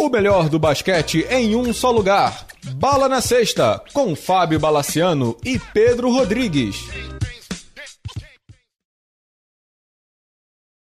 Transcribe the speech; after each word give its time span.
O 0.00 0.08
melhor 0.08 0.48
do 0.48 0.58
basquete 0.58 1.26
em 1.28 1.54
um 1.54 1.74
só 1.74 1.90
lugar. 1.90 2.46
Bala 2.76 3.06
na 3.06 3.20
Sexta, 3.20 3.84
com 3.92 4.16
Fábio 4.16 4.58
Balaciano 4.58 5.36
e 5.44 5.58
Pedro 5.58 6.10
Rodrigues. 6.10 6.76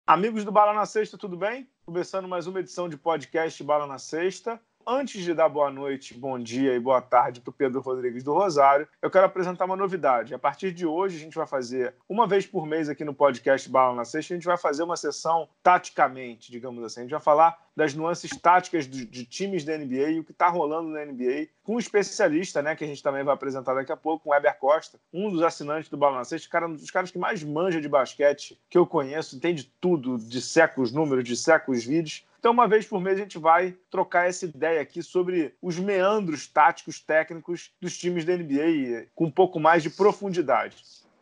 Amigos 0.07 0.45
do 0.45 0.53
Bala 0.53 0.71
na 0.71 0.85
Sexta, 0.85 1.17
tudo 1.17 1.35
bem? 1.35 1.69
Começando 1.85 2.29
mais 2.29 2.47
uma 2.47 2.61
edição 2.61 2.87
de 2.87 2.95
podcast 2.95 3.61
Bala 3.61 3.85
na 3.85 3.99
Sexta 3.99 4.57
antes 4.89 5.23
de 5.23 5.35
dar 5.35 5.47
boa 5.47 5.69
noite, 5.69 6.15
bom 6.15 6.39
dia 6.39 6.73
e 6.73 6.79
boa 6.79 6.99
tarde 6.99 7.39
para 7.39 7.51
o 7.51 7.53
Pedro 7.53 7.79
Rodrigues 7.79 8.23
do 8.23 8.33
Rosário, 8.33 8.87
eu 8.99 9.11
quero 9.11 9.27
apresentar 9.27 9.65
uma 9.65 9.75
novidade. 9.75 10.33
A 10.33 10.39
partir 10.39 10.71
de 10.71 10.83
hoje, 10.83 11.17
a 11.17 11.19
gente 11.19 11.37
vai 11.37 11.45
fazer, 11.45 11.93
uma 12.09 12.25
vez 12.25 12.47
por 12.47 12.65
mês 12.65 12.89
aqui 12.89 13.05
no 13.05 13.13
podcast 13.13 13.69
Bala 13.69 13.95
na 13.95 14.03
Sexta, 14.03 14.33
a 14.33 14.37
gente 14.37 14.47
vai 14.47 14.57
fazer 14.57 14.81
uma 14.81 14.97
sessão 14.97 15.47
taticamente, 15.61 16.51
digamos 16.51 16.83
assim. 16.83 17.01
A 17.01 17.03
gente 17.03 17.11
vai 17.11 17.19
falar 17.19 17.55
das 17.75 17.93
nuances 17.93 18.31
táticas 18.31 18.87
de, 18.87 19.05
de 19.05 19.25
times 19.25 19.63
da 19.63 19.77
NBA 19.77 20.09
e 20.09 20.19
o 20.19 20.23
que 20.23 20.31
está 20.31 20.49
rolando 20.49 20.89
na 20.89 21.05
NBA, 21.05 21.49
com 21.63 21.75
um 21.75 21.79
especialista, 21.79 22.61
né, 22.63 22.75
que 22.75 22.83
a 22.83 22.87
gente 22.87 23.03
também 23.03 23.23
vai 23.23 23.35
apresentar 23.35 23.75
daqui 23.75 23.91
a 23.91 23.97
pouco, 23.97 24.23
com 24.23 24.31
o 24.31 24.33
Weber 24.33 24.57
Costa, 24.57 24.99
um 25.13 25.29
dos 25.29 25.43
assinantes 25.43 25.87
do 25.87 25.97
Bala 25.97 26.17
na 26.17 26.25
Sexta, 26.25 26.49
cara, 26.49 26.67
um 26.67 26.73
dos 26.73 26.89
caras 26.89 27.11
que 27.11 27.19
mais 27.19 27.43
manja 27.43 27.79
de 27.79 27.87
basquete 27.87 28.59
que 28.67 28.77
eu 28.77 28.87
conheço, 28.87 29.35
entende 29.35 29.71
tudo, 29.79 30.17
de 30.17 30.41
secos 30.41 30.91
números, 30.91 31.23
de 31.23 31.37
secos 31.37 31.85
vídeos. 31.85 32.27
Então, 32.39 32.53
uma 32.53 32.69
vez 32.69 32.87
por 32.87 33.01
mês, 33.01 33.17
a 33.17 33.21
gente 33.21 33.37
vai 33.37 33.75
trocar 33.91 34.29
essa 34.29 34.45
ideia 34.45 34.79
aqui 34.79 35.03
sobre 35.03 35.53
os 35.61 35.77
meandros 35.77 36.47
táticos 36.47 36.97
técnicos 36.97 37.69
dos 37.81 37.97
times 37.97 38.23
da 38.23 38.33
NBA, 38.33 39.07
com 39.13 39.25
um 39.25 39.31
pouco 39.31 39.59
mais 39.59 39.83
de 39.83 39.89
profundidade. 39.89 40.77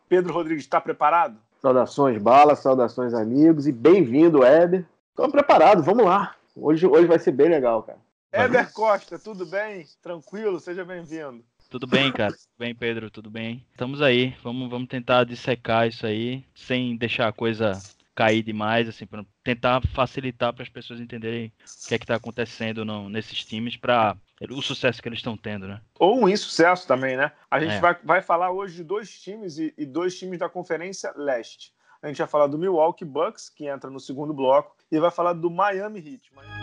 Pedro 0.08 0.32
Rodrigues, 0.32 0.62
está 0.62 0.80
preparado? 0.80 1.36
Saudações, 1.60 2.22
Bala, 2.22 2.54
saudações, 2.54 3.12
amigos, 3.14 3.66
e 3.66 3.72
bem-vindo, 3.72 4.44
Éder. 4.44 4.86
Estou 5.10 5.28
preparado, 5.28 5.82
vamos 5.82 6.04
lá. 6.04 6.36
Hoje, 6.54 6.86
hoje 6.86 7.08
vai 7.08 7.18
ser 7.18 7.32
bem 7.32 7.48
legal, 7.48 7.82
cara. 7.82 7.98
Éder 8.30 8.72
Costa, 8.72 9.18
tudo 9.18 9.44
bem? 9.44 9.86
Tranquilo? 10.00 10.60
Seja 10.60 10.84
bem-vindo. 10.84 11.42
Tudo 11.68 11.88
bem, 11.88 12.12
cara? 12.12 12.30
Tudo 12.30 12.58
bem, 12.58 12.74
Pedro? 12.74 13.10
Tudo 13.10 13.28
bem? 13.28 13.66
Estamos 13.72 14.00
aí. 14.00 14.36
Vamos, 14.42 14.70
vamos 14.70 14.88
tentar 14.88 15.24
dissecar 15.24 15.88
isso 15.88 16.06
aí, 16.06 16.44
sem 16.54 16.96
deixar 16.96 17.26
a 17.26 17.32
coisa 17.32 17.72
cair 18.18 18.42
demais, 18.42 18.88
assim, 18.88 19.06
para 19.06 19.24
tentar 19.44 19.80
facilitar 19.94 20.52
para 20.52 20.64
as 20.64 20.68
pessoas 20.68 20.98
entenderem 20.98 21.46
o 21.46 21.88
que 21.88 21.94
é 21.94 21.98
que 21.98 22.02
está 22.02 22.16
acontecendo 22.16 22.84
no, 22.84 23.08
nesses 23.08 23.44
times 23.44 23.76
para 23.76 24.16
o 24.50 24.60
sucesso 24.60 25.00
que 25.00 25.08
eles 25.08 25.20
estão 25.20 25.36
tendo, 25.36 25.68
né? 25.68 25.80
Ou 26.00 26.20
um 26.20 26.28
insucesso 26.28 26.84
também, 26.84 27.16
né? 27.16 27.30
A 27.48 27.60
gente 27.60 27.76
é. 27.76 27.80
vai, 27.80 27.96
vai 28.02 28.20
falar 28.20 28.50
hoje 28.50 28.74
de 28.74 28.82
dois 28.82 29.08
times 29.20 29.56
e, 29.58 29.72
e 29.78 29.86
dois 29.86 30.18
times 30.18 30.40
da 30.40 30.48
Conferência 30.48 31.12
Leste. 31.16 31.72
A 32.02 32.08
gente 32.08 32.18
vai 32.18 32.26
falar 32.26 32.48
do 32.48 32.58
Milwaukee 32.58 33.04
Bucks, 33.04 33.48
que 33.48 33.68
entra 33.68 33.88
no 33.88 34.00
segundo 34.00 34.34
bloco, 34.34 34.74
e 34.90 34.98
vai 34.98 35.12
falar 35.12 35.32
do 35.34 35.48
Miami 35.48 36.00
Heat. 36.00 36.34
Miami 36.34 36.57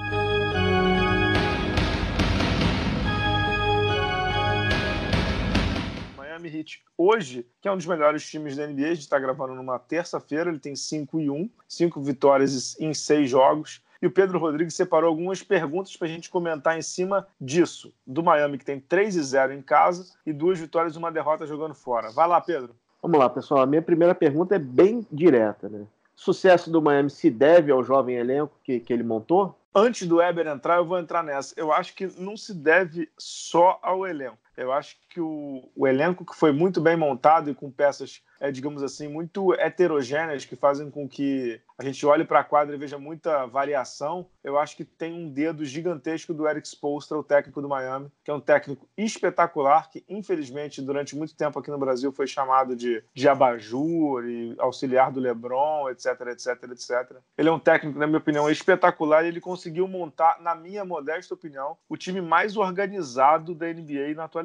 Heat 6.47 6.83
hoje, 6.97 7.45
que 7.61 7.67
é 7.67 7.71
um 7.71 7.77
dos 7.77 7.85
melhores 7.85 8.25
times 8.29 8.55
da 8.55 8.67
NBA, 8.67 8.85
a 8.85 8.93
gente 8.93 8.99
está 8.99 9.19
gravando 9.19 9.53
numa 9.53 9.79
terça-feira, 9.79 10.49
ele 10.49 10.59
tem 10.59 10.75
5 10.75 11.19
e 11.19 11.29
1, 11.29 11.49
5 11.67 12.01
vitórias 12.01 12.79
em 12.79 12.93
6 12.93 13.29
jogos. 13.29 13.81
E 14.01 14.07
o 14.07 14.11
Pedro 14.11 14.37
Rodrigues 14.37 14.75
separou 14.75 15.09
algumas 15.09 15.41
perguntas 15.41 15.95
para 15.95 16.07
a 16.07 16.11
gente 16.11 16.29
comentar 16.29 16.77
em 16.77 16.81
cima 16.81 17.27
disso. 17.39 17.93
Do 18.05 18.21
Miami, 18.21 18.57
que 18.57 18.65
tem 18.65 18.79
3 18.79 19.15
e 19.15 19.23
0 19.23 19.53
em 19.53 19.61
casa 19.61 20.13
e 20.25 20.33
duas 20.33 20.59
vitórias 20.59 20.95
e 20.95 20.97
uma 20.97 21.11
derrota 21.11 21.47
jogando 21.47 21.73
fora. 21.73 22.11
Vai 22.11 22.27
lá, 22.27 22.39
Pedro. 22.41 22.75
Vamos 23.01 23.19
lá, 23.19 23.29
pessoal. 23.29 23.61
A 23.61 23.65
minha 23.65 23.81
primeira 23.81 24.13
pergunta 24.13 24.55
é 24.55 24.59
bem 24.59 25.07
direta. 25.11 25.69
Né? 25.69 25.79
O 25.79 26.21
sucesso 26.21 26.69
do 26.69 26.81
Miami 26.81 27.09
se 27.09 27.29
deve 27.29 27.71
ao 27.71 27.83
jovem 27.83 28.15
elenco 28.15 28.59
que, 28.63 28.79
que 28.79 28.91
ele 28.91 29.03
montou? 29.03 29.57
Antes 29.73 30.07
do 30.07 30.17
Weber 30.17 30.47
entrar, 30.47 30.77
eu 30.77 30.85
vou 30.85 30.97
entrar 30.97 31.21
nessa. 31.21 31.53
Eu 31.57 31.71
acho 31.71 31.93
que 31.95 32.07
não 32.17 32.37
se 32.37 32.53
deve 32.53 33.09
só 33.17 33.77
ao 33.81 34.07
elenco. 34.07 34.37
Eu 34.57 34.71
acho 34.71 34.97
que 35.09 35.19
o, 35.19 35.69
o 35.75 35.87
elenco 35.87 36.25
que 36.25 36.35
foi 36.35 36.51
muito 36.51 36.79
bem 36.81 36.95
montado 36.95 37.49
e 37.49 37.55
com 37.55 37.71
peças 37.71 38.21
é, 38.39 38.51
digamos 38.51 38.83
assim, 38.83 39.07
muito 39.07 39.53
heterogêneas 39.53 40.45
que 40.45 40.55
fazem 40.55 40.89
com 40.89 41.07
que 41.07 41.59
a 41.77 41.83
gente 41.83 42.05
olhe 42.05 42.23
para 42.23 42.39
a 42.39 42.43
quadra 42.43 42.75
e 42.75 42.79
veja 42.79 42.97
muita 42.97 43.45
variação. 43.45 44.27
Eu 44.43 44.57
acho 44.57 44.77
que 44.77 44.85
tem 44.85 45.13
um 45.13 45.29
dedo 45.29 45.65
gigantesco 45.65 46.33
do 46.33 46.47
Eric 46.47 46.67
Spoelstra, 46.67 47.17
o 47.17 47.23
técnico 47.23 47.61
do 47.61 47.67
Miami, 47.67 48.09
que 48.23 48.31
é 48.31 48.33
um 48.33 48.39
técnico 48.39 48.87
espetacular, 48.97 49.89
que 49.89 50.03
infelizmente 50.07 50.81
durante 50.81 51.15
muito 51.15 51.35
tempo 51.35 51.59
aqui 51.59 51.69
no 51.69 51.77
Brasil 51.77 52.11
foi 52.11 52.27
chamado 52.27 52.75
de, 52.75 53.03
de 53.13 53.27
abajur 53.27 54.25
e 54.25 54.55
auxiliar 54.57 55.11
do 55.11 55.19
LeBron, 55.19 55.89
etc, 55.89 56.21
etc, 56.27 56.63
etc. 56.71 57.17
Ele 57.37 57.49
é 57.49 57.51
um 57.51 57.59
técnico, 57.59 57.99
na 57.99 58.07
minha 58.07 58.19
opinião, 58.19 58.49
espetacular 58.49 59.25
e 59.25 59.29
ele 59.29 59.41
conseguiu 59.41 59.87
montar, 59.87 60.41
na 60.41 60.55
minha 60.55 60.85
modesta 60.85 61.33
opinião, 61.33 61.77
o 61.89 61.97
time 61.97 62.21
mais 62.21 62.55
organizado 62.55 63.53
da 63.53 63.67
NBA 63.67 64.13
na 64.15 64.25
atualidade. 64.25 64.44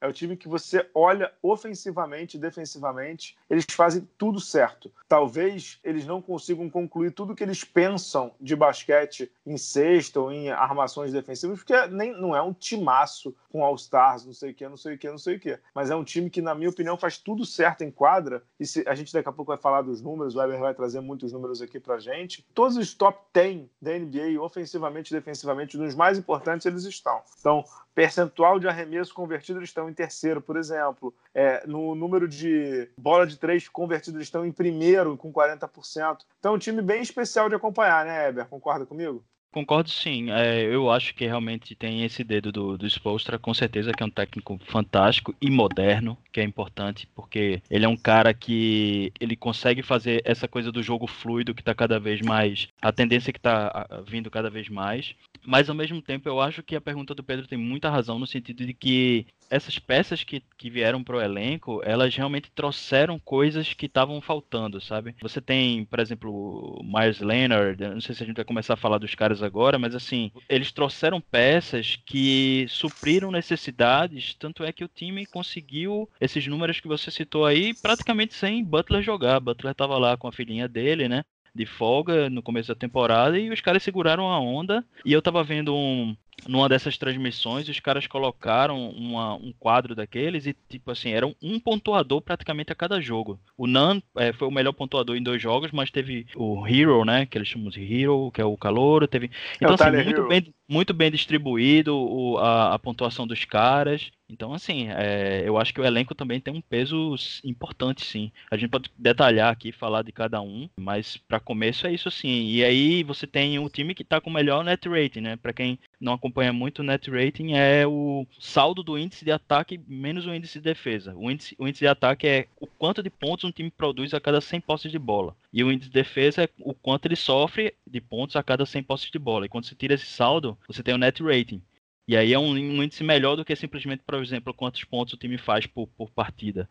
É 0.00 0.06
o 0.06 0.12
time 0.12 0.36
que 0.36 0.48
você 0.48 0.88
olha 0.94 1.32
ofensivamente 1.42 2.36
e 2.36 2.40
defensivamente 2.40 3.36
eles 3.48 3.64
fazem 3.70 4.08
tudo 4.18 4.40
certo. 4.40 4.90
Talvez 5.08 5.78
eles 5.84 6.06
não 6.06 6.20
consigam 6.20 6.68
concluir 6.68 7.12
tudo 7.12 7.34
que 7.34 7.44
eles 7.44 7.64
pensam 7.64 8.32
de 8.40 8.56
basquete 8.56 9.30
em 9.46 9.56
sexta 9.56 10.20
ou 10.20 10.32
em 10.32 10.50
armações 10.50 11.12
defensivas, 11.12 11.58
porque 11.58 11.86
nem, 11.88 12.12
não 12.12 12.34
é 12.34 12.42
um 12.42 12.52
timaço 12.52 13.34
com 13.50 13.64
All-Stars, 13.64 14.26
não 14.26 14.32
sei 14.32 14.50
o 14.50 14.54
que, 14.54 14.68
não 14.68 14.76
sei 14.76 14.94
o 14.94 14.98
que, 14.98 15.10
não 15.10 15.18
sei 15.18 15.36
o 15.36 15.40
que. 15.40 15.58
Mas 15.74 15.90
é 15.90 15.96
um 15.96 16.04
time 16.04 16.28
que, 16.28 16.42
na 16.42 16.54
minha 16.54 16.70
opinião, 16.70 16.96
faz 16.96 17.16
tudo 17.18 17.44
certo 17.44 17.82
em 17.82 17.90
quadra. 17.90 18.42
E 18.60 18.66
se, 18.66 18.84
a 18.86 18.94
gente 18.94 19.12
daqui 19.12 19.28
a 19.28 19.32
pouco 19.32 19.50
vai 19.50 19.58
falar 19.58 19.82
dos 19.82 20.02
números, 20.02 20.34
o 20.34 20.38
Weber 20.38 20.60
vai 20.60 20.74
trazer 20.74 21.00
muitos 21.00 21.32
números 21.32 21.62
aqui 21.62 21.80
pra 21.80 21.98
gente. 21.98 22.44
Todos 22.54 22.76
os 22.76 22.92
top 22.92 23.18
10 23.32 23.66
da 23.80 23.98
NBA, 23.98 24.40
ofensivamente 24.40 25.12
e 25.12 25.16
defensivamente, 25.16 25.78
nos 25.78 25.94
mais 25.94 26.18
importantes, 26.18 26.66
eles 26.66 26.84
estão. 26.84 27.22
Então, 27.40 27.64
percentual 27.94 28.60
de 28.60 28.68
arremesso 28.68 29.14
convertido, 29.14 29.35
eles 29.36 29.70
estão 29.70 29.88
em 29.88 29.94
terceiro, 29.94 30.40
por 30.40 30.56
exemplo. 30.56 31.14
É, 31.34 31.66
no 31.66 31.94
número 31.94 32.28
de 32.28 32.88
bola 32.96 33.26
de 33.26 33.38
três 33.38 33.68
convertidos, 33.68 34.16
eles 34.16 34.28
estão 34.28 34.44
em 34.44 34.52
primeiro, 34.52 35.16
com 35.16 35.32
40%. 35.32 36.18
Então, 36.38 36.54
um 36.54 36.58
time 36.58 36.82
bem 36.82 37.02
especial 37.02 37.48
de 37.48 37.54
acompanhar, 37.54 38.04
né, 38.04 38.28
Eber? 38.28 38.46
Concorda 38.46 38.86
comigo? 38.86 39.24
Concordo 39.56 39.88
sim. 39.88 40.30
É, 40.30 40.64
eu 40.64 40.90
acho 40.90 41.14
que 41.14 41.24
realmente 41.24 41.74
tem 41.74 42.04
esse 42.04 42.22
dedo 42.22 42.52
do, 42.52 42.76
do 42.76 42.86
Spolstra, 42.86 43.38
com 43.38 43.54
certeza 43.54 43.90
que 43.90 44.02
é 44.02 44.06
um 44.06 44.10
técnico 44.10 44.60
fantástico 44.66 45.34
e 45.40 45.48
moderno, 45.48 46.18
que 46.30 46.40
é 46.40 46.44
importante, 46.44 47.08
porque 47.14 47.62
ele 47.70 47.86
é 47.86 47.88
um 47.88 47.96
cara 47.96 48.34
que 48.34 49.10
ele 49.18 49.34
consegue 49.34 49.80
fazer 49.80 50.20
essa 50.26 50.46
coisa 50.46 50.70
do 50.70 50.82
jogo 50.82 51.06
fluido 51.06 51.54
que 51.54 51.62
está 51.62 51.74
cada 51.74 51.98
vez 51.98 52.20
mais. 52.20 52.68
A 52.82 52.92
tendência 52.92 53.32
que 53.32 53.38
está 53.38 53.88
vindo 54.06 54.30
cada 54.30 54.50
vez 54.50 54.68
mais. 54.68 55.14
Mas 55.42 55.70
ao 55.70 55.74
mesmo 55.74 56.02
tempo 56.02 56.28
eu 56.28 56.38
acho 56.38 56.62
que 56.62 56.76
a 56.76 56.80
pergunta 56.80 57.14
do 57.14 57.24
Pedro 57.24 57.46
tem 57.46 57.56
muita 57.56 57.88
razão 57.88 58.18
no 58.18 58.26
sentido 58.26 58.66
de 58.66 58.74
que 58.74 59.26
essas 59.50 59.78
peças 59.78 60.24
que, 60.24 60.42
que 60.56 60.70
vieram 60.70 61.02
pro 61.02 61.20
elenco, 61.20 61.80
elas 61.84 62.14
realmente 62.14 62.50
trouxeram 62.54 63.18
coisas 63.18 63.72
que 63.72 63.86
estavam 63.86 64.20
faltando, 64.20 64.80
sabe? 64.80 65.14
Você 65.20 65.40
tem, 65.40 65.84
por 65.84 66.00
exemplo, 66.00 66.80
Myers 66.84 67.20
Leonard, 67.20 67.82
não 67.82 68.00
sei 68.00 68.14
se 68.14 68.22
a 68.22 68.26
gente 68.26 68.36
vai 68.36 68.44
começar 68.44 68.74
a 68.74 68.78
falar 68.78 68.98
dos 68.98 69.14
caras 69.14 69.42
agora, 69.42 69.78
mas 69.78 69.94
assim, 69.94 70.30
eles 70.48 70.72
trouxeram 70.72 71.20
peças 71.20 71.98
que 72.04 72.66
supriram 72.68 73.30
necessidades, 73.30 74.34
tanto 74.34 74.64
é 74.64 74.72
que 74.72 74.84
o 74.84 74.88
time 74.88 75.26
conseguiu 75.26 76.08
esses 76.20 76.46
números 76.46 76.80
que 76.80 76.88
você 76.88 77.10
citou 77.10 77.44
aí 77.44 77.74
praticamente 77.74 78.34
sem 78.34 78.64
Butler 78.64 79.02
jogar. 79.02 79.40
Butler 79.40 79.74
tava 79.74 79.98
lá 79.98 80.16
com 80.16 80.28
a 80.28 80.32
filhinha 80.32 80.68
dele, 80.68 81.08
né? 81.08 81.22
de 81.56 81.64
folga 81.64 82.28
no 82.28 82.42
começo 82.42 82.68
da 82.68 82.74
temporada 82.74 83.38
e 83.38 83.50
os 83.50 83.62
caras 83.62 83.82
seguraram 83.82 84.28
a 84.28 84.38
onda. 84.38 84.84
E 85.04 85.12
eu 85.12 85.22
tava 85.22 85.42
vendo 85.42 85.74
um, 85.74 86.14
numa 86.46 86.68
dessas 86.68 86.98
transmissões, 86.98 87.68
os 87.68 87.80
caras 87.80 88.06
colocaram 88.06 88.90
uma, 88.90 89.34
um 89.34 89.52
quadro 89.58 89.94
daqueles 89.94 90.46
e, 90.46 90.54
tipo 90.68 90.90
assim, 90.90 91.10
era 91.10 91.26
um 91.42 91.58
pontuador 91.58 92.20
praticamente 92.20 92.72
a 92.72 92.74
cada 92.74 93.00
jogo. 93.00 93.40
O 93.56 93.66
Nan 93.66 94.02
é, 94.16 94.32
foi 94.32 94.46
o 94.46 94.50
melhor 94.50 94.72
pontuador 94.72 95.16
em 95.16 95.22
dois 95.22 95.40
jogos, 95.40 95.72
mas 95.72 95.90
teve 95.90 96.26
o 96.36 96.66
Hero, 96.66 97.04
né? 97.04 97.26
Que 97.26 97.38
eles 97.38 97.48
chamam 97.48 97.70
de 97.70 97.80
Hero, 97.82 98.30
que 98.32 98.40
é 98.40 98.44
o 98.44 98.56
Calouro. 98.56 99.08
Teve... 99.08 99.30
Então, 99.56 99.70
é 99.70 99.74
assim, 99.74 100.04
muito 100.04 100.28
bem, 100.28 100.54
muito 100.68 100.94
bem 100.94 101.10
distribuído 101.10 101.96
o, 101.96 102.38
a, 102.38 102.74
a 102.74 102.78
pontuação 102.78 103.26
dos 103.26 103.44
caras. 103.44 104.10
Então, 104.28 104.52
assim, 104.52 104.88
é, 104.88 105.42
eu 105.46 105.56
acho 105.56 105.72
que 105.72 105.80
o 105.80 105.84
elenco 105.84 106.14
também 106.14 106.40
tem 106.40 106.52
um 106.52 106.60
peso 106.60 107.14
importante, 107.44 108.04
sim. 108.04 108.32
A 108.50 108.56
gente 108.56 108.70
pode 108.70 108.90
detalhar 108.98 109.52
aqui, 109.52 109.70
falar 109.70 110.02
de 110.02 110.12
cada 110.12 110.40
um, 110.40 110.68
mas 110.76 111.16
para 111.16 111.38
começo 111.38 111.86
é 111.86 111.92
isso 111.92 112.10
sim. 112.10 112.46
E 112.48 112.64
aí 112.64 113.02
você 113.04 113.26
tem 113.26 113.58
um 113.58 113.68
time 113.68 113.94
que 113.94 114.04
tá 114.04 114.20
com 114.20 114.28
o 114.28 114.32
melhor 114.32 114.64
net 114.64 114.88
rating, 114.88 115.20
né? 115.20 115.36
Para 115.36 115.52
quem 115.52 115.78
não 116.00 116.12
acompanha 116.12 116.52
muito 116.52 116.80
o 116.80 116.82
net 116.82 117.10
rating, 117.10 117.52
é 117.52 117.86
o 117.86 118.26
saldo 118.38 118.82
do 118.82 118.98
índice 118.98 119.24
de 119.24 119.30
ataque 119.30 119.80
menos 119.86 120.26
o 120.26 120.34
índice 120.34 120.58
de 120.58 120.64
defesa. 120.64 121.14
O 121.16 121.30
índice, 121.30 121.54
o 121.58 121.68
índice 121.68 121.84
de 121.84 121.88
ataque 121.88 122.26
é 122.26 122.46
o 122.60 122.66
quanto 122.66 123.02
de 123.02 123.10
pontos 123.10 123.44
um 123.44 123.52
time 123.52 123.70
produz 123.70 124.12
a 124.12 124.20
cada 124.20 124.40
100 124.40 124.60
posses 124.60 124.90
de 124.90 124.98
bola. 124.98 125.36
E 125.52 125.62
o 125.62 125.70
índice 125.70 125.88
de 125.88 125.94
defesa 125.94 126.44
é 126.44 126.48
o 126.58 126.74
quanto 126.74 127.06
ele 127.06 127.16
sofre 127.16 127.74
de 127.86 128.00
pontos 128.00 128.36
a 128.36 128.42
cada 128.42 128.66
100 128.66 128.82
posses 128.82 129.10
de 129.10 129.18
bola. 129.18 129.46
E 129.46 129.48
quando 129.48 129.64
você 129.64 129.74
tira 129.74 129.94
esse 129.94 130.06
saldo, 130.06 130.58
você 130.66 130.82
tem 130.82 130.94
o 130.94 130.98
net 130.98 131.22
rating. 131.22 131.62
E 132.08 132.16
aí 132.16 132.32
é 132.32 132.38
um, 132.38 132.50
um, 132.50 132.82
índice 132.82 133.02
melhor 133.02 133.34
do 133.34 133.44
que 133.44 133.56
simplesmente, 133.56 134.02
por 134.06 134.22
exemplo, 134.22 134.54
quantos 134.54 134.84
pontos 134.84 135.14
o 135.14 135.16
time 135.16 135.36
faz 135.36 135.66
por, 135.66 135.88
por 135.88 136.10
partida. 136.10 136.68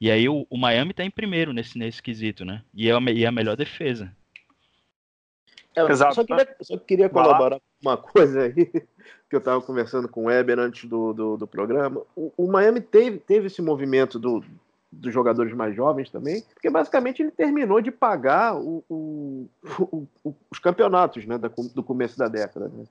E 0.00 0.10
aí 0.10 0.28
o, 0.28 0.46
o 0.48 0.56
Miami 0.56 0.92
está 0.92 1.04
em 1.04 1.10
primeiro 1.10 1.52
nesse, 1.52 1.76
nesse 1.76 2.02
quesito, 2.02 2.44
né? 2.44 2.62
E 2.72 2.88
é, 2.88 2.92
a, 2.92 3.00
e 3.10 3.24
é 3.24 3.26
a 3.26 3.32
melhor 3.32 3.56
defesa. 3.56 4.14
É, 5.74 5.82
Exato. 5.82 6.14
Só 6.14 6.24
queria, 6.24 6.56
só 6.62 6.78
queria 6.78 7.08
colaborar 7.08 7.58
com 7.58 7.88
uma 7.88 7.96
coisa 7.96 8.42
aí 8.42 8.54
que 9.28 9.34
eu 9.34 9.38
estava 9.38 9.60
conversando 9.60 10.08
com 10.08 10.24
o 10.24 10.26
Weber 10.26 10.58
antes 10.58 10.88
do, 10.88 11.12
do, 11.12 11.36
do 11.36 11.46
programa. 11.46 12.02
O, 12.14 12.32
o, 12.36 12.46
Miami 12.50 12.80
teve, 12.80 13.18
teve 13.18 13.48
esse 13.48 13.60
movimento 13.60 14.18
do, 14.18 14.42
dos 14.90 15.12
jogadores 15.12 15.52
mais 15.52 15.74
jovens 15.74 16.10
também, 16.10 16.42
porque 16.54 16.70
basicamente 16.70 17.20
ele 17.20 17.30
terminou 17.30 17.80
de 17.80 17.90
pagar 17.90 18.56
o, 18.56 18.84
o, 18.88 19.48
o, 20.24 20.34
os 20.50 20.58
campeonatos 20.58 21.26
né, 21.26 21.38
do 21.74 21.82
começo 21.82 22.16
da 22.16 22.28
década. 22.28 22.68
Né? 22.68 22.84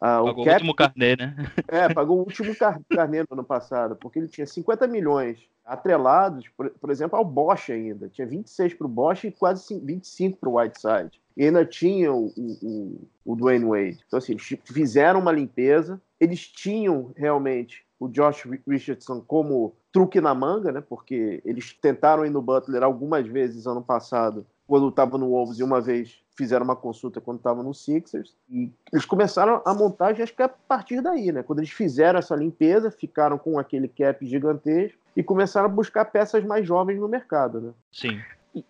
Ah, 0.00 0.22
pagou 0.22 0.42
o, 0.42 0.44
cap... 0.44 0.48
o 0.48 0.52
último 0.54 0.74
carnê, 0.74 1.16
né? 1.16 1.36
É, 1.68 1.92
pagou 1.92 2.18
o 2.18 2.20
último 2.20 2.56
car 2.56 2.80
carnê 2.88 3.20
no 3.20 3.28
ano 3.32 3.44
passado, 3.44 3.94
porque 3.96 4.18
ele 4.18 4.28
tinha 4.28 4.46
50 4.46 4.86
milhões 4.86 5.38
atrelados, 5.64 6.48
por, 6.56 6.70
por 6.70 6.90
exemplo, 6.90 7.18
ao 7.18 7.24
Bosch 7.24 7.70
ainda. 7.70 8.08
Tinha 8.08 8.26
26 8.26 8.74
para 8.74 8.86
o 8.86 8.90
Bosch 8.90 9.24
e 9.24 9.30
quase 9.30 9.78
25 9.78 10.38
para 10.38 10.48
o 10.48 10.58
Whiteside. 10.58 11.20
E 11.36 11.44
ainda 11.44 11.64
tinha 11.64 12.12
o, 12.12 12.32
o, 12.36 13.08
o 13.24 13.36
Dwayne 13.36 13.64
Wade. 13.64 14.04
Então, 14.06 14.18
assim, 14.18 14.32
eles 14.32 14.58
fizeram 14.64 15.20
uma 15.20 15.32
limpeza. 15.32 16.00
Eles 16.18 16.48
tinham 16.48 17.12
realmente 17.14 17.84
o 17.98 18.08
Josh 18.08 18.48
Richardson 18.66 19.20
como 19.20 19.74
truque 19.92 20.20
na 20.20 20.34
manga, 20.34 20.72
né? 20.72 20.80
Porque 20.80 21.40
eles 21.44 21.72
tentaram 21.74 22.24
ir 22.24 22.30
no 22.30 22.42
Butler 22.42 22.82
algumas 22.82 23.26
vezes 23.26 23.66
ano 23.66 23.82
passado, 23.82 24.46
quando 24.70 24.88
estava 24.88 25.18
no 25.18 25.30
Wolves, 25.30 25.58
e 25.58 25.64
uma 25.64 25.80
vez 25.80 26.22
fizeram 26.36 26.64
uma 26.64 26.76
consulta 26.76 27.20
quando 27.20 27.38
estava 27.38 27.60
no 27.60 27.74
Sixers. 27.74 28.36
E 28.48 28.70
eles 28.92 29.04
começaram 29.04 29.60
a 29.64 29.74
montagem, 29.74 30.22
acho 30.22 30.32
que 30.32 30.42
é 30.42 30.44
a 30.44 30.48
partir 30.48 31.00
daí, 31.00 31.32
né? 31.32 31.42
Quando 31.42 31.58
eles 31.58 31.72
fizeram 31.72 32.20
essa 32.20 32.36
limpeza, 32.36 32.88
ficaram 32.88 33.36
com 33.36 33.58
aquele 33.58 33.88
cap 33.88 34.24
gigantesco 34.24 34.96
e 35.16 35.24
começaram 35.24 35.66
a 35.66 35.72
buscar 35.72 36.04
peças 36.04 36.44
mais 36.44 36.64
jovens 36.64 37.00
no 37.00 37.08
mercado, 37.08 37.60
né? 37.60 37.72
Sim. 37.90 38.20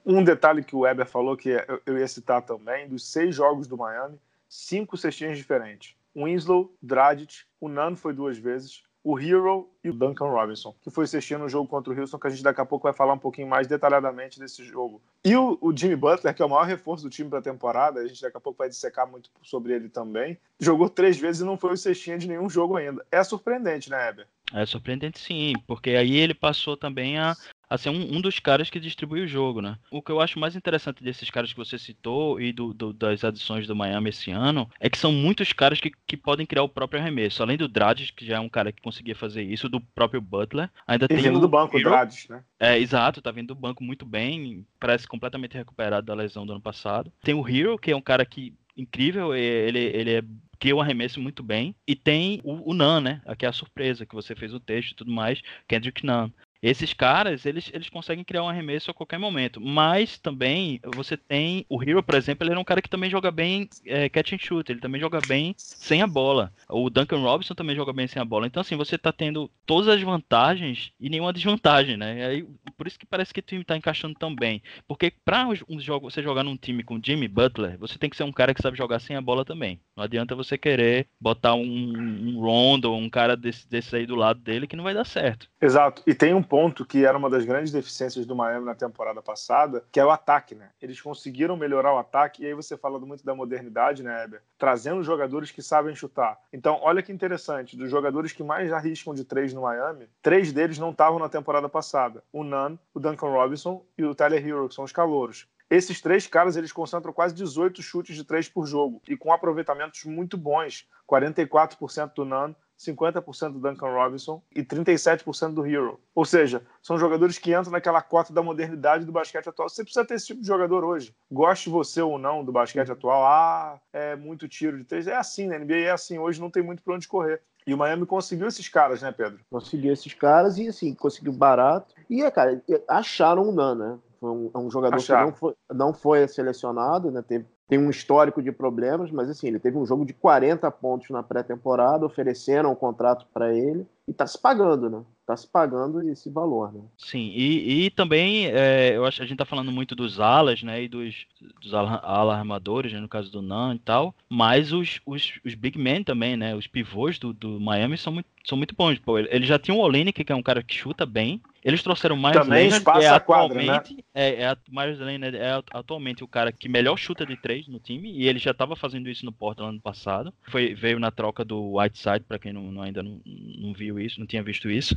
Um 0.07 0.25
detalhe 0.25 0.65
que 0.65 0.75
o 0.75 0.81
Weber 0.81 1.07
falou, 1.07 1.37
que 1.37 1.51
eu 1.85 1.99
ia 1.99 2.09
citar 2.09 2.41
também, 2.41 2.89
dos 2.89 3.07
seis 3.07 3.35
jogos 3.35 3.67
do 3.67 3.77
Miami, 3.77 4.19
cinco 4.49 4.97
cestinhas 4.97 5.37
diferentes. 5.37 5.95
Winslow, 6.17 6.73
Dragic, 6.81 7.43
o 7.61 7.69
Nan 7.69 7.95
foi 7.95 8.15
duas 8.15 8.39
vezes, 8.39 8.85
o 9.03 9.19
Hero 9.19 9.69
e 9.83 9.89
o 9.89 9.95
Duncan 9.95 10.27
Robinson, 10.27 10.75
que 10.83 10.91
foi 10.91 11.05
assistindo 11.05 11.41
no 11.41 11.49
jogo 11.49 11.69
contra 11.69 11.93
o 11.93 11.99
Houston, 11.99 12.19
que 12.19 12.27
a 12.27 12.31
gente 12.31 12.43
daqui 12.43 12.61
a 12.61 12.67
pouco 12.67 12.85
vai 12.85 12.93
falar 12.93 13.15
um 13.15 13.19
pouquinho 13.19 13.49
mais 13.49 13.67
detalhadamente 13.67 14.39
desse 14.39 14.63
jogo. 14.63 15.01
E 15.25 15.35
o, 15.35 15.57
o 15.61 15.75
Jimmy 15.75 15.97
Butler, 15.97 16.35
que 16.35 16.43
é 16.43 16.45
o 16.45 16.49
maior 16.49 16.67
reforço 16.67 17.05
do 17.05 17.11
time 17.11 17.31
para 17.31 17.39
a 17.39 17.43
temporada, 17.43 18.01
a 18.01 18.07
gente 18.07 18.21
daqui 18.21 18.37
a 18.37 18.41
pouco 18.41 18.59
vai 18.59 18.69
dissecar 18.69 19.11
muito 19.11 19.31
sobre 19.43 19.73
ele 19.73 19.89
também, 19.89 20.39
jogou 20.59 20.89
três 20.89 21.19
vezes 21.19 21.41
e 21.41 21.45
não 21.45 21.57
foi 21.57 21.73
o 21.73 21.77
cestinha 21.77 22.19
de 22.19 22.29
nenhum 22.29 22.49
jogo 22.49 22.77
ainda. 22.77 23.05
É 23.11 23.25
surpreendente, 23.25 23.89
né, 23.89 24.09
Heber? 24.09 24.27
É 24.53 24.67
surpreendente 24.67 25.19
sim, 25.19 25.55
porque 25.67 25.91
aí 25.91 26.17
ele 26.17 26.35
passou 26.35 26.77
também 26.77 27.19
a, 27.19 27.37
a 27.69 27.79
ser 27.79 27.91
um, 27.91 28.17
um, 28.17 28.21
dos 28.21 28.41
caras 28.41 28.69
que 28.69 28.81
distribui 28.81 29.21
o 29.21 29.29
jogo, 29.29 29.61
né? 29.63 29.77
O 29.91 30.03
que 30.03 30.11
eu 30.11 30.21
acho 30.21 30.41
mais 30.41 30.57
interessante 30.57 31.05
desses 31.05 31.31
caras 31.31 31.53
que 31.53 31.59
você 31.59 31.79
citou 31.79 32.41
e 32.41 32.53
do, 32.53 32.75
do, 32.75 32.93
das 32.93 33.23
adições 33.23 33.67
do 33.67 33.77
Miami 33.77 34.11
esse 34.11 34.31
ano 34.31 34.69
é 34.81 34.91
que 34.91 34.99
são 34.99 35.13
muitos 35.13 35.53
caras 35.53 35.81
que, 35.81 35.93
que 36.07 36.17
podem 36.17 36.45
criar 36.45 36.65
o 36.65 36.69
próprio 36.69 37.01
arremesso. 37.01 37.43
Além 37.43 37.57
do 37.57 37.69
Dragic, 37.69 38.13
que 38.13 38.27
já 38.27 38.37
é 38.37 38.41
um 38.41 38.49
cara 38.49 38.73
que 38.73 38.83
conseguia 38.83 39.15
fazer 39.15 39.43
isso, 39.43 39.69
do 39.69 39.81
próprio 39.81 40.21
Butler, 40.21 40.69
ainda 40.87 41.05
e 41.05 41.09
tem 41.09 41.19
vindo 41.19 41.41
do 41.41 41.49
banco 41.49 41.79
Hero. 41.79 41.89
o 41.89 41.93
Dragic, 41.93 42.31
né? 42.31 42.43
É, 42.59 42.79
exato, 42.79 43.23
tá 43.23 43.31
vindo 43.31 43.49
do 43.49 43.55
banco 43.55 43.85
muito 43.85 44.05
bem, 44.05 44.67
parece 44.79 45.07
completamente 45.07 45.57
recuperado 45.57 46.07
da 46.07 46.15
lesão 46.15 46.45
do 46.45 46.53
ano 46.53 46.61
passado. 46.61 47.13
Tem 47.23 47.35
o 47.35 47.49
Hero, 47.49 47.79
que 47.79 47.93
é 47.93 47.97
um 47.97 48.03
cara 48.03 48.27
que 48.27 48.55
incrível, 48.77 49.35
ele, 49.35 49.79
ele 49.79 50.15
é 50.15 50.23
cria 50.61 50.77
o 50.77 50.81
arremesso 50.81 51.21
muito 51.21 51.43
bem. 51.43 51.75
E 51.87 51.97
tem 51.97 52.41
o, 52.45 52.71
o 52.71 52.75
Nan, 52.75 53.01
né? 53.01 53.23
Aqui 53.25 53.47
é 53.47 53.49
a 53.49 53.53
surpresa, 53.53 54.07
que 54.07 54.15
você 54.15 54.37
fez 54.37 54.53
o 54.53 54.61
texto 54.61 54.93
e 54.93 54.95
tudo 54.95 55.11
mais, 55.11 55.41
Kendrick 55.67 56.05
Nan. 56.05 56.31
Esses 56.63 56.93
caras, 56.93 57.47
eles, 57.47 57.71
eles 57.73 57.89
conseguem 57.89 58.25
criar 58.25 58.43
um 58.43 58.49
arremesso 58.49 58.91
a 58.91 58.95
qualquer 58.95 59.19
momento. 59.19 59.61
Mas 59.61 60.19
também 60.19 60.81
você 60.95 61.17
tem. 61.17 61.65
O 61.69 61.83
Hero, 61.83 62.03
por 62.03 62.15
exemplo, 62.15 62.47
ele 62.47 62.55
é 62.55 62.59
um 62.59 62.65
cara 62.65 62.83
que 62.83 62.91
também 62.91 63.09
joga 63.09 63.31
bem 63.31 63.69
é, 63.87 64.09
catch 64.09 64.33
and 64.33 64.39
shoot. 64.39 64.71
Ele 64.71 64.81
também 64.81 65.01
joga 65.01 65.21
bem 65.27 65.55
sem 65.57 66.03
a 66.03 66.07
bola. 66.07 66.53
O 66.69 66.91
Duncan 66.91 67.19
Robinson 67.19 67.55
também 67.55 67.75
joga 67.75 67.93
bem 67.93 68.07
sem 68.07 68.21
a 68.21 68.25
bola. 68.25 68.47
Então, 68.47 68.61
assim, 68.61 68.77
você 68.77 68.99
tá 68.99 69.13
tendo 69.13 69.51
todas 69.65 69.89
as 69.89 70.03
vantagens 70.03 70.93
e 71.01 71.09
nenhuma 71.09 71.33
desvantagem, 71.33 71.97
né? 71.97 72.27
Aí, 72.27 72.47
por 72.77 72.87
isso 72.87 72.99
que 72.99 73.07
parece 73.07 73.33
que 73.33 73.41
o 73.41 73.43
time 73.43 73.65
tá 73.65 73.77
encaixando 73.77 74.15
tão 74.15 74.35
bem. 74.35 74.63
Porque 74.87 75.13
pra 75.25 75.47
um 75.47 75.81
jogo, 75.81 76.11
você 76.11 76.23
jogar 76.23 76.45
num 76.45 76.57
time 76.57 76.83
com 76.83 77.01
Jimmy 77.03 77.29
Butler, 77.29 77.79
você 77.79 77.99
tem 77.99 78.11
que 78.11 78.17
ser 78.17 78.25
um 78.25 78.33
cara 78.33 78.53
que 78.53 78.63
sabe 78.63 78.77
jogar 78.77 78.99
sem 78.99 79.17
a 79.17 79.21
bola 79.21 79.45
também. 79.45 79.81
Não 79.97 80.05
adianta 80.05 80.35
você 80.35 80.59
querer 80.59 81.07
botar 81.21 81.55
um, 81.55 81.63
um 81.63 82.41
Rondo, 82.41 82.93
um 82.93 83.09
cara 83.09 83.37
desse, 83.37 83.69
desse 83.69 83.97
aí 83.97 84.07
do 84.07 84.15
lado 84.15 84.41
dele 84.41 84.67
que 84.67 84.77
não 84.77 84.85
vai 84.85 84.95
dar 84.95 85.05
certo. 85.05 85.49
Exato. 85.61 86.03
E 86.07 86.15
tem 86.15 86.35
um 86.35 86.43
ponto 86.51 86.85
que 86.85 87.07
era 87.07 87.17
uma 87.17 87.31
das 87.31 87.45
grandes 87.45 87.71
deficiências 87.71 88.27
do 88.27 88.35
Miami 88.35 88.67
na 88.67 88.75
temporada 88.75 89.23
passada, 89.23 89.85
que 89.93 90.01
é 90.01 90.05
o 90.05 90.11
ataque, 90.11 90.57
né? 90.57 90.71
Eles 90.83 91.01
conseguiram 91.01 91.57
melhorar 91.57 91.95
o 91.95 91.99
ataque, 91.99 92.43
e 92.43 92.47
aí 92.47 92.55
você 92.55 92.77
fala 92.77 92.99
muito 92.99 93.25
da 93.25 93.37
modernidade, 93.37 94.03
né, 94.03 94.25
Eber? 94.25 94.43
Trazendo 94.59 95.01
jogadores 95.05 95.53
que 95.53 95.63
sabem 95.63 95.95
chutar. 95.95 96.37
Então, 96.53 96.81
olha 96.83 97.03
que 97.03 97.13
interessante, 97.13 97.77
dos 97.77 97.89
jogadores 97.89 98.33
que 98.33 98.43
mais 98.43 98.73
arriscam 98.73 99.15
de 99.15 99.25
três 99.25 99.55
no 99.55 99.63
Miami, 99.63 100.09
três 100.21 100.53
deles 100.53 100.77
não 100.77 100.91
estavam 100.91 101.21
na 101.21 101.29
temporada 101.29 101.69
passada. 101.69 102.21
O 102.33 102.43
Nunn, 102.43 102.77
o 102.93 102.99
Duncan 102.99 103.29
Robinson 103.29 103.85
e 103.97 104.05
o 104.05 104.13
Tyler 104.13 104.45
Hero, 104.45 104.69
que 104.69 104.75
são 104.75 104.83
os 104.83 104.91
calouros. 104.91 105.47
Esses 105.71 106.01
três 106.01 106.27
caras 106.27 106.57
eles 106.57 106.73
concentram 106.73 107.13
quase 107.13 107.33
18 107.33 107.81
chutes 107.81 108.17
de 108.17 108.25
três 108.25 108.49
por 108.49 108.67
jogo 108.67 109.01
e 109.09 109.17
com 109.17 109.33
aproveitamentos 109.33 110.05
muito 110.05 110.37
bons, 110.37 110.89
44% 111.09 112.13
do 112.13 112.25
Nunn, 112.25 112.55
50% 112.81 113.53
do 113.53 113.59
Duncan 113.59 113.93
Robinson 113.93 114.43
e 114.55 114.63
37% 114.63 115.53
do 115.53 115.67
Hero. 115.67 116.01
Ou 116.15 116.25
seja, 116.25 116.63
são 116.83 116.99
jogadores 116.99 117.39
que 117.39 117.55
entram 117.55 117.73
naquela 117.73 118.01
cota 118.01 118.33
da 118.33 118.43
modernidade 118.43 119.05
do 119.05 119.13
basquete 119.13 119.49
atual. 119.49 119.69
Você 119.69 119.83
precisa 119.83 120.05
ter 120.05 120.15
esse 120.15 120.29
tipo 120.29 120.41
de 120.41 120.47
jogador 120.47 120.83
hoje. 120.83 121.15
Goste 121.31 121.69
você 121.69 122.01
ou 122.01 122.19
não 122.19 122.43
do 122.43 122.51
basquete 122.51 122.91
atual, 122.91 123.25
ah, 123.25 123.79
é 123.93 124.17
muito 124.17 124.49
tiro 124.49 124.79
de 124.79 124.85
três. 124.85 125.07
É 125.07 125.17
assim, 125.17 125.47
né? 125.47 125.59
NBA 125.59 125.75
é 125.75 125.91
assim. 125.91 126.19
Hoje 126.19 126.41
não 126.41 126.51
tem 126.51 126.63
muito 126.63 126.83
para 126.83 126.95
onde 126.95 127.07
correr. 127.07 127.43
E 127.67 127.75
o 127.75 127.79
Miami 127.79 128.07
conseguiu 128.07 128.49
esses 128.49 128.69
caras, 128.69 129.03
né, 129.03 129.13
Pedro? 129.13 129.41
Conseguiu 129.51 129.93
esses 129.93 130.15
caras 130.15 130.57
e, 130.57 130.69
assim, 130.69 130.95
conseguiu 130.95 131.33
barato. 131.33 131.95
E, 132.09 132.29
cara, 132.31 132.63
acharam 132.89 133.49
o 133.49 133.53
Nan, 133.53 133.75
né? 133.75 133.99
Foi 134.21 134.31
um, 134.31 134.51
é 134.55 134.59
um 134.59 134.71
jogador 134.71 134.97
Acharam. 134.97 135.27
que 135.27 135.31
não 135.31 135.37
foi, 135.37 135.55
não 135.73 135.95
foi 135.95 136.29
selecionado, 136.29 137.11
né? 137.11 137.23
Teve 137.23 137.47
tem 137.71 137.79
um 137.79 137.89
histórico 137.89 138.43
de 138.43 138.51
problemas, 138.51 139.13
mas 139.13 139.31
assim, 139.31 139.47
ele 139.47 139.61
teve 139.61 139.79
um 139.79 139.87
jogo 139.87 140.05
de 140.05 140.13
40 140.13 140.69
pontos 140.73 141.09
na 141.09 141.23
pré-temporada, 141.23 142.05
ofereceram 142.05 142.73
um 142.73 142.75
contrato 142.75 143.27
para 143.33 143.55
ele 143.55 143.87
e 144.09 144.11
está 144.11 144.27
se 144.27 144.37
pagando, 144.37 144.91
né? 144.91 145.05
Está 145.21 145.37
se 145.37 145.47
pagando 145.47 146.03
esse 146.11 146.29
valor, 146.29 146.73
né? 146.73 146.81
Sim, 146.99 147.31
e, 147.33 147.85
e 147.85 147.91
também 147.91 148.49
é, 148.49 148.97
eu 148.97 149.05
acho 149.05 149.19
que 149.19 149.23
a 149.23 149.27
gente 149.27 149.37
está 149.37 149.45
falando 149.45 149.71
muito 149.71 149.95
dos 149.95 150.19
alas, 150.19 150.65
né? 150.65 150.83
E 150.83 150.89
dos, 150.89 151.29
dos 151.63 151.73
alarmadores, 151.73 152.93
né, 152.93 152.99
no 152.99 153.09
caso 153.09 153.31
do 153.31 153.41
Nan 153.41 153.77
e 153.77 153.79
tal, 153.79 154.13
mas 154.29 154.73
os, 154.73 155.01
os, 155.07 155.39
os 155.47 155.55
big 155.55 155.79
men 155.79 156.03
também, 156.03 156.37
né? 156.37 156.57
Os 156.57 156.67
pivôs 156.67 157.21
do, 157.21 157.33
do 157.33 157.61
Miami 157.61 157.97
são 157.97 158.13
muito, 158.13 158.29
são 158.45 158.59
muito 158.59 158.75
bons. 158.75 158.99
Pô, 158.99 159.17
ele 159.17 159.47
já 159.47 159.61
tinha 159.61 159.77
o 159.77 159.81
Olenek, 159.81 160.25
que 160.25 160.33
é 160.33 160.35
um 160.35 160.43
cara 160.43 160.61
que 160.61 160.75
chuta 160.75 161.07
bem, 161.07 161.41
eles 161.63 161.83
trouxeram 161.83 162.17
mais 162.17 162.37
Também 162.37 162.71
Leonard, 162.71 163.05
é 163.05 163.09
atualmente, 163.09 163.67
quadra, 163.67 163.95
né? 163.95 164.03
é, 164.15 164.43
é, 164.45 164.57
Myers 164.69 164.99
Leonard 164.99 165.37
é 165.37 165.63
atualmente 165.73 166.25
o 166.25 166.29
cara 166.29 166.51
que 166.51 166.69
melhor 166.69 166.97
chuta 166.97 167.27
de 167.27 167.37
três 167.37 167.69
no 167.69 167.79
time, 167.79 168.11
e 168.13 168.27
ele 168.27 168.39
já 168.39 168.53
estava 168.53 168.75
fazendo 168.75 169.11
isso 169.11 169.25
no 169.27 169.33
Portland 169.33 169.73
ano 169.73 169.81
passado. 169.81 170.33
Foi, 170.49 170.75
veio 170.75 170.99
na 170.99 171.11
troca 171.11 171.45
do 171.45 171.77
Whiteside, 171.77 172.25
para 172.27 172.39
quem 172.39 172.53
não, 172.53 172.73
não, 172.73 172.83
ainda 172.83 173.03
não, 173.03 173.21
não 173.27 173.75
viu 173.75 173.99
isso, 173.99 174.19
não 174.19 174.27
tinha 174.27 174.43
visto 174.43 174.71
isso. 174.71 174.97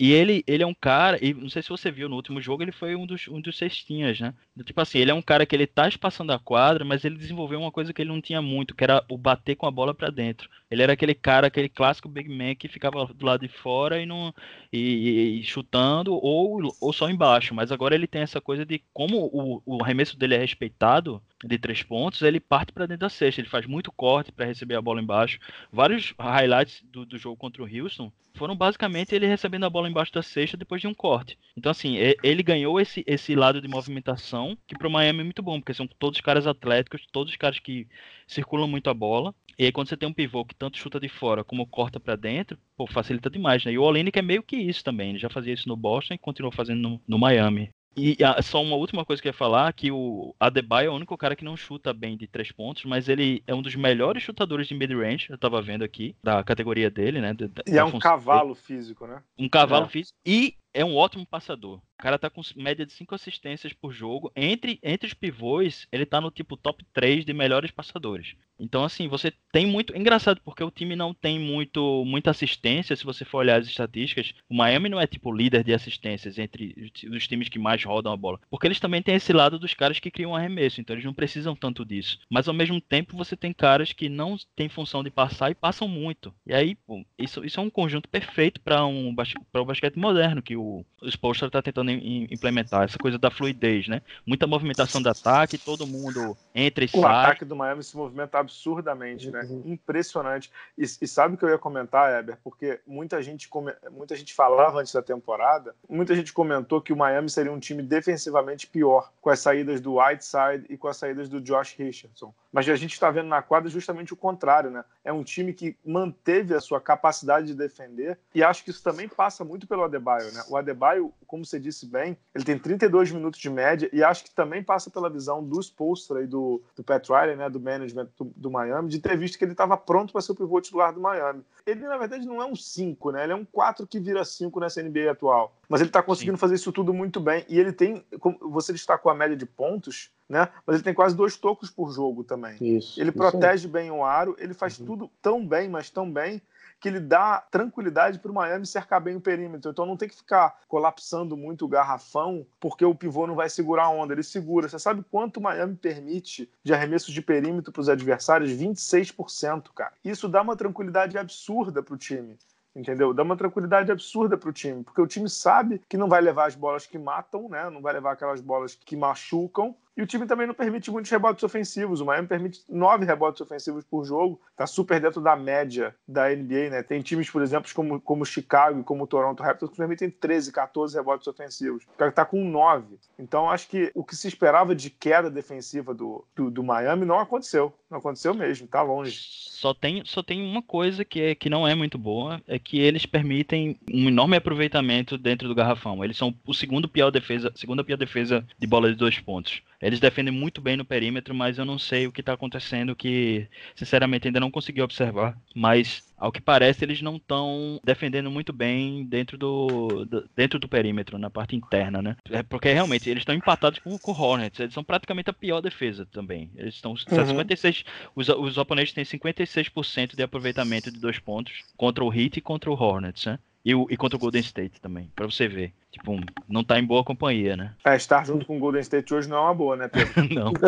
E 0.00 0.12
ele, 0.12 0.42
ele 0.46 0.62
é 0.62 0.66
um 0.66 0.74
cara, 0.74 1.18
e 1.22 1.34
não 1.34 1.50
sei 1.50 1.62
se 1.62 1.68
você 1.68 1.90
viu 1.90 2.08
no 2.08 2.16
último 2.16 2.40
jogo, 2.40 2.62
ele 2.62 2.72
foi 2.72 2.96
um 2.96 3.04
dos, 3.04 3.28
um 3.28 3.40
dos 3.40 3.58
cestinhas, 3.58 4.18
né? 4.18 4.32
Tipo 4.64 4.80
assim, 4.80 4.98
ele 4.98 5.10
é 5.10 5.14
um 5.14 5.22
cara 5.22 5.44
que 5.44 5.54
ele 5.54 5.66
tá 5.66 5.88
espaçando 5.88 6.32
a 6.32 6.38
quadra, 6.38 6.84
mas 6.84 7.04
ele 7.04 7.16
desenvolveu 7.16 7.60
uma 7.60 7.70
coisa 7.70 7.92
que 7.92 8.00
ele 8.00 8.10
não 8.10 8.20
tinha 8.20 8.40
muito, 8.40 8.74
que 8.74 8.84
era 8.84 9.04
o 9.08 9.18
bater 9.18 9.56
com 9.56 9.66
a 9.66 9.70
bola 9.70 9.92
para 9.92 10.10
dentro. 10.10 10.48
Ele 10.70 10.82
era 10.82 10.92
aquele 10.92 11.14
cara, 11.14 11.46
aquele 11.46 11.68
clássico 11.68 12.08
big 12.08 12.28
man 12.28 12.54
que 12.54 12.68
ficava 12.68 13.06
do 13.06 13.26
lado 13.26 13.40
de 13.40 13.48
fora 13.48 14.00
e, 14.00 14.06
não, 14.06 14.34
e, 14.72 15.38
e 15.40 15.42
chutando 15.44 15.97
ou, 16.06 16.74
ou 16.80 16.92
só 16.92 17.08
embaixo. 17.08 17.54
Mas 17.54 17.72
agora 17.72 17.94
ele 17.94 18.06
tem 18.06 18.22
essa 18.22 18.40
coisa 18.40 18.64
de 18.64 18.82
como 18.92 19.18
o, 19.32 19.62
o 19.64 19.82
arremesso 19.82 20.18
dele 20.18 20.34
é 20.34 20.38
respeitado 20.38 21.22
de 21.44 21.58
três 21.58 21.82
pontos, 21.82 22.22
ele 22.22 22.40
parte 22.40 22.72
para 22.72 22.86
dentro 22.86 23.02
da 23.02 23.08
cesta. 23.08 23.40
Ele 23.40 23.48
faz 23.48 23.66
muito 23.66 23.92
corte 23.92 24.32
para 24.32 24.46
receber 24.46 24.74
a 24.74 24.82
bola 24.82 25.00
embaixo. 25.00 25.38
Vários 25.72 26.14
highlights 26.18 26.82
do, 26.90 27.04
do 27.04 27.18
jogo 27.18 27.36
contra 27.36 27.62
o 27.62 27.66
Houston 27.66 28.12
foram 28.34 28.56
basicamente 28.56 29.14
ele 29.14 29.26
recebendo 29.26 29.64
a 29.64 29.70
bola 29.70 29.88
embaixo 29.88 30.12
da 30.12 30.22
cesta 30.22 30.56
depois 30.56 30.80
de 30.80 30.86
um 30.86 30.94
corte. 30.94 31.36
Então, 31.56 31.70
assim, 31.70 31.96
ele 32.22 32.42
ganhou 32.42 32.80
esse, 32.80 33.04
esse 33.06 33.34
lado 33.34 33.60
de 33.60 33.68
movimentação, 33.68 34.56
que 34.66 34.78
para 34.78 34.86
o 34.86 34.90
Miami 34.90 35.20
é 35.20 35.24
muito 35.24 35.42
bom, 35.42 35.60
porque 35.60 35.74
são 35.74 35.86
todos 35.86 36.20
caras 36.20 36.46
atléticos, 36.46 37.06
todos 37.10 37.34
caras 37.36 37.58
que 37.58 37.86
circulam 38.26 38.68
muito 38.68 38.88
a 38.88 38.94
bola. 38.94 39.34
E 39.58 39.64
aí, 39.64 39.72
quando 39.72 39.88
você 39.88 39.96
tem 39.96 40.08
um 40.08 40.12
pivô 40.12 40.44
que 40.44 40.54
tanto 40.54 40.78
chuta 40.78 41.00
de 41.00 41.08
fora 41.08 41.42
como 41.42 41.66
corta 41.66 41.98
para 41.98 42.14
dentro, 42.14 42.56
pô, 42.76 42.86
facilita 42.86 43.28
demais, 43.28 43.64
né? 43.64 43.72
E 43.72 43.78
o 43.78 43.82
Olenek 43.82 44.16
é 44.16 44.22
meio 44.22 44.42
que 44.42 44.56
isso 44.56 44.84
também. 44.84 45.10
Ele 45.10 45.18
já 45.18 45.28
fazia 45.28 45.52
isso 45.52 45.68
no 45.68 45.76
Boston 45.76 46.14
e 46.14 46.18
continuou 46.18 46.52
fazendo 46.52 46.80
no, 46.80 47.00
no 47.08 47.18
Miami. 47.18 47.68
E 47.98 48.16
ah, 48.24 48.40
só 48.42 48.62
uma 48.62 48.76
última 48.76 49.04
coisa 49.04 49.20
que 49.20 49.28
eu 49.28 49.30
ia 49.30 49.34
falar, 49.34 49.72
que 49.72 49.90
o 49.90 50.34
Adebayo 50.38 50.88
é 50.88 50.90
o 50.90 50.94
único 50.94 51.16
cara 51.16 51.36
que 51.36 51.44
não 51.44 51.56
chuta 51.56 51.92
bem 51.92 52.16
de 52.16 52.26
três 52.26 52.52
pontos, 52.52 52.84
mas 52.84 53.08
ele 53.08 53.42
é 53.46 53.54
um 53.54 53.62
dos 53.62 53.74
melhores 53.74 54.22
chutadores 54.22 54.68
de 54.68 54.74
mid-range, 54.74 55.28
eu 55.30 55.38
tava 55.38 55.60
vendo 55.60 55.82
aqui, 55.82 56.14
da 56.22 56.42
categoria 56.44 56.90
dele, 56.90 57.20
né? 57.20 57.34
Da, 57.34 57.48
e 57.66 57.76
é 57.76 57.84
um 57.84 57.98
cavalo 57.98 58.54
dele. 58.54 58.64
físico, 58.64 59.06
né? 59.06 59.22
Um 59.38 59.48
cavalo 59.48 59.86
é. 59.86 59.88
físico. 59.88 60.16
E 60.24 60.54
é 60.72 60.84
um 60.84 60.96
ótimo 60.96 61.26
passador. 61.26 61.80
O 61.98 62.02
cara 62.02 62.18
tá 62.18 62.30
com 62.30 62.40
média 62.54 62.86
de 62.86 62.92
5 62.92 63.12
assistências 63.12 63.72
por 63.72 63.92
jogo. 63.92 64.30
Entre, 64.36 64.78
entre 64.84 65.08
os 65.08 65.14
pivôs, 65.14 65.88
ele 65.90 66.06
tá 66.06 66.20
no 66.20 66.30
tipo 66.30 66.56
top 66.56 66.84
3 66.92 67.24
de 67.24 67.32
melhores 67.32 67.72
passadores. 67.72 68.36
Então, 68.58 68.84
assim, 68.84 69.06
você 69.06 69.32
tem 69.52 69.66
muito. 69.66 69.96
Engraçado, 69.96 70.40
porque 70.44 70.64
o 70.64 70.70
time 70.70 70.96
não 70.96 71.14
tem 71.14 71.38
muito 71.38 72.04
muita 72.04 72.30
assistência, 72.30 72.96
se 72.96 73.04
você 73.04 73.24
for 73.24 73.38
olhar 73.38 73.60
as 73.60 73.66
estatísticas. 73.66 74.34
O 74.48 74.54
Miami 74.54 74.88
não 74.88 75.00
é 75.00 75.06
tipo 75.06 75.32
líder 75.32 75.62
de 75.62 75.72
assistências 75.72 76.38
entre 76.38 76.92
os 77.10 77.28
times 77.28 77.48
que 77.48 77.58
mais 77.58 77.82
rodam 77.84 78.12
a 78.12 78.16
bola. 78.16 78.40
Porque 78.50 78.66
eles 78.66 78.80
também 78.80 79.02
têm 79.02 79.14
esse 79.14 79.32
lado 79.32 79.58
dos 79.58 79.74
caras 79.74 80.00
que 80.00 80.10
criam 80.10 80.34
arremesso, 80.34 80.80
então 80.80 80.94
eles 80.94 81.04
não 81.04 81.14
precisam 81.14 81.54
tanto 81.54 81.84
disso. 81.84 82.18
Mas 82.28 82.48
ao 82.48 82.54
mesmo 82.54 82.80
tempo, 82.80 83.16
você 83.16 83.36
tem 83.36 83.52
caras 83.52 83.92
que 83.92 84.08
não 84.08 84.36
têm 84.56 84.68
função 84.68 85.04
de 85.04 85.10
passar 85.10 85.50
e 85.50 85.54
passam 85.54 85.86
muito. 85.86 86.34
E 86.46 86.52
aí, 86.52 86.74
pô, 86.74 87.04
isso, 87.18 87.44
isso 87.44 87.60
é 87.60 87.62
um 87.62 87.70
conjunto 87.70 88.08
perfeito 88.08 88.60
para 88.60 88.84
um, 88.86 89.14
o 89.54 89.64
basquete 89.64 89.96
moderno 89.96 90.42
que 90.42 90.56
o, 90.56 90.84
o 91.00 91.08
Spolstra 91.08 91.50
tá 91.50 91.62
tentando 91.62 91.87
implementar 91.92 92.84
essa 92.84 92.98
coisa 92.98 93.18
da 93.18 93.30
fluidez, 93.30 93.88
né? 93.88 94.02
Muita 94.26 94.46
movimentação 94.46 95.00
de 95.00 95.08
ataque, 95.08 95.58
todo 95.58 95.86
mundo 95.86 96.36
entra 96.54 96.84
e 96.84 96.86
o 96.86 96.90
sai. 96.90 97.00
O 97.00 97.06
ataque 97.06 97.44
do 97.44 97.56
Miami 97.56 97.82
se 97.82 97.96
movimenta 97.96 98.38
absurdamente, 98.38 99.30
né? 99.30 99.40
Uhum. 99.42 99.62
Impressionante. 99.66 100.50
E, 100.76 100.82
e, 100.82 101.08
sabe 101.08 101.34
o 101.34 101.38
que 101.38 101.44
eu 101.44 101.50
ia 101.50 101.58
comentar, 101.58 102.18
Eber? 102.18 102.38
Porque 102.42 102.80
muita 102.86 103.22
gente, 103.22 103.48
come... 103.48 103.72
muita 103.90 104.14
gente 104.16 104.34
falava 104.34 104.80
antes 104.80 104.92
da 104.92 105.02
temporada, 105.02 105.74
muita 105.88 106.14
gente 106.14 106.32
comentou 106.32 106.80
que 106.80 106.92
o 106.92 106.96
Miami 106.96 107.30
seria 107.30 107.52
um 107.52 107.58
time 107.58 107.82
defensivamente 107.82 108.66
pior, 108.66 109.12
com 109.20 109.30
as 109.30 109.40
saídas 109.40 109.80
do 109.80 109.98
Whiteside 109.98 110.66
e 110.68 110.76
com 110.76 110.88
as 110.88 110.96
saídas 110.96 111.28
do 111.28 111.40
Josh 111.40 111.74
Richardson. 111.76 112.32
Mas 112.52 112.68
a 112.68 112.76
gente 112.76 112.92
está 112.92 113.10
vendo 113.10 113.28
na 113.28 113.42
quadra 113.42 113.68
justamente 113.68 114.12
o 114.12 114.16
contrário, 114.16 114.70
né? 114.70 114.84
É 115.04 115.12
um 115.12 115.22
time 115.22 115.52
que 115.52 115.76
manteve 115.84 116.54
a 116.54 116.60
sua 116.60 116.80
capacidade 116.80 117.48
de 117.48 117.54
defender 117.54 118.18
e 118.34 118.42
acho 118.42 118.64
que 118.64 118.70
isso 118.70 118.82
também 118.82 119.08
passa 119.08 119.44
muito 119.44 119.66
pelo 119.66 119.84
Adebayo, 119.84 120.32
né? 120.32 120.42
O 120.48 120.56
Adebayo, 120.56 121.12
como 121.26 121.44
você 121.44 121.60
disse 121.60 121.77
bem, 121.86 122.16
ele 122.34 122.44
tem 122.44 122.58
32 122.58 123.12
minutos 123.12 123.40
de 123.40 123.50
média 123.50 123.88
e 123.92 124.02
acho 124.02 124.24
que 124.24 124.30
também 124.30 124.62
passa 124.62 124.90
pela 124.90 125.10
visão 125.10 125.42
do 125.44 125.60
Spolstra 125.60 126.22
e 126.22 126.26
do, 126.26 126.62
do 126.76 126.82
Pat 126.82 127.08
Riley, 127.08 127.36
né? 127.36 127.48
Do 127.48 127.60
management 127.60 128.08
do, 128.16 128.32
do 128.36 128.50
Miami, 128.50 128.88
de 128.88 128.98
ter 128.98 129.16
visto 129.16 129.38
que 129.38 129.44
ele 129.44 129.52
estava 129.52 129.76
pronto 129.76 130.12
para 130.12 130.22
ser 130.22 130.32
o 130.32 130.34
pivô 130.34 130.60
titular 130.60 130.92
do 130.92 131.00
Miami. 131.00 131.42
Ele, 131.66 131.80
na 131.80 131.98
verdade, 131.98 132.26
não 132.26 132.40
é 132.42 132.46
um 132.46 132.56
5, 132.56 133.10
né? 133.12 133.24
Ele 133.24 133.32
é 133.32 133.36
um 133.36 133.44
4 133.44 133.86
que 133.86 134.00
vira 134.00 134.24
5 134.24 134.58
nessa 134.60 134.82
NBA 134.82 135.10
atual. 135.10 135.54
Mas 135.68 135.80
ele 135.80 135.90
está 135.90 136.02
conseguindo 136.02 136.36
Sim. 136.36 136.40
fazer 136.40 136.54
isso 136.54 136.72
tudo 136.72 136.94
muito 136.94 137.20
bem. 137.20 137.44
E 137.48 137.58
ele 137.58 137.72
tem, 137.72 138.04
como 138.20 138.38
você 138.50 138.72
destacou 138.72 139.12
a 139.12 139.14
média 139.14 139.36
de 139.36 139.44
pontos, 139.44 140.10
né? 140.28 140.48
Mas 140.66 140.76
ele 140.76 140.84
tem 140.84 140.94
quase 140.94 141.16
dois 141.16 141.36
tocos 141.36 141.70
por 141.70 141.90
jogo 141.90 142.24
também. 142.24 142.56
Isso, 142.60 143.00
ele 143.00 143.10
isso 143.10 143.18
protege 143.18 143.66
aí. 143.66 143.72
bem 143.72 143.90
o 143.90 144.04
aro, 144.04 144.36
ele 144.38 144.54
faz 144.54 144.78
uhum. 144.78 144.86
tudo 144.86 145.10
tão 145.20 145.46
bem, 145.46 145.68
mas 145.68 145.90
tão 145.90 146.10
bem 146.10 146.40
que 146.80 146.88
ele 146.88 147.00
dá 147.00 147.40
tranquilidade 147.50 148.18
para 148.18 148.30
o 148.30 148.34
Miami 148.34 148.66
cercar 148.66 149.00
bem 149.00 149.16
o 149.16 149.20
perímetro. 149.20 149.70
Então 149.70 149.86
não 149.86 149.96
tem 149.96 150.08
que 150.08 150.16
ficar 150.16 150.60
colapsando 150.68 151.36
muito 151.36 151.64
o 151.64 151.68
garrafão, 151.68 152.46
porque 152.60 152.84
o 152.84 152.94
pivô 152.94 153.26
não 153.26 153.34
vai 153.34 153.48
segurar 153.48 153.84
a 153.84 153.90
onda. 153.90 154.14
Ele 154.14 154.22
segura. 154.22 154.68
Você 154.68 154.78
sabe 154.78 155.04
quanto 155.10 155.38
o 155.38 155.42
Miami 155.42 155.76
permite 155.76 156.50
de 156.62 156.72
arremesso 156.72 157.12
de 157.12 157.22
perímetro 157.22 157.72
para 157.72 157.80
os 157.80 157.88
adversários? 157.88 158.50
26%, 158.50 159.72
cara. 159.74 159.92
Isso 160.04 160.28
dá 160.28 160.42
uma 160.42 160.56
tranquilidade 160.56 161.18
absurda 161.18 161.82
para 161.82 161.94
o 161.94 161.98
time 161.98 162.36
entendeu? 162.76 163.12
Dá 163.12 163.22
uma 163.22 163.36
tranquilidade 163.36 163.90
absurda 163.90 164.36
para 164.36 164.48
o 164.48 164.52
time, 164.52 164.84
porque 164.84 165.00
o 165.00 165.06
time 165.06 165.28
sabe 165.28 165.80
que 165.88 165.96
não 165.96 166.08
vai 166.08 166.20
levar 166.20 166.46
as 166.46 166.54
bolas 166.54 166.86
que 166.86 166.98
matam, 166.98 167.48
né? 167.48 167.68
Não 167.70 167.82
vai 167.82 167.92
levar 167.92 168.12
aquelas 168.12 168.40
bolas 168.40 168.74
que 168.74 168.96
machucam, 168.96 169.74
e 169.98 170.02
o 170.02 170.06
time 170.06 170.26
também 170.26 170.46
não 170.46 170.54
permite 170.54 170.92
muitos 170.92 171.10
rebotes 171.10 171.42
ofensivos. 171.42 172.00
O 172.00 172.04
Miami 172.04 172.28
permite 172.28 172.62
nove 172.68 173.04
rebotes 173.04 173.40
ofensivos 173.40 173.84
por 173.84 174.04
jogo. 174.04 174.40
Está 174.52 174.64
super 174.64 175.00
dentro 175.00 175.20
da 175.20 175.34
média 175.34 175.92
da 176.06 176.28
NBA, 176.28 176.70
né? 176.70 176.84
Tem 176.84 177.02
times, 177.02 177.28
por 177.28 177.42
exemplo, 177.42 177.68
como, 177.74 178.00
como 178.00 178.24
Chicago 178.24 178.78
e 178.78 178.84
como 178.84 179.08
Toronto 179.08 179.42
Raptors 179.42 179.72
que 179.72 179.76
permitem 179.76 180.08
13, 180.08 180.52
14 180.52 180.96
rebotes 180.96 181.26
ofensivos. 181.26 181.82
O 181.82 181.98
cara 181.98 182.10
está 182.10 182.24
com 182.24 182.48
nove. 182.48 182.96
Então, 183.18 183.50
acho 183.50 183.68
que 183.68 183.90
o 183.92 184.04
que 184.04 184.14
se 184.14 184.28
esperava 184.28 184.72
de 184.72 184.88
queda 184.88 185.28
defensiva 185.28 185.92
do, 185.92 186.24
do, 186.32 186.48
do 186.48 186.62
Miami 186.62 187.04
não 187.04 187.18
aconteceu. 187.18 187.74
Não 187.90 187.98
aconteceu 187.98 188.32
mesmo, 188.34 188.66
está 188.66 188.82
longe. 188.82 189.18
Só 189.20 189.74
tem, 189.74 190.04
só 190.04 190.22
tem 190.22 190.40
uma 190.40 190.62
coisa 190.62 191.04
que, 191.04 191.20
é, 191.20 191.34
que 191.34 191.50
não 191.50 191.66
é 191.66 191.74
muito 191.74 191.98
boa, 191.98 192.40
é 192.46 192.56
que 192.56 192.78
eles 192.78 193.04
permitem 193.04 193.76
um 193.92 194.06
enorme 194.06 194.36
aproveitamento 194.36 195.18
dentro 195.18 195.48
do 195.48 195.56
garrafão. 195.56 196.04
Eles 196.04 196.16
são 196.16 196.32
o 196.46 196.54
segundo 196.54 196.88
pior 196.88 197.10
defesa, 197.10 197.50
segunda 197.56 197.82
pior 197.82 197.96
defesa 197.96 198.46
de 198.56 198.66
bola 198.68 198.88
de 198.88 198.94
dois 198.94 199.18
pontos. 199.18 199.60
Eles 199.80 200.00
defendem 200.00 200.32
muito 200.32 200.60
bem 200.60 200.76
no 200.76 200.84
perímetro, 200.84 201.34
mas 201.34 201.58
eu 201.58 201.64
não 201.64 201.78
sei 201.78 202.06
o 202.06 202.12
que 202.12 202.20
está 202.20 202.32
acontecendo, 202.32 202.96
que 202.96 203.46
sinceramente 203.74 204.26
ainda 204.26 204.40
não 204.40 204.50
consegui 204.50 204.82
observar. 204.82 205.38
Mas 205.54 206.02
ao 206.18 206.32
que 206.32 206.40
parece 206.40 206.84
eles 206.84 207.00
não 207.00 207.16
estão 207.16 207.80
defendendo 207.84 208.30
muito 208.30 208.52
bem 208.52 209.04
dentro 209.04 209.38
do, 209.38 210.04
do, 210.04 210.28
dentro 210.34 210.58
do 210.58 210.68
perímetro, 210.68 211.16
na 211.16 211.30
parte 211.30 211.54
interna, 211.54 212.02
né? 212.02 212.16
É 212.28 212.42
porque 212.42 212.72
realmente 212.72 213.08
eles 213.08 213.20
estão 213.20 213.34
empatados 213.34 213.78
com, 213.78 213.96
com 213.98 214.12
o 214.12 214.20
Hornets. 214.20 214.58
Eles 214.58 214.74
são 214.74 214.82
praticamente 214.82 215.30
a 215.30 215.32
pior 215.32 215.60
defesa 215.60 216.04
também. 216.06 216.50
Eles 216.56 216.74
estão 216.74 216.92
uhum. 216.92 217.26
56, 217.26 217.84
os, 218.16 218.28
os 218.28 218.58
oponentes 218.58 218.92
têm 218.92 219.04
56% 219.04 220.16
de 220.16 220.22
aproveitamento 220.22 220.90
de 220.90 220.98
dois 220.98 221.18
pontos 221.20 221.62
contra 221.76 222.04
o 222.04 222.12
Heat 222.12 222.38
e 222.38 222.42
contra 222.42 222.70
o 222.70 222.74
Hornets, 222.74 223.26
né? 223.26 223.38
E, 223.68 223.72
e 223.72 223.96
contra 223.98 224.16
o 224.16 224.18
Golden 224.18 224.40
State 224.40 224.80
também, 224.80 225.12
para 225.14 225.26
você 225.26 225.46
ver. 225.46 225.74
Tipo, 225.90 226.18
não 226.48 226.64
tá 226.64 226.78
em 226.78 226.86
boa 226.86 227.04
companhia, 227.04 227.54
né? 227.54 227.74
É, 227.84 227.94
estar 227.94 228.24
junto 228.24 228.46
com 228.46 228.56
o 228.56 228.58
Golden 228.58 228.80
State 228.80 229.12
hoje 229.12 229.28
não 229.28 229.36
é 229.36 229.40
uma 229.40 229.52
boa, 229.52 229.76
né, 229.76 229.88
Pedro? 229.88 230.10
não. 230.34 230.54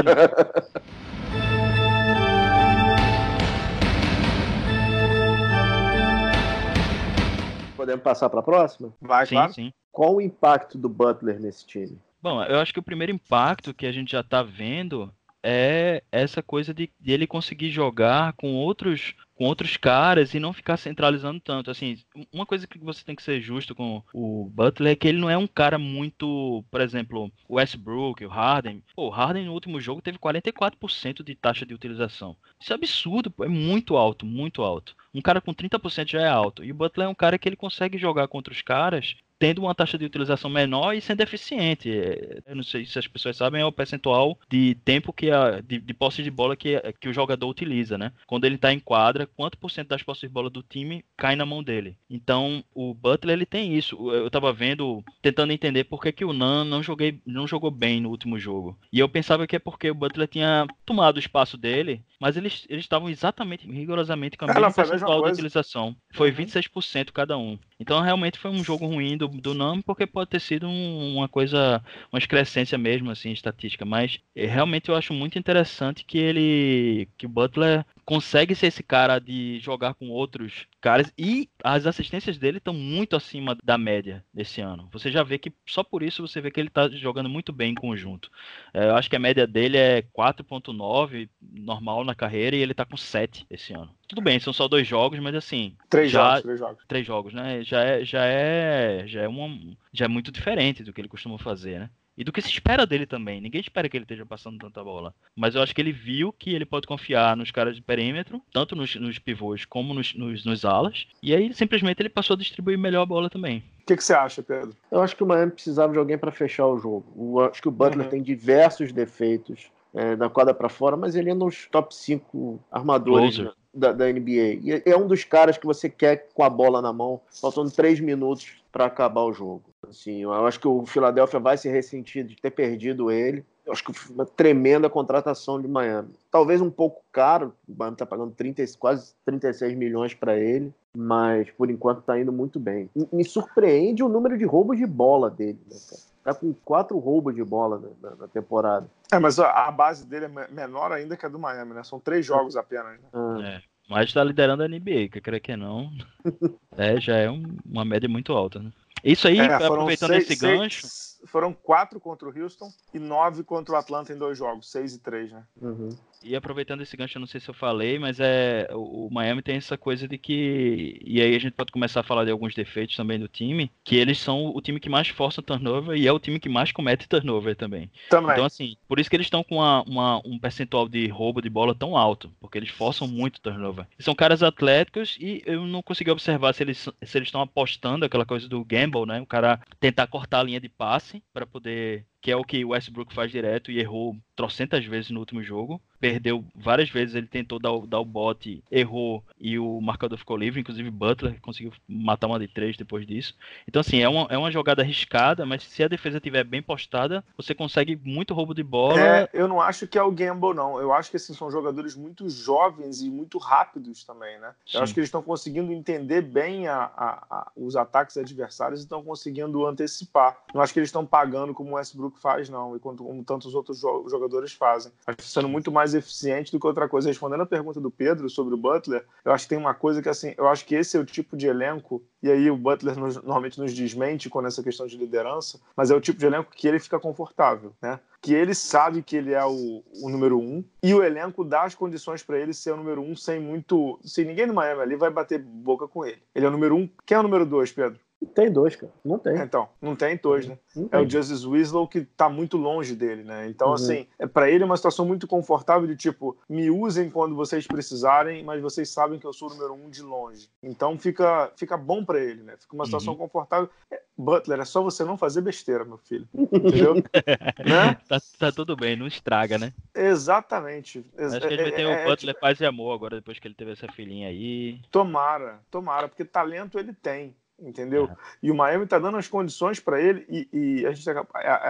Podemos 7.75 8.03
passar 8.03 8.29
para 8.29 8.41
a 8.41 8.43
próxima? 8.43 8.93
Vai, 9.01 9.25
sim, 9.25 9.35
claro. 9.35 9.55
sim. 9.55 9.73
Qual 9.91 10.17
o 10.17 10.21
impacto 10.21 10.77
do 10.77 10.91
Butler 10.91 11.41
nesse 11.41 11.67
time? 11.67 11.99
Bom, 12.21 12.45
eu 12.45 12.59
acho 12.59 12.75
que 12.75 12.81
o 12.81 12.83
primeiro 12.83 13.11
impacto 13.11 13.73
que 13.73 13.87
a 13.87 13.93
gente 13.93 14.13
já 14.13 14.23
tá 14.23 14.43
vendo 14.43 15.11
é 15.43 16.03
essa 16.13 16.43
coisa 16.43 16.73
de, 16.75 16.91
de, 17.01 17.13
ele 17.13 17.27
conseguir 17.27 17.71
jogar 17.71 18.33
com 18.35 18.55
outros 18.55 19.15
com 19.35 19.47
outros 19.47 19.79
caras 19.79 20.35
e 20.35 20.39
não 20.39 20.53
ficar 20.53 20.77
centralizando 20.77 21.41
tanto. 21.41 21.71
Assim, 21.71 21.97
uma 22.31 22.45
coisa 22.45 22.67
que 22.67 22.79
você 22.79 23.03
tem 23.03 23.17
que 23.17 23.23
ser 23.23 23.41
justo 23.41 23.75
com 23.75 24.03
o 24.13 24.51
Butler 24.53 24.93
é 24.93 24.97
que 24.97 25.09
ele 25.09 25.19
não 25.19 25.31
é 25.31 25.39
um 25.39 25.47
cara 25.47 25.79
muito, 25.79 26.63
por 26.71 26.83
exemplo, 26.83 27.33
o 27.49 27.55
Westbrook, 27.55 28.23
o 28.23 28.29
Harden. 28.29 28.83
Pô, 28.95 29.07
o 29.07 29.09
Harden 29.09 29.47
no 29.47 29.55
último 29.55 29.81
jogo 29.81 30.03
teve 30.03 30.19
44% 30.19 31.23
de 31.23 31.35
taxa 31.35 31.65
de 31.65 31.73
utilização. 31.73 32.37
Isso 32.61 32.71
é 32.71 32.77
absurdo, 32.77 33.31
pô, 33.31 33.43
é 33.43 33.49
muito 33.49 33.97
alto, 33.97 34.27
muito 34.27 34.61
alto. 34.61 34.95
Um 35.15 35.23
cara 35.23 35.41
com 35.41 35.55
30% 35.55 36.11
já 36.11 36.21
é 36.21 36.29
alto. 36.29 36.63
E 36.63 36.71
o 36.71 36.75
Butler 36.75 37.07
é 37.07 37.11
um 37.11 37.15
cara 37.15 37.39
que 37.39 37.49
ele 37.49 37.57
consegue 37.57 37.97
jogar 37.97 38.29
contra 38.29 38.53
os 38.53 38.61
caras 38.61 39.17
tendo 39.41 39.63
uma 39.63 39.75
taxa 39.75 39.97
de 39.97 40.05
utilização 40.05 40.51
menor 40.51 40.93
e 40.93 41.01
sendo 41.01 41.23
eficiente. 41.23 41.91
É, 41.91 42.43
eu 42.47 42.55
não 42.55 42.63
sei 42.63 42.85
se 42.85 42.99
as 42.99 43.07
pessoas 43.07 43.39
sabem, 43.39 43.63
é 43.63 43.65
o 43.65 43.73
percentual 43.73 44.39
de 44.51 44.77
tempo 44.85 45.15
que 45.15 45.31
a, 45.31 45.63
de, 45.63 45.81
de 45.81 45.95
posse 45.95 46.23
de 46.23 46.31
bola 46.31 46.55
que, 46.55 46.79
que 47.01 47.09
o 47.09 47.13
jogador 47.13 47.49
utiliza, 47.49 47.97
né? 47.97 48.13
Quando 48.27 48.45
ele 48.45 48.57
está 48.57 48.71
em 48.71 48.79
quadra, 48.79 49.27
quanto 49.27 49.57
por 49.57 49.71
cento 49.71 49.89
das 49.89 50.03
posses 50.03 50.21
de 50.21 50.29
bola 50.29 50.51
do 50.51 50.63
time 50.63 51.03
cai 51.17 51.35
na 51.35 51.47
mão 51.47 51.63
dele. 51.63 51.97
Então, 52.09 52.63
o 52.75 52.93
Butler 52.93 53.35
ele 53.35 53.47
tem 53.47 53.75
isso. 53.75 54.11
Eu 54.11 54.27
estava 54.27 54.53
vendo, 54.53 55.03
tentando 55.23 55.55
entender 55.55 55.85
por 55.85 56.03
que, 56.03 56.13
que 56.13 56.25
o 56.25 56.35
Nan 56.35 56.67
não, 56.67 56.83
joguei, 56.83 57.19
não 57.25 57.47
jogou 57.47 57.71
bem 57.71 57.99
no 57.99 58.11
último 58.11 58.39
jogo. 58.39 58.79
E 58.93 58.99
eu 58.99 59.09
pensava 59.09 59.47
que 59.47 59.57
é 59.57 59.59
porque 59.59 59.91
o 59.91 59.95
Butler 59.95 60.29
tinha 60.29 60.67
tomado 60.85 61.17
o 61.17 61.21
espaço 61.21 61.57
dele, 61.57 62.03
mas 62.21 62.37
eles 62.37 62.67
estavam 62.69 63.09
exatamente, 63.09 63.67
rigorosamente 63.67 64.37
com 64.37 64.45
a 64.45 64.49
mesma 64.49 64.71
percentual 64.71 65.25
de 65.25 65.31
utilização. 65.31 65.97
Foi 66.13 66.31
26% 66.31 66.67
uhum. 66.99 67.05
cada 67.15 67.39
um. 67.39 67.59
Então 67.79 68.03
realmente 68.03 68.39
foi 68.39 68.51
um 68.51 68.63
jogo 68.63 68.87
ruim 68.87 69.17
do, 69.17 69.30
do 69.31 69.55
Nam, 69.55 69.81
porque 69.83 70.07
pode 70.07 70.31
ter 70.31 70.41
sido 70.41 70.67
um, 70.69 71.17
uma 71.17 71.29
coisa, 71.29 71.83
uma 72.13 72.19
excrescência 72.19 72.77
mesmo, 72.79 73.11
assim, 73.11 73.31
estatística. 73.33 73.85
Mas 73.85 74.21
é, 74.35 74.47
realmente 74.47 74.89
eu 74.89 74.97
acho 74.97 75.13
muito 75.13 75.39
interessante 75.39 76.05
que 76.05 76.19
ele, 76.19 77.09
que 77.17 77.27
Butler 77.27 77.85
consegue 78.11 78.57
ser 78.57 78.67
esse 78.67 78.83
cara 78.83 79.21
de 79.21 79.61
jogar 79.61 79.95
com 79.95 80.09
outros 80.11 80.67
caras 80.81 81.13
e 81.17 81.49
as 81.63 81.87
assistências 81.87 82.39
dele 82.39 82.59
estão 82.59 82.75
muito 82.75 83.15
acima 83.15 83.57
da 83.63 83.79
média 83.79 84.25
desse 84.35 84.61
ano. 84.61 84.89
Você 84.91 85.13
já 85.13 85.23
vê 85.23 85.39
que 85.39 85.53
só 85.65 85.85
por 85.85 86.03
isso 86.03 86.27
você 86.27 86.41
vê 86.41 86.51
que 86.51 86.59
ele 86.59 86.67
está 86.67 86.89
jogando 86.89 87.29
muito 87.29 87.53
bem 87.53 87.71
em 87.71 87.75
conjunto. 87.77 88.29
É, 88.75 88.89
eu 88.89 88.97
acho 88.97 89.09
que 89.09 89.15
a 89.15 89.21
média 89.21 89.47
dele 89.47 89.77
é 89.77 90.03
4.9 90.03 91.31
normal 91.41 92.05
na 92.05 92.13
carreira 92.13 92.57
e 92.57 92.59
ele 92.59 92.73
está 92.73 92.85
com 92.85 92.97
7 92.97 93.47
esse 93.49 93.73
ano. 93.73 93.95
Tudo 94.09 94.23
bem, 94.23 94.41
são 94.41 94.53
só 94.53 94.67
dois 94.67 94.89
jogos, 94.89 95.21
mas 95.21 95.37
assim. 95.37 95.77
Três 95.89 96.11
já, 96.11 96.31
jogos, 96.31 96.43
três 96.43 96.59
jogos. 96.59 96.85
Três 96.89 97.07
jogos, 97.07 97.33
né? 97.33 97.63
Já 97.63 97.85
é, 97.85 98.05
já 98.05 98.25
é, 98.25 99.07
já 99.07 99.23
é 99.23 99.29
uma, 99.29 99.57
já 99.93 100.07
é 100.07 100.09
muito 100.09 100.33
diferente 100.33 100.83
do 100.83 100.93
que 100.93 101.01
ele 101.01 101.07
costuma 101.07 101.39
fazer, 101.39 101.79
né? 101.79 101.91
E 102.17 102.25
do 102.25 102.33
que 102.33 102.43
se 102.43 102.49
espera 102.49 102.87
dele 102.87 103.07
também. 103.07 103.41
Ninguém 103.41 103.61
espera 103.61 103.89
que 103.89 103.97
ele 103.97 104.05
esteja 104.05 104.27
passando 104.27 104.59
tanta 104.59 104.83
bola. 104.85 105.15
Mas 105.35 105.55
eu 105.55 105.63
acho 105.63 105.75
que 105.75 105.81
ele 105.81 105.93
viu 105.93 106.33
que 106.33 106.55
ele 106.55 106.67
pode 106.67 106.87
confiar 106.87 107.37
nos 107.37 107.51
caras 107.51 107.77
de 107.77 107.83
perímetro, 107.83 108.43
tanto 108.53 108.77
nos, 108.77 108.95
nos 108.97 109.19
pivôs 109.19 109.65
como 109.65 109.95
nos, 109.95 110.15
nos, 110.15 110.45
nos 110.45 110.65
alas. 110.65 111.07
E 111.23 111.35
aí, 111.35 111.53
simplesmente, 111.55 112.01
ele 112.01 112.09
passou 112.09 112.35
a 112.35 112.39
distribuir 112.39 112.79
melhor 112.79 113.03
a 113.03 113.07
bola 113.07 113.31
também. 113.31 113.65
O 113.83 113.87
que, 113.87 113.97
que, 113.97 114.05
você 114.05 114.13
acha, 114.13 114.43
Pedro? 114.43 114.77
Eu 114.91 115.01
acho 115.01 115.17
que 115.17 115.23
o 115.23 115.27
Miami 115.27 115.53
precisava 115.53 115.93
de 115.93 115.99
alguém 115.99 116.19
para 116.19 116.31
fechar 116.31 116.67
o 116.67 116.79
jogo. 116.79 117.05
Eu 117.17 117.41
acho 117.41 117.63
que 117.63 117.69
o 117.69 117.73
Butler 117.73 118.05
uhum. 118.05 118.11
tem 118.11 118.23
diversos 118.23 118.93
defeitos 118.93 119.71
é, 119.95 120.15
da 120.15 120.29
quadra 120.29 120.55
para 120.55 120.69
fora, 120.69 120.97
mas 120.97 121.15
ele 121.15 121.31
é 121.31 121.35
nos 121.35 121.67
top 121.67 121.95
5 121.95 122.61
armadores 122.71 123.43
da, 123.75 123.93
da, 123.93 124.07
NBA. 124.07 124.61
E 124.63 124.83
é 124.85 124.97
um 124.97 125.07
dos 125.07 125.25
caras 125.25 125.59
que 125.59 125.67
você 125.67 125.89
quer 125.89 126.29
com 126.35 126.43
a 126.43 126.51
bola 126.51 126.81
na 126.81 126.93
mão, 126.93 127.21
faltando 127.41 127.71
3 127.71 128.01
minutos 128.01 128.53
para 128.71 128.87
acabar 128.87 129.23
o 129.23 129.33
jogo. 129.33 129.65
Assim, 129.91 130.23
eu 130.23 130.33
acho 130.47 130.61
que 130.61 130.69
o 130.69 130.87
Philadelphia 130.87 131.41
vai 131.41 131.59
se 131.59 131.69
ressentir 131.69 132.25
de 132.25 132.37
ter 132.37 132.51
perdido 132.51 133.11
ele. 133.11 133.45
Eu 133.67 133.73
acho 133.73 133.85
que 133.85 133.93
foi 133.93 134.15
uma 134.15 134.25
tremenda 134.25 134.89
contratação 134.89 135.61
de 135.61 135.69
Miami. 135.69 136.11
Talvez 136.31 136.61
um 136.61 136.71
pouco 136.71 137.03
caro, 137.13 137.53
o 137.69 137.75
Miami 137.77 137.95
está 137.95 138.07
pagando 138.07 138.33
30, 138.33 138.65
quase 138.79 139.15
36 139.25 139.77
milhões 139.77 140.15
para 140.15 140.39
ele, 140.39 140.73
mas 140.97 141.51
por 141.51 141.71
enquanto 141.71 142.01
está 142.01 142.19
indo 142.19 142.33
muito 142.33 142.59
bem. 142.59 142.89
Me 143.13 143.25
surpreende 143.25 144.03
o 144.03 144.09
número 144.09 144.39
de 144.39 144.45
roubos 144.45 144.79
de 144.79 144.87
bola 144.87 145.29
dele, 145.29 145.59
né, 145.71 145.77
cara? 145.89 146.03
Tá 146.23 146.35
com 146.35 146.53
quatro 146.53 146.99
roubos 146.99 147.35
de 147.35 147.43
bola 147.43 147.83
na, 148.03 148.15
na, 148.15 148.29
temporada. 148.29 148.87
É, 149.11 149.19
mas 149.19 149.39
a 149.39 149.71
base 149.71 150.07
dele 150.07 150.27
é 150.27 150.53
menor 150.53 150.93
ainda 150.93 151.17
que 151.17 151.25
a 151.25 151.29
do 151.29 151.39
Miami, 151.39 151.73
né? 151.73 151.83
São 151.83 151.99
três 151.99 152.27
jogos 152.27 152.57
apenas. 152.57 152.93
Né? 152.93 153.09
Ah. 153.13 153.39
É, 153.43 153.63
mas 153.89 154.13
tá 154.13 154.23
liderando 154.23 154.63
a 154.63 154.69
NBA, 154.69 155.09
que 155.11 155.21
creio 155.21 155.41
que 155.41 155.57
não. 155.57 155.91
é, 156.77 157.01
já 157.01 157.17
é 157.17 157.31
um, 157.31 157.43
uma 157.65 157.85
média 157.85 158.09
muito 158.09 158.33
alta, 158.35 158.59
né? 158.59 158.71
Isso 159.05 159.29
aí, 159.29 159.39
é, 159.39 159.45
aproveitando 159.45 160.11
seis, 160.11 160.25
esse 160.25 160.37
gancho. 160.37 160.87
Seis, 160.87 161.10
foram 161.25 161.53
quatro 161.53 162.01
contra 162.01 162.29
o 162.29 162.43
Houston 162.43 162.71
e 162.93 162.99
nove 162.99 163.43
contra 163.43 163.75
o 163.75 163.79
Atlanta 163.79 164.13
em 164.13 164.19
dois 164.19 164.39
jogos, 164.39 164.71
seis 164.71 164.95
e 164.95 164.99
três, 164.99 165.31
né? 165.31 165.45
Uhum. 165.61 165.91
E 166.23 166.37
aproveitando 166.37 166.83
esse 166.83 166.97
gancho, 166.97 167.17
eu 167.17 167.21
não 167.21 167.27
sei 167.27 167.41
se 167.41 167.49
eu 167.49 167.55
falei, 167.55 167.99
mas 167.99 168.21
é 168.21 168.69
o 168.73 169.09
Miami 169.11 169.41
tem 169.41 169.57
essa 169.57 169.79
coisa 169.79 170.07
de 170.07 170.19
que 170.19 171.01
e 171.03 171.21
aí 171.21 171.35
a 171.35 171.39
gente 171.39 171.55
pode 171.55 171.73
começar 171.73 172.01
a 172.01 172.05
falar 172.05 172.25
de 172.25 172.31
alguns 172.31 172.55
defeitos 172.55 172.95
também 172.95 173.19
do 173.19 173.27
time, 173.27 173.71
que 173.83 173.97
eles 173.97 174.19
são 174.19 174.55
o 174.55 174.61
time 174.61 174.79
que 174.79 174.89
mais 174.89 175.09
força 175.09 175.41
turnover 175.41 175.97
e 175.97 176.07
é 176.07 176.13
o 176.13 176.19
time 176.19 176.39
que 176.39 176.49
mais 176.49 176.73
comete 176.73 177.09
turnover 177.09 177.57
também. 177.57 177.91
também. 178.11 178.33
Então 178.33 178.45
assim, 178.45 178.77
por 178.87 179.01
isso 179.01 179.09
que 179.09 179.17
eles 179.17 179.27
estão 179.27 179.43
com 179.43 179.57
uma, 179.57 179.83
uma, 179.83 180.23
um 180.25 180.39
percentual 180.39 180.89
de 180.89 181.09
roubo 181.09 181.41
de 181.41 181.49
bola 181.49 181.75
tão 181.75 181.97
alto, 181.97 182.31
porque 182.39 182.59
eles 182.59 182.71
forçam 182.71 183.09
muito 183.09 183.41
turnover. 183.41 183.87
E 183.99 184.03
são 184.03 184.15
caras 184.15 184.43
atléticos 184.43 185.17
e 185.19 185.43
eu 185.47 185.67
não 185.67 185.83
consegui 185.83 186.11
observar 186.11 186.53
se 186.53 186.63
eles 186.63 186.81
se 186.81 187.19
eles 187.19 187.29
estão 187.29 187.41
apostando 187.41 188.05
aquela 188.05 188.27
coisa 188.27 188.47
do 188.47 188.63
gamble, 188.63 189.07
né? 189.07 189.21
O 189.21 189.27
cara 189.27 189.59
tentar 189.79 190.07
cortar 190.07 190.41
a 190.41 190.43
linha 190.43 190.61
de 190.61 190.69
passe 190.69 191.10
para 191.33 191.47
poder 191.47 192.07
que 192.21 192.31
é 192.31 192.37
o 192.37 192.45
que 192.45 192.65
o 192.65 192.69
Westbrook 192.71 193.15
faz 193.15 193.31
direto 193.31 193.71
e 193.71 193.79
errou 193.79 194.17
trocentas 194.37 194.85
vezes 194.85 195.11
no 195.11 195.21
último 195.21 195.43
jogo. 195.43 195.81
Perdeu 196.01 196.45
várias 196.55 196.89
vezes, 196.89 197.15
ele 197.15 197.27
tentou 197.27 197.59
dar 197.59 197.73
o, 197.73 197.87
dar 197.87 198.01
o 198.01 198.05
bote, 198.05 198.63
errou 198.71 199.23
e 199.39 199.59
o 199.59 199.81
marcador 199.81 200.19
ficou 200.19 200.37
livre. 200.37 200.61
Inclusive, 200.61 200.91
Butler 200.91 201.39
conseguiu 201.41 201.73
matar 201.87 202.27
uma 202.27 202.39
de 202.39 202.49
três 202.49 202.77
depois 202.77 203.07
disso. 203.07 203.35
Então, 203.69 203.81
assim, 203.81 204.01
é 204.01 204.09
uma, 204.09 204.27
é 204.31 204.39
uma 204.39 204.51
jogada 204.51 204.83
arriscada, 204.83 205.45
mas 205.45 205.63
se 205.63 205.83
a 205.83 205.89
defesa 205.89 206.17
estiver 206.17 206.45
bem 206.45 206.63
postada, 206.63 207.23
você 207.37 207.55
consegue 207.55 208.01
muito 208.03 208.35
roubo 208.35 208.55
de 208.55 208.63
bola. 208.63 209.01
É, 209.01 209.29
eu 209.33 209.47
não 209.47 209.61
acho 209.61 209.87
que 209.87 209.99
é 209.99 210.03
o 210.03 210.11
gamble, 210.11 210.55
não. 210.55 210.81
Eu 210.81 210.93
acho 210.93 211.11
que 211.11 211.17
assim, 211.17 211.35
são 211.35 211.51
jogadores 211.51 211.95
muito 211.95 212.29
jovens 212.29 213.03
e 213.03 213.11
muito 213.11 213.39
rápidos 213.39 214.05
também, 214.05 214.39
né? 214.41 214.55
Sim. 214.67 214.79
Eu 214.79 214.83
acho 214.83 214.95
que 214.95 215.01
eles 215.01 215.09
estão 215.09 215.23
conseguindo 215.23 215.73
entender 215.73 216.23
bem 216.23 216.67
a, 216.67 216.91
a, 216.97 217.27
a, 217.31 217.53
os 217.57 217.77
ataques 217.77 218.17
adversários 218.17 218.81
e 218.81 218.85
estão 218.85 219.03
conseguindo 219.03 219.67
antecipar. 219.67 220.39
Não 220.55 220.63
acho 220.63 220.73
que 220.73 220.79
eles 220.79 220.89
estão 220.89 221.05
pagando 221.05 221.53
como 221.53 221.71
o 221.71 221.75
Westbrook 221.75 222.19
faz, 222.19 222.49
não, 222.49 222.77
e 222.77 222.79
como, 222.79 222.97
como 222.97 223.25
tantos 223.25 223.55
outros 223.55 223.81
jogadores 223.81 224.53
fazem. 224.53 224.93
Acho 225.07 225.19
que 225.19 225.25
sendo 225.25 225.49
muito 225.49 225.71
mais 225.71 225.90
eficiente 225.95 226.53
do 226.53 226.59
que 226.61 226.67
outra 226.67 226.89
coisa. 226.89 227.09
Respondendo 227.09 227.43
a 227.43 227.47
pergunta 227.47 227.81
do 227.81 227.91
Pedro 227.91 228.29
sobre 228.29 228.55
o 228.55 228.57
Butler, 228.57 229.05
eu 229.25 229.33
acho 229.33 229.45
que 229.45 229.51
tem 229.51 229.59
uma 229.59 229.75
coisa 229.75 230.03
que, 230.03 230.09
assim, 230.09 230.35
eu 230.37 230.49
acho 230.49 230.65
que 230.65 230.75
esse 230.75 230.97
é 230.97 231.01
o 231.01 231.05
tipo 231.05 231.37
de 231.37 231.47
elenco, 231.47 232.03
e 232.23 232.31
aí 232.31 232.51
o 232.51 232.57
Butler 232.57 232.99
nos, 232.99 233.17
normalmente 233.17 233.59
nos 233.59 233.75
desmente 233.75 234.29
com 234.29 234.45
essa 234.47 234.63
questão 234.63 234.87
de 234.87 234.97
liderança, 234.97 235.61
mas 235.77 235.91
é 235.91 235.95
o 235.95 236.01
tipo 236.01 236.19
de 236.19 236.27
elenco 236.27 236.53
que 236.55 236.69
ele 236.69 236.79
fica 236.79 236.99
confortável, 236.99 237.73
né? 237.81 237.99
Que 238.21 238.35
ele 238.35 238.55
sabe 238.55 239.03
que 239.03 239.17
ele 239.17 239.33
é 239.33 239.45
o, 239.45 239.83
o 240.03 240.11
número 240.11 240.39
um, 240.39 240.63
e 240.83 240.93
o 240.93 241.03
elenco 241.03 241.43
dá 241.43 241.63
as 241.63 241.75
condições 241.75 242.23
para 242.23 242.39
ele 242.39 242.53
ser 242.53 242.73
o 242.73 242.77
número 242.77 243.01
um 243.01 243.17
sem 243.17 243.41
muito. 243.41 243.99
Sem 244.05 244.27
ninguém 244.27 244.47
no 244.47 244.53
Miami 244.53 244.83
ali 244.83 244.97
vai 244.97 245.11
bater 245.11 245.39
boca 245.39 245.89
com 245.89 246.05
ele. 246.05 246.23
Ele 246.35 246.45
é 246.45 246.49
o 246.49 246.53
número 246.53 246.77
um. 246.77 246.89
Quem 247.07 247.17
é 247.17 247.21
o 247.21 247.23
número 247.23 247.47
dois, 247.47 247.73
Pedro? 247.73 247.99
Tem 248.35 248.53
dois, 248.53 248.77
cara. 248.77 248.93
Não 249.05 249.19
tem. 249.19 249.35
Então, 249.39 249.69
não 249.81 249.97
tem 249.97 250.17
dois, 250.17 250.47
né? 250.47 250.59
É 250.93 250.99
o 250.99 251.09
Justice 251.09 251.47
Winslow 251.47 251.89
que 251.89 252.03
tá 252.03 252.29
muito 252.29 252.57
longe 252.57 252.95
dele, 252.95 253.25
né? 253.25 253.49
Então, 253.49 253.69
uhum. 253.69 253.75
assim, 253.75 254.07
é, 254.19 254.27
para 254.27 254.51
ele 254.51 254.63
é 254.63 254.67
uma 254.67 254.77
situação 254.77 255.07
muito 255.07 255.27
confortável 255.27 255.87
de 255.87 255.97
tipo, 255.97 256.37
me 256.49 256.71
usem 256.71 257.09
quando 257.09 257.35
vocês 257.35 257.67
precisarem, 257.67 258.45
mas 258.45 258.61
vocês 258.61 258.91
sabem 258.91 259.19
que 259.19 259.27
eu 259.27 259.33
sou 259.33 259.49
o 259.49 259.55
número 259.55 259.75
um 259.75 259.89
de 259.89 260.03
longe. 260.03 260.49
Então 260.63 260.99
fica, 260.99 261.51
fica 261.57 261.77
bom 261.77 262.05
para 262.05 262.21
ele, 262.21 262.43
né? 262.43 262.57
Fica 262.59 262.75
uma 262.75 262.85
situação 262.85 263.15
uhum. 263.15 263.21
confortável. 263.21 263.71
É, 263.91 264.01
Butler, 264.17 264.61
é 264.61 264.65
só 264.67 264.83
você 264.83 265.03
não 265.03 265.17
fazer 265.17 265.41
besteira, 265.41 265.85
meu 265.85 265.97
filho. 265.97 266.29
Entendeu? 266.35 266.95
né? 267.65 267.95
Tá, 268.07 268.21
tá, 268.39 268.53
tudo 268.53 268.77
bem, 268.77 268.97
não 268.97 269.07
estraga, 269.07 269.57
né? 269.57 269.73
Exatamente. 269.95 271.05
Acho 271.17 271.41
que 271.41 271.47
a 271.47 271.51
gente 271.51 271.63
vai 271.63 271.73
ter 271.73 271.87
o 271.87 271.91
é, 271.91 272.05
Butler 272.05 272.35
é, 272.37 272.39
paz 272.39 272.61
e 272.61 272.67
amor 272.67 272.95
agora, 272.95 273.17
depois 273.17 273.39
que 273.39 273.49
ele 273.49 273.55
teve 273.55 273.73
essa 273.73 273.91
filhinha 273.93 274.29
aí. 274.29 274.81
Tomara, 274.91 275.61
tomara, 275.71 276.07
porque 276.07 276.25
talento 276.25 276.79
ele 276.79 276.93
tem 276.93 277.35
entendeu? 277.61 278.09
É. 278.11 278.17
E 278.43 278.51
o 278.51 278.55
Miami 278.55 278.85
está 278.85 278.99
dando 278.99 279.17
as 279.17 279.29
condições 279.29 279.81
para 279.81 280.01
ele, 280.01 280.25
e, 280.29 280.49
e, 280.53 280.87
a 280.87 280.93
gente 280.93 281.05
tá, 281.05 281.25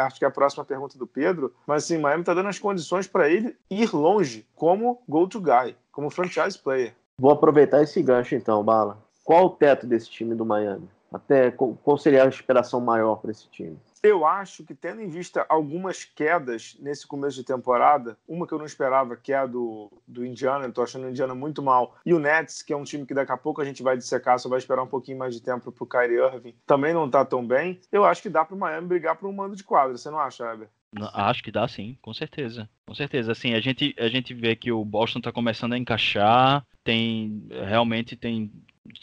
acho 0.05 0.19
que 0.19 0.25
é 0.25 0.29
a 0.29 0.31
próxima 0.31 0.65
pergunta 0.65 0.99
do 0.99 1.07
Pedro, 1.07 1.55
mas 1.67 1.85
assim, 1.85 1.99
o 1.99 2.03
Miami 2.03 2.23
está 2.23 2.35
dando 2.35 2.49
as 2.49 2.59
condições 2.59 3.07
para 3.07 3.29
ele 3.29 3.57
ir 3.71 3.95
longe 3.95 4.47
como 4.55 5.03
go-to 5.09 5.41
guy, 5.41 5.77
como 5.93 6.11
franchise 6.11 6.59
player. 6.59 6.95
Vou 7.19 7.31
aproveitar 7.31 7.83
esse 7.83 8.03
gancho 8.03 8.35
então, 8.35 8.63
Bala. 8.65 8.99
Qual 9.25 9.47
o 9.47 9.51
teto 9.51 9.87
desse 9.87 10.11
time 10.11 10.35
do 10.35 10.47
Miami? 10.47 10.89
Até 11.13 11.51
qual 11.51 11.99
seria 11.99 12.25
a 12.25 12.27
inspiração 12.27 12.81
maior 12.81 13.17
para 13.17 13.31
esse 13.31 13.49
time? 13.49 13.77
Eu 14.03 14.25
acho 14.27 14.65
que, 14.65 14.75
tendo 14.75 15.03
em 15.03 15.09
vista 15.09 15.45
algumas 15.49 16.05
quedas 16.05 16.77
nesse 16.81 17.07
começo 17.07 17.37
de 17.37 17.45
temporada, 17.45 18.17
uma 18.27 18.47
que 18.47 18.55
eu 18.55 18.59
não 18.59 18.65
esperava, 18.65 19.17
que 19.17 19.33
é 19.33 19.37
a 19.37 19.47
do, 19.47 19.91
do 20.07 20.25
Indiana, 20.25 20.65
eu 20.65 20.73
tô 20.73 20.83
achando 20.83 21.07
o 21.07 21.11
Indiana 21.11 21.35
muito 21.35 21.63
mal, 21.63 21.97
e 22.05 22.15
o 22.15 22.19
Nets, 22.19 22.63
que 22.63 22.73
é 22.73 22.77
um 22.77 22.85
time 22.85 23.05
que 23.05 23.13
daqui 23.13 23.33
a 23.33 23.37
pouco 23.37 23.61
a 23.61 23.65
gente 23.65 23.83
vai 23.83 23.97
dissecar, 23.97 24.39
só 24.39 24.49
vai 24.49 24.59
esperar 24.59 24.83
um 24.83 24.89
pouquinho 24.89 25.19
mais 25.19 25.35
de 25.35 25.43
tempo 25.43 25.71
pro 25.71 25.87
Kyrie 25.87 26.19
Irving, 26.19 26.55
também 26.67 26.95
não 26.95 27.11
tá 27.11 27.25
tão 27.25 27.47
bem. 27.47 27.79
Eu 27.93 28.05
acho 28.05 28.23
que 28.23 28.31
dá 28.31 28.45
pro 28.45 28.57
Miami 28.57 28.87
brigar 28.87 29.17
por 29.17 29.29
um 29.29 29.33
mando 29.33 29.55
de 29.55 29.65
quadra, 29.65 29.97
você 29.97 30.11
não 30.11 30.19
acha, 30.19 30.51
Heber? 30.51 30.69
Acho 31.13 31.43
que 31.43 31.53
dá 31.53 31.69
sim, 31.69 31.97
com 32.03 32.13
certeza. 32.13 32.69
Com 32.87 32.95
certeza. 32.95 33.31
Assim, 33.31 33.55
a 33.55 33.61
gente, 33.61 33.95
a 33.99 34.09
gente 34.09 34.35
vê 34.35 34.57
que 34.57 34.73
o 34.73 34.85
Boston 34.85 35.21
tá 35.21 35.31
começando 35.31 35.75
a 35.75 35.79
encaixar, 35.79 36.67
tem 36.83 37.47
realmente 37.49 38.17
tem 38.17 38.51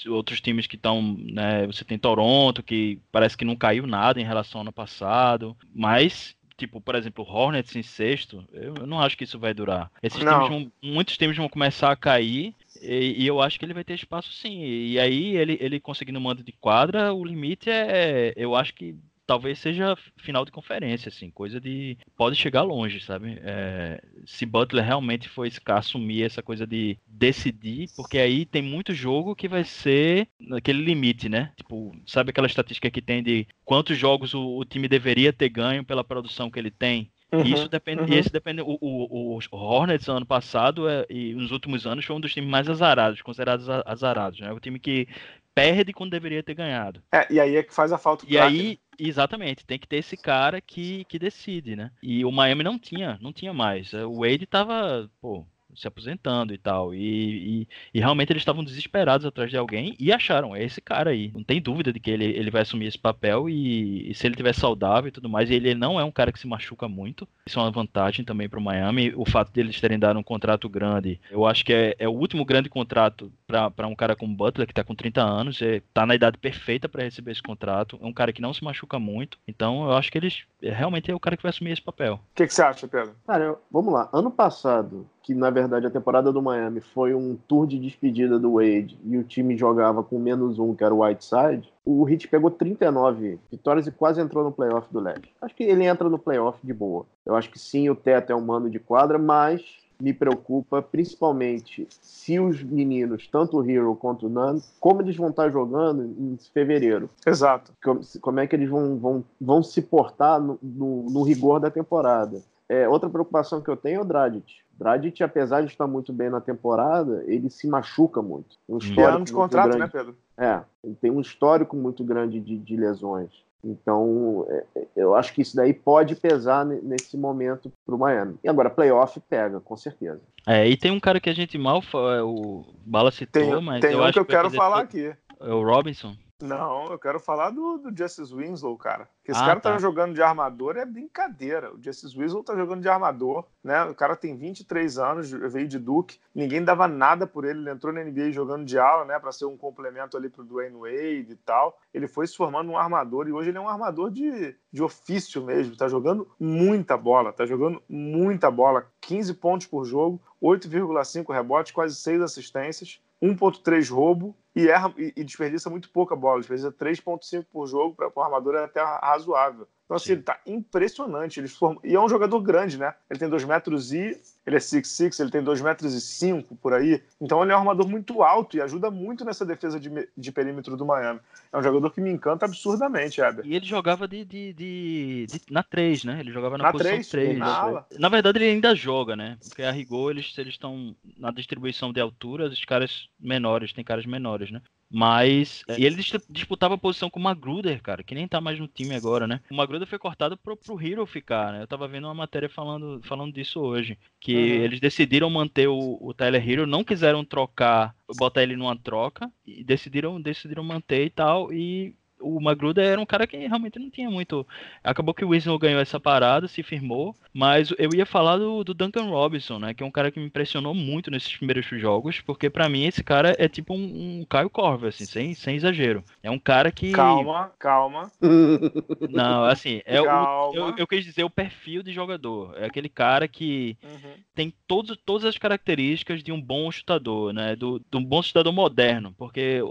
outros 0.07 0.41
times 0.41 0.67
que 0.67 0.75
estão, 0.75 1.15
né, 1.17 1.65
você 1.67 1.83
tem 1.83 1.97
Toronto, 1.97 2.63
que 2.63 2.99
parece 3.11 3.37
que 3.37 3.45
não 3.45 3.55
caiu 3.55 3.85
nada 3.85 4.19
em 4.19 4.25
relação 4.25 4.59
ao 4.59 4.63
ano 4.63 4.71
passado, 4.71 5.55
mas 5.73 6.35
tipo, 6.57 6.81
por 6.81 6.95
exemplo, 6.95 7.23
o 7.23 7.31
Hornets 7.31 7.75
em 7.75 7.83
sexto, 7.83 8.43
eu, 8.51 8.73
eu 8.79 8.87
não 8.87 8.99
acho 8.99 9.15
que 9.15 9.23
isso 9.23 9.37
vai 9.37 9.53
durar. 9.53 9.91
Esses 10.01 10.19
times 10.19 10.49
vão, 10.49 10.71
muitos 10.81 11.15
times 11.15 11.37
vão 11.37 11.47
começar 11.47 11.91
a 11.91 11.95
cair 11.95 12.55
e, 12.81 13.23
e, 13.23 13.27
eu 13.27 13.41
acho 13.41 13.59
que 13.59 13.65
ele 13.65 13.73
vai 13.73 13.83
ter 13.83 13.93
espaço 13.93 14.33
sim. 14.33 14.63
E 14.63 14.99
aí 14.99 15.37
ele, 15.37 15.57
ele 15.61 15.79
conseguindo 15.79 16.19
mando 16.19 16.43
de 16.43 16.51
quadra, 16.51 17.13
o 17.13 17.23
limite 17.23 17.69
é, 17.69 18.33
eu 18.35 18.55
acho 18.55 18.73
que 18.73 18.95
talvez 19.27 19.59
seja 19.59 19.95
final 20.15 20.45
de 20.45 20.51
conferência, 20.51 21.09
assim, 21.09 21.29
coisa 21.29 21.59
de. 21.59 21.97
Pode 22.15 22.37
chegar 22.37 22.63
longe, 22.63 23.01
sabe? 23.01 23.37
É, 23.43 24.01
se 24.25 24.45
Butler 24.45 24.85
realmente 24.85 25.27
for 25.27 25.47
assumir 25.67 26.23
essa 26.23 26.41
coisa 26.41 26.65
de 26.65 26.97
decidir, 27.05 27.89
porque 27.95 28.17
aí 28.17 28.45
tem 28.45 28.61
muito 28.61 28.93
jogo 28.93 29.35
que 29.35 29.47
vai 29.47 29.65
ser 29.65 30.29
naquele 30.39 30.81
limite, 30.83 31.27
né? 31.27 31.51
Tipo, 31.57 31.93
sabe 32.05 32.29
aquela 32.29 32.47
estatística 32.47 32.89
que 32.89 33.01
tem 33.01 33.21
de 33.21 33.45
quantos 33.65 33.97
jogos 33.97 34.33
o, 34.33 34.57
o 34.57 34.65
time 34.65 34.87
deveria 34.87 35.33
ter 35.33 35.49
ganho 35.49 35.83
pela 35.83 36.03
produção 36.03 36.49
que 36.49 36.57
ele 36.57 36.71
tem? 36.71 37.11
Uhum, 37.29 37.43
isso 37.43 37.67
depende, 37.67 38.03
uhum. 38.03 38.17
esse 38.17 38.31
depende. 38.31 38.61
O, 38.61 38.77
o, 38.79 39.37
o 39.37 39.57
Hornets 39.57 40.07
ano 40.07 40.25
passado 40.25 40.87
é, 40.87 41.05
e 41.09 41.33
nos 41.33 41.51
últimos 41.51 41.85
anos 41.85 42.05
foi 42.05 42.15
um 42.15 42.21
dos 42.21 42.33
times 42.33 42.49
mais 42.49 42.69
azarados, 42.69 43.21
considerados 43.21 43.67
azarados, 43.85 44.39
né? 44.39 44.53
O 44.53 44.59
time 44.61 44.79
que 44.79 45.09
perde 45.53 45.91
quando 45.91 46.11
deveria 46.11 46.43
ter 46.43 46.53
ganhado. 46.53 47.01
É, 47.11 47.25
e 47.33 47.39
aí 47.39 47.55
é 47.55 47.63
que 47.63 47.73
faz 47.73 47.91
a 47.91 47.97
falta. 47.97 48.25
E 48.29 48.37
aí, 48.37 48.69
né? 48.69 48.77
Exatamente, 48.97 49.65
tem 49.65 49.79
que 49.79 49.87
ter 49.87 49.97
esse 49.97 50.17
cara 50.17 50.61
que, 50.61 51.05
que 51.05 51.19
decide, 51.19 51.75
né? 51.75 51.91
E 52.01 52.25
o 52.25 52.31
Miami 52.31 52.63
não 52.63 52.79
tinha, 52.79 53.17
não 53.21 53.31
tinha 53.33 53.53
mais. 53.53 53.93
O 53.93 54.19
Wade 54.21 54.45
tava, 54.45 55.09
pô, 55.21 55.45
se 55.77 55.87
aposentando 55.87 56.53
e 56.53 56.57
tal. 56.57 56.93
E, 56.93 57.61
e, 57.61 57.67
e 57.93 57.99
realmente 57.99 58.31
eles 58.31 58.41
estavam 58.41 58.63
desesperados 58.63 59.25
atrás 59.25 59.49
de 59.49 59.57
alguém 59.57 59.95
e 59.99 60.11
acharam, 60.11 60.55
é 60.55 60.63
esse 60.63 60.81
cara 60.81 61.11
aí. 61.11 61.31
Não 61.33 61.43
tem 61.43 61.61
dúvida 61.61 61.93
de 61.93 61.99
que 61.99 62.11
ele, 62.11 62.25
ele 62.25 62.51
vai 62.51 62.61
assumir 62.63 62.87
esse 62.87 62.97
papel 62.97 63.49
e, 63.49 64.09
e 64.09 64.13
se 64.13 64.25
ele 64.25 64.35
tiver 64.35 64.53
saudável 64.53 65.09
e 65.09 65.11
tudo 65.11 65.29
mais, 65.29 65.49
ele, 65.51 65.73
não 65.75 65.99
é 65.99 66.03
um 66.03 66.11
cara 66.11 66.31
que 66.31 66.39
se 66.39 66.47
machuca 66.47 66.87
muito. 66.87 67.27
Isso 67.45 67.59
é 67.59 67.61
uma 67.61 67.71
vantagem 67.71 68.25
também 68.25 68.49
para 68.49 68.59
o 68.59 68.61
Miami. 68.61 69.13
O 69.15 69.25
fato 69.25 69.51
deles 69.51 69.79
terem 69.79 69.99
dado 69.99 70.19
um 70.19 70.23
contrato 70.23 70.67
grande, 70.67 71.19
eu 71.29 71.45
acho 71.45 71.63
que 71.63 71.73
é, 71.73 71.95
é 71.99 72.07
o 72.07 72.13
último 72.13 72.43
grande 72.43 72.69
contrato 72.69 73.31
para 73.45 73.87
um 73.87 73.95
cara 73.95 74.15
como 74.15 74.35
Butler, 74.35 74.67
que 74.67 74.71
está 74.71 74.83
com 74.83 74.95
30 74.95 75.21
anos, 75.21 75.61
é, 75.61 75.81
tá 75.93 76.05
na 76.05 76.15
idade 76.15 76.37
perfeita 76.37 76.89
para 76.89 77.03
receber 77.03 77.31
esse 77.31 77.41
contrato. 77.41 77.99
É 78.01 78.05
um 78.05 78.13
cara 78.13 78.33
que 78.33 78.41
não 78.41 78.53
se 78.53 78.63
machuca 78.63 78.99
muito. 78.99 79.37
Então 79.47 79.85
eu 79.85 79.93
acho 79.93 80.11
que 80.11 80.17
eles 80.17 80.43
é, 80.61 80.71
realmente 80.71 81.11
é 81.11 81.15
o 81.15 81.19
cara 81.19 81.37
que 81.37 81.43
vai 81.43 81.49
assumir 81.49 81.71
esse 81.71 81.81
papel. 81.81 82.15
O 82.15 82.35
que, 82.35 82.47
que 82.47 82.53
você 82.53 82.61
acha, 82.61 82.87
Pedro? 82.87 83.15
Cara, 83.25 83.43
eu, 83.43 83.61
vamos 83.71 83.93
lá. 83.93 84.09
Ano 84.11 84.31
passado, 84.31 85.07
que 85.27 85.35
na 85.35 85.49
verdade 85.49 85.85
a 85.85 85.89
temporada 85.89 86.31
do 86.31 86.41
Miami 86.41 86.79
foi 86.79 87.13
um 87.13 87.35
tour 87.49 87.67
de 87.67 87.77
despedida 87.77 88.39
do 88.39 88.53
Wade 88.53 88.97
e 89.03 89.17
o 89.17 89.25
time 89.25 89.57
jogava 89.57 90.01
com 90.01 90.17
menos 90.17 90.57
um, 90.57 90.73
que 90.73 90.85
era 90.85 90.95
o 90.95 91.03
Whiteside, 91.03 91.69
o 91.83 92.07
Heat 92.07 92.29
pegou 92.29 92.49
39 92.49 93.37
vitórias 93.51 93.85
e 93.85 93.91
quase 93.91 94.21
entrou 94.21 94.41
no 94.41 94.53
playoff 94.53 94.87
do 94.89 95.01
leste. 95.01 95.29
Acho 95.41 95.53
que 95.53 95.63
ele 95.63 95.83
entra 95.83 96.07
no 96.07 96.17
playoff 96.17 96.65
de 96.65 96.73
boa. 96.73 97.05
Eu 97.25 97.35
acho 97.35 97.51
que 97.51 97.59
sim, 97.59 97.89
o 97.89 97.95
teto 97.95 98.31
é 98.31 98.35
um 98.37 98.39
mano 98.39 98.69
de 98.69 98.79
quadra, 98.79 99.19
mas 99.19 99.61
me 99.99 100.13
preocupa 100.13 100.81
principalmente 100.81 101.85
se 101.89 102.39
os 102.39 102.63
meninos, 102.63 103.27
tanto 103.27 103.57
o 103.57 103.69
Hero 103.69 103.97
quanto 103.97 104.27
o 104.27 104.29
Nan, 104.29 104.61
como 104.79 105.01
eles 105.01 105.17
vão 105.17 105.27
estar 105.27 105.49
jogando 105.49 106.05
em 106.05 106.37
fevereiro. 106.53 107.09
Exato. 107.25 107.73
Como, 107.83 107.99
como 108.21 108.39
é 108.39 108.47
que 108.47 108.55
eles 108.55 108.69
vão, 108.69 108.97
vão, 108.97 109.25
vão 109.41 109.61
se 109.61 109.81
portar 109.81 110.39
no, 110.39 110.57
no, 110.63 111.03
no 111.09 111.23
rigor 111.23 111.59
da 111.59 111.69
temporada. 111.69 112.41
É, 112.69 112.87
outra 112.87 113.09
preocupação 113.09 113.61
que 113.61 113.69
eu 113.69 113.77
tenho 113.77 113.99
é 113.99 114.01
o 114.01 114.05
Dragic. 114.05 114.55
Dragic, 114.73 115.23
apesar 115.23 115.61
de 115.61 115.67
estar 115.67 115.87
muito 115.87 116.13
bem 116.13 116.29
na 116.29 116.41
temporada, 116.41 117.23
ele 117.25 117.49
se 117.49 117.67
machuca 117.67 118.21
muito. 118.21 118.57
Um 118.69 118.77
ano 119.03 119.25
de 119.25 119.33
contrato, 119.33 119.69
grande. 119.69 119.79
né, 119.79 119.87
Pedro? 119.87 120.15
É, 120.37 120.61
ele 120.83 120.95
tem 120.95 121.09
um 121.09 121.21
histórico 121.21 121.75
muito 121.75 122.03
grande 122.03 122.39
de, 122.39 122.57
de 122.57 122.75
lesões. 122.75 123.31
Então, 123.63 124.45
é, 124.49 124.63
é, 124.75 124.87
eu 124.95 125.15
acho 125.15 125.33
que 125.33 125.41
isso 125.41 125.55
daí 125.55 125.73
pode 125.73 126.15
pesar 126.15 126.63
nesse 126.65 127.17
momento 127.17 127.71
para 127.85 127.95
o 127.95 127.97
Miami. 127.97 128.35
E 128.43 128.47
agora, 128.47 128.69
playoff 128.69 129.19
pega, 129.21 129.59
com 129.59 129.75
certeza. 129.75 130.21
É, 130.45 130.67
e 130.67 130.77
tem 130.77 130.91
um 130.91 130.99
cara 130.99 131.19
que 131.19 131.29
a 131.29 131.33
gente 131.33 131.57
mal 131.57 131.81
fala, 131.81 132.23
o 132.23 132.65
Bala 132.85 133.11
citou, 133.11 133.41
tem, 133.41 133.61
mas 133.61 133.81
tem 133.81 133.93
eu 133.93 133.99
um 133.99 134.03
acho 134.03 134.13
que 134.13 134.19
eu 134.19 134.25
quero 134.25 134.51
falar 134.51 134.81
aqui. 134.81 135.13
É 135.39 135.53
o 135.53 135.63
Robinson. 135.63 136.15
Não, 136.41 136.91
eu 136.91 136.99
quero 136.99 137.19
falar 137.19 137.49
do, 137.49 137.79
do 137.79 137.97
Justice 137.97 138.33
Winslow, 138.33 138.77
cara. 138.77 139.09
Esse 139.25 139.41
Ah, 139.41 139.45
cara 139.45 139.59
tá. 139.59 139.71
tá. 139.73 139.79
jogando 139.79 140.13
de 140.13 140.21
armador 140.21 140.77
é 140.77 140.85
brincadeira. 140.85 141.73
O 141.73 141.81
Justice 141.81 142.15
Winslow 142.15 142.43
tá 142.43 142.55
jogando 142.55 142.81
de 142.81 142.87
armador, 142.87 143.43
né? 143.63 143.83
O 143.85 143.95
cara 143.95 144.15
tem 144.15 144.37
23 144.37 144.99
anos, 144.99 145.31
veio 145.31 145.67
de 145.67 145.79
Duke, 145.79 146.19
ninguém 146.35 146.63
dava 146.63 146.87
nada 146.87 147.25
por 147.25 147.43
ele. 147.43 147.59
Ele 147.61 147.71
entrou 147.71 147.91
na 147.91 148.03
NBA 148.03 148.31
jogando 148.31 148.65
de 148.65 148.77
ala, 148.77 149.03
né? 149.03 149.17
Pra 149.17 149.31
ser 149.31 149.45
um 149.45 149.57
complemento 149.57 150.15
ali 150.15 150.29
pro 150.29 150.43
Dwayne 150.43 150.77
Wade 150.77 151.31
e 151.31 151.35
tal. 151.43 151.79
Ele 151.91 152.07
foi 152.07 152.27
se 152.27 152.37
formando 152.37 152.69
um 152.71 152.77
armador 152.77 153.27
e 153.27 153.31
hoje 153.33 153.49
ele 153.49 153.57
é 153.57 153.61
um 153.61 153.67
armador 153.69 154.11
de, 154.11 154.55
de 154.71 154.83
ofício 154.83 155.43
mesmo. 155.43 155.75
Tá 155.75 155.87
jogando 155.87 156.29
muita 156.39 156.95
bola, 156.95 157.33
tá 157.33 157.47
jogando 157.47 157.81
muita 157.89 158.51
bola. 158.51 158.85
15 159.01 159.33
pontos 159.33 159.65
por 159.65 159.85
jogo, 159.85 160.21
8,5 160.41 161.33
rebotes, 161.33 161.71
quase 161.71 161.95
6 161.95 162.21
assistências. 162.21 163.01
1.3 163.21 163.89
roubo 163.89 164.35
e 164.55 164.67
erra 164.67 164.93
e, 164.97 165.13
e 165.15 165.23
desperdiça 165.23 165.69
muito 165.69 165.89
pouca 165.89 166.15
bola, 166.15 166.39
desperdiça 166.39 166.71
3.5 166.71 167.45
por 167.51 167.67
jogo 167.67 167.95
para 167.95 168.11
o 168.13 168.21
armador 168.21 168.55
é 168.55 168.63
até 168.63 168.81
razoável. 168.81 169.67
Então, 169.87 169.95
assim, 169.95 170.07
Sim. 170.07 170.11
ele 170.13 170.21
tá 170.21 170.37
impressionante. 170.45 171.39
Ele 171.39 171.47
form... 171.47 171.77
E 171.81 171.95
é 171.95 171.99
um 171.99 172.09
jogador 172.09 172.41
grande, 172.41 172.77
né? 172.77 172.93
Ele 173.09 173.17
tem 173.17 173.29
2 173.29 173.45
metros 173.45 173.93
e. 173.93 174.19
Ele 174.45 174.55
é 174.57 174.59
6'6, 174.59 175.19
ele 175.21 175.31
tem 175.31 175.41
2 175.41 175.61
metros 175.61 175.93
e 175.93 176.01
5 176.01 176.55
por 176.57 176.73
aí. 176.73 177.01
Então 177.21 177.41
ele 177.41 177.53
é 177.53 177.55
um 177.55 177.59
armador 177.59 177.87
muito 177.87 178.21
alto 178.21 178.57
e 178.57 178.61
ajuda 178.61 178.91
muito 178.91 179.23
nessa 179.23 179.45
defesa 179.45 179.79
de, 179.79 179.89
de 180.17 180.31
perímetro 180.31 180.75
do 180.75 180.85
Miami. 180.85 181.21
É 181.53 181.57
um 181.57 181.63
jogador 181.63 181.89
que 181.91 182.01
me 182.01 182.09
encanta 182.09 182.45
absurdamente, 182.45 183.21
Heber. 183.21 183.45
E 183.45 183.55
ele 183.55 183.65
jogava 183.65 184.07
de, 184.07 184.25
de, 184.25 184.53
de- 184.53 185.25
de- 185.29 185.41
na 185.49 185.63
3, 185.63 186.03
né? 186.03 186.19
Ele 186.19 186.31
jogava 186.33 186.57
na, 186.57 186.65
Na 186.65 186.71
posição 186.71 186.91
3, 186.91 187.07
3. 187.09 187.37
na. 187.39 187.85
Na 187.97 188.09
verdade, 188.09 188.37
ele 188.39 188.45
ainda 188.51 188.75
joga, 188.75 189.15
né? 189.15 189.37
Porque 189.47 189.63
a 189.63 189.71
rigor, 189.71 190.11
eles 190.11 190.37
eles 190.37 190.53
estão 190.53 190.93
na 191.17 191.31
distribuição 191.31 191.93
de 191.93 192.01
altura, 192.01 192.47
os 192.47 192.63
caras 192.65 193.07
menores, 193.17 193.71
tem 193.71 193.83
caras 193.85 194.05
menores, 194.05 194.51
né? 194.51 194.61
Mas. 194.89 195.63
E 195.77 195.85
ele 195.85 195.97
dis- 195.97 196.25
disputava 196.29 196.75
a 196.75 196.77
posição 196.77 197.09
com 197.09 197.19
o 197.19 197.23
Magruder, 197.23 197.81
cara, 197.81 198.03
que 198.03 198.15
nem 198.15 198.27
tá 198.27 198.39
mais 198.39 198.57
no 198.59 198.67
time 198.67 198.95
agora, 198.95 199.27
né? 199.27 199.41
O 199.51 199.55
Magruder 199.55 199.87
foi 199.87 199.99
cortado 199.99 200.37
pro, 200.37 200.55
pro 200.55 200.79
Hero 200.81 201.05
ficar, 201.05 201.51
né? 201.51 201.61
Eu 201.63 201.67
tava 201.67 201.87
vendo 201.87 202.05
uma 202.05 202.13
matéria 202.13 202.47
falando, 202.49 203.01
falando 203.03 203.33
disso 203.33 203.59
hoje. 203.59 203.97
Que 204.19 204.33
Uhum. 204.33 204.63
eles 204.63 204.79
decidiram 204.79 205.29
manter 205.29 205.67
o, 205.67 205.97
o 206.01 206.13
Tyler 206.13 206.47
Hero, 206.49 206.65
não 206.65 206.83
quiseram 206.83 207.23
trocar, 207.25 207.95
botar 208.17 208.43
ele 208.43 208.55
numa 208.55 208.75
troca, 208.77 209.31
e 209.45 209.63
decidiram, 209.63 210.21
decidiram 210.21 210.63
manter 210.63 211.05
e 211.05 211.09
tal. 211.09 211.51
E 211.51 211.93
o 212.19 212.39
Magruder 212.41 212.85
era 212.85 212.99
um 213.01 213.05
cara 213.05 213.27
que 213.27 213.37
realmente 213.37 213.79
não 213.79 213.89
tinha 213.89 214.09
muito. 214.09 214.45
Acabou 214.83 215.13
que 215.13 215.23
o 215.25 215.29
Winslow 215.29 215.57
ganhou 215.59 215.79
essa 215.81 215.99
parada, 215.99 216.47
se 216.47 216.63
firmou, 216.63 217.15
mas 217.33 217.71
eu 217.77 217.89
ia 217.93 218.05
falar 218.05 218.37
do, 218.37 218.63
do 218.63 218.73
Duncan 218.73 219.05
Robinson, 219.09 219.59
né? 219.59 219.73
Que 219.73 219.83
é 219.83 219.85
um 219.85 219.91
cara 219.91 220.11
que 220.11 220.19
me 220.19 220.25
impressionou 220.27 220.73
muito 220.73 221.11
nesses 221.11 221.35
primeiros 221.35 221.65
jogos, 221.67 222.21
porque 222.21 222.49
pra 222.49 222.69
mim 222.69 222.85
esse 222.85 223.03
cara 223.03 223.35
é 223.37 223.47
tipo 223.47 223.73
um, 223.73 224.19
um 224.21 224.25
Caio 224.25 224.49
Corver, 224.49 224.89
assim, 224.89 225.05
sem, 225.05 225.33
sem 225.33 225.55
exagero. 225.55 226.03
É 226.23 226.31
um 226.31 226.39
cara 226.39 226.71
que. 226.71 226.91
Calma, 226.91 227.51
calma, 227.59 228.11
Não, 229.09 229.43
assim, 229.45 229.81
é 229.85 230.01
o. 230.01 230.05
calma. 230.05 230.55
Eu, 230.55 230.73
eu 230.77 230.87
quis 230.87 231.03
dizer 231.03 231.23
o 231.23 231.29
perfil 231.29 231.83
de 231.83 231.91
jogador. 231.91 232.55
É 232.57 232.65
aquele 232.65 232.89
cara 232.89 233.27
que 233.27 233.77
Uhum. 233.83 234.13
tem 234.35 234.53
todos, 234.67 234.97
todas 235.05 235.25
as 235.25 235.37
características 235.37 236.23
de 236.23 236.31
um 236.31 236.41
bom 236.41 236.71
chutador, 236.71 237.33
né? 237.33 237.55
Do, 237.55 237.79
de 237.79 237.97
um 237.97 238.03
bom 238.03 238.21
chutador 238.21 238.53
moderno. 238.53 239.13
Porque 239.17 239.61
o, 239.61 239.67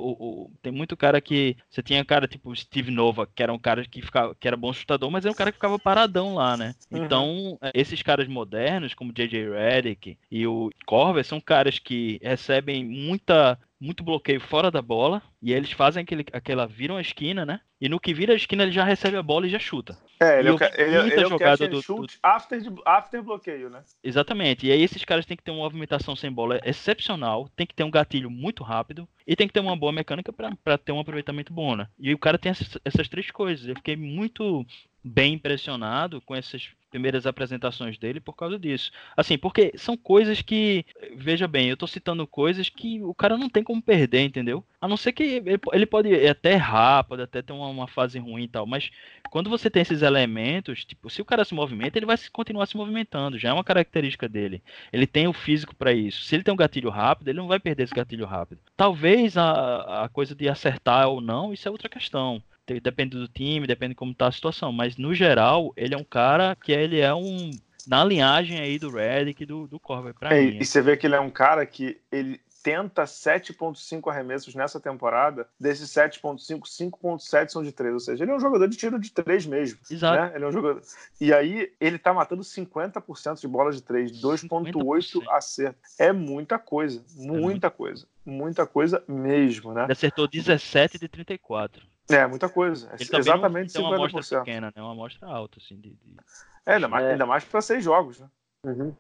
o- 0.47 0.51
tem 0.63 0.73
muito 0.73 0.97
cara 0.97 1.21
que. 1.21 1.57
Você 1.71 1.83
tinha 1.83 2.05
cara 2.05 2.29
tipo 2.37 2.55
Steve 2.55 2.91
Nova, 2.91 3.27
que 3.27 3.43
era 3.43 3.53
um 3.53 3.59
cara 3.59 3.85
que, 3.85 4.03
ficava, 4.03 4.35
que 4.35 4.47
era 4.47 4.57
bom 4.57 4.73
chutador, 4.73 5.11
mas 5.11 5.25
era 5.25 5.33
um 5.33 5.37
cara 5.37 5.51
que 5.51 5.57
ficava 5.57 5.79
paradão 5.79 6.35
lá, 6.35 6.57
né? 6.57 6.75
Uhum. 6.91 7.05
Então, 7.05 7.59
é, 7.61 7.71
esses 7.75 8.03
caras 8.03 8.29
modernos, 8.29 8.95
como 8.95 9.13
J.J. 9.13 9.51
Redick 9.51 10.19
e 10.31 10.47
o 10.47 10.71
Corver, 10.87 11.25
são 11.25 11.41
caras 11.41 11.79
que 11.79 12.21
recebem 12.23 12.85
muita. 12.85 13.59
Muito 13.79 14.03
bloqueio 14.03 14.41
fora 14.41 14.71
da 14.71 14.81
bola, 14.81 15.23
e 15.43 15.53
eles 15.53 15.71
fazem 15.71 16.03
aquele, 16.03 16.25
aquela. 16.33 16.67
viram 16.67 16.97
a 16.97 17.01
esquina, 17.01 17.45
né? 17.45 17.61
E 17.79 17.91
no 17.91 18.01
que 18.01 18.15
vira 18.15 18.33
a 18.33 18.37
esquina, 18.37 18.63
ele 18.63 18.73
já 18.73 18.83
recebe 18.85 19.19
a 19.19 19.23
bola 19.23 19.47
e 19.47 19.51
já 19.51 19.59
chuta. 19.59 19.99
É, 20.19 20.39
ele 20.39 20.49
é 20.49 20.53
o, 20.53 20.57
ele, 20.79 20.97
é- 20.97 21.07
ele 21.13 21.21
é 21.23 21.27
o 21.27 21.29
jogada 21.29 21.69
do- 21.69 21.83
shoot 21.83 22.19
after, 22.23 22.59
de- 22.59 22.71
after 22.87 23.23
bloqueio, 23.23 23.69
né? 23.69 23.83
Exatamente. 24.03 24.67
E 24.67 24.73
aí 24.73 24.81
esses 24.83 25.05
caras 25.05 25.27
têm 25.27 25.37
que 25.37 25.43
ter 25.43 25.51
uma 25.51 25.61
movimentação 25.65 26.17
sem 26.17 26.33
bola 26.33 26.59
excepcional, 26.65 27.51
tem 27.55 27.67
que 27.67 27.75
ter 27.75 27.85
um 27.85 27.91
gatilho 27.91 28.31
muito 28.31 28.65
rápido 28.65 29.07
e 29.27 29.37
tem 29.37 29.47
que 29.47 29.53
ter 29.53 29.61
uma 29.61 29.77
boa 29.77 29.93
mecânica 29.93 30.33
para 30.33 30.79
ter 30.79 30.93
um 30.93 31.01
aproveitamento 31.01 31.53
bom, 31.53 31.77
né? 31.77 31.87
E 31.99 32.15
o 32.15 32.19
cara 32.19 32.39
tem 32.39 32.49
essas, 32.51 32.79
essas 32.83 33.09
três 33.09 33.31
coisas. 33.31 33.69
Eu 33.69 33.75
fiquei 33.77 33.95
muito 33.95 34.65
bem 35.05 35.35
impressionado 35.35 36.21
com 36.23 36.35
essas 36.35 36.71
primeiras 36.91 37.27
apresentações 37.27 37.99
dele 37.99 38.21
por 38.21 38.35
causa 38.35 38.59
disso. 38.59 38.91
Assim, 39.17 39.37
porque 39.37 39.73
são 39.77 39.97
coisas 39.97 40.41
que, 40.43 40.85
veja 41.17 41.47
bem, 41.47 41.69
eu 41.69 41.77
tô 41.77 41.87
citando 41.87 42.27
coisas 42.27 42.69
que 42.69 43.03
o 43.03 43.15
cara 43.15 43.37
não 43.37 43.49
tem 43.49 43.63
como 43.63 43.83
perder, 43.83 44.23
entendeu? 44.23 44.65
A 44.81 44.89
não 44.89 44.97
ser 44.97 45.13
que 45.13 45.43
ele, 45.73 45.87
pode 45.87 46.15
até 46.29 46.53
errar, 46.53 47.05
pode 47.05 47.23
até 47.23 47.43
ter 47.43 47.53
uma, 47.53 47.69
uma 47.69 47.89
fase 47.89 48.19
ruim 48.19 48.45
e 48.45 48.49
tal, 48.49 48.67
mas 48.67 48.91
quando 49.31 49.51
você 49.51 49.69
tem 49.69 49.83
esses 49.83 50.03
elementos, 50.03 50.85
tipo, 50.85 51.11
se 51.11 51.21
o 51.21 51.25
cara 51.25 51.45
se 51.45 51.55
movimenta, 51.55 51.99
ele 51.99 52.07
vai 52.07 52.17
continuar 52.33 52.67
se 52.67 52.77
movimentando, 52.77 53.39
já 53.39 53.51
é 53.51 53.53
uma 53.53 53.65
característica 53.65 54.29
dele. 54.29 54.63
Ele 54.93 55.07
tem 55.07 55.27
o 55.27 55.33
físico 55.33 55.75
para 55.75 55.93
isso. 55.93 56.25
Se 56.25 56.35
ele 56.35 56.43
tem 56.43 56.55
um 56.55 56.57
gatilho 56.57 56.91
rápido, 56.91 57.29
ele 57.29 57.39
não 57.39 57.49
vai 57.49 57.59
perder 57.59 57.85
esse 57.85 57.95
gatilho 57.95 58.27
rápido. 58.27 58.61
Talvez 58.77 59.37
a, 59.37 60.05
a 60.05 60.09
coisa 60.09 60.35
de 60.35 60.49
acertar 60.49 61.09
ou 61.09 61.21
não, 61.21 61.53
isso 61.53 61.69
é 61.69 61.71
outra 61.71 61.89
questão. 61.89 62.43
Depende 62.83 63.17
do 63.17 63.29
time, 63.29 63.67
depende 63.67 63.91
de 63.91 63.97
como 63.97 64.15
tá 64.15 64.27
a 64.27 64.33
situação. 64.33 64.73
Mas 64.73 64.97
no 64.97 65.15
geral, 65.15 65.73
ele 65.77 65.95
é 65.95 65.99
um 65.99 66.05
cara 66.05 66.57
que 66.57 66.73
ele 66.73 67.01
é 67.01 67.15
um. 67.15 67.51
Na 67.87 68.05
linhagem 68.05 68.59
aí 68.59 68.81
do 68.81 68.91
Redick 68.91 69.45
e 69.45 69.47
do, 69.47 69.69
do 69.69 69.79
Corver, 69.79 70.13
pra 70.13 70.35
É, 70.37 70.43
mim. 70.43 70.59
e 70.61 70.65
você 70.65 70.83
vê 70.83 70.97
que 70.97 71.07
ele 71.07 71.15
é 71.15 71.21
um 71.21 71.31
cara 71.31 71.65
que 71.65 72.01
ele 72.11 72.41
tenta 72.65 73.05
7.5 73.05 74.11
arremessos 74.11 74.57
nessa 74.57 74.81
temporada. 74.81 75.47
Desses 75.61 75.89
7.5, 75.91 76.63
5.7 76.63 77.49
são 77.51 77.63
de 77.63 77.71
3. 77.71 77.95
Ou 77.95 78.01
seja, 78.01 78.25
ele 78.25 78.33
é 78.33 78.35
um 78.35 78.41
jogador 78.41 78.67
de 78.67 78.77
tiro 78.77 78.99
de 78.99 79.13
3 79.13 79.47
mesmo. 79.47 79.79
Exato. 79.89 80.21
Né? 80.21 80.33
Ele 80.35 80.45
é 80.45 80.49
um 80.49 80.53
jogador. 80.53 80.83
E 81.21 81.33
aí 81.33 81.71
ele 81.81 81.97
tá 81.97 82.13
matando 82.13 82.43
50% 82.43 83.41
de 83.41 83.47
bola 83.47 83.71
de 83.71 83.81
3, 83.81 84.11
2.8 84.21 84.73
50%. 84.73 85.23
acerto. 85.31 85.79
É 85.97 86.13
muita 86.13 86.59
coisa, 86.59 87.05
muita 87.15 87.71
coisa. 87.71 88.05
Muita 88.25 88.67
coisa 88.67 89.01
mesmo, 89.07 89.73
né? 89.73 89.85
Ele 89.85 89.93
acertou 89.93 90.27
17 90.27 90.99
de 90.99 91.07
34. 91.07 91.87
É, 92.11 92.27
muita 92.27 92.49
coisa. 92.49 92.87
Ele 92.95 93.05
também 93.09 93.21
Exatamente 93.21 93.75
não 93.75 93.81
tem 93.81 93.83
uma 93.91 93.97
amostra 93.97 94.23
50%. 94.23 94.45
pequena, 94.45 94.73
né? 94.75 94.83
Uma 94.83 94.93
amostra 94.93 95.27
alta, 95.29 95.59
assim, 95.59 95.77
de- 95.77 95.91
de, 95.91 96.17
É, 96.65 96.75
ainda 96.75 96.89
mais, 96.89 97.05
É. 97.05 97.13
ainda 97.13 97.27
mais 97.27 97.45
para 97.45 97.61
seis 97.61 97.83
jogos, 97.85 98.21
né? 98.21 98.29
Uhum. 98.65 98.95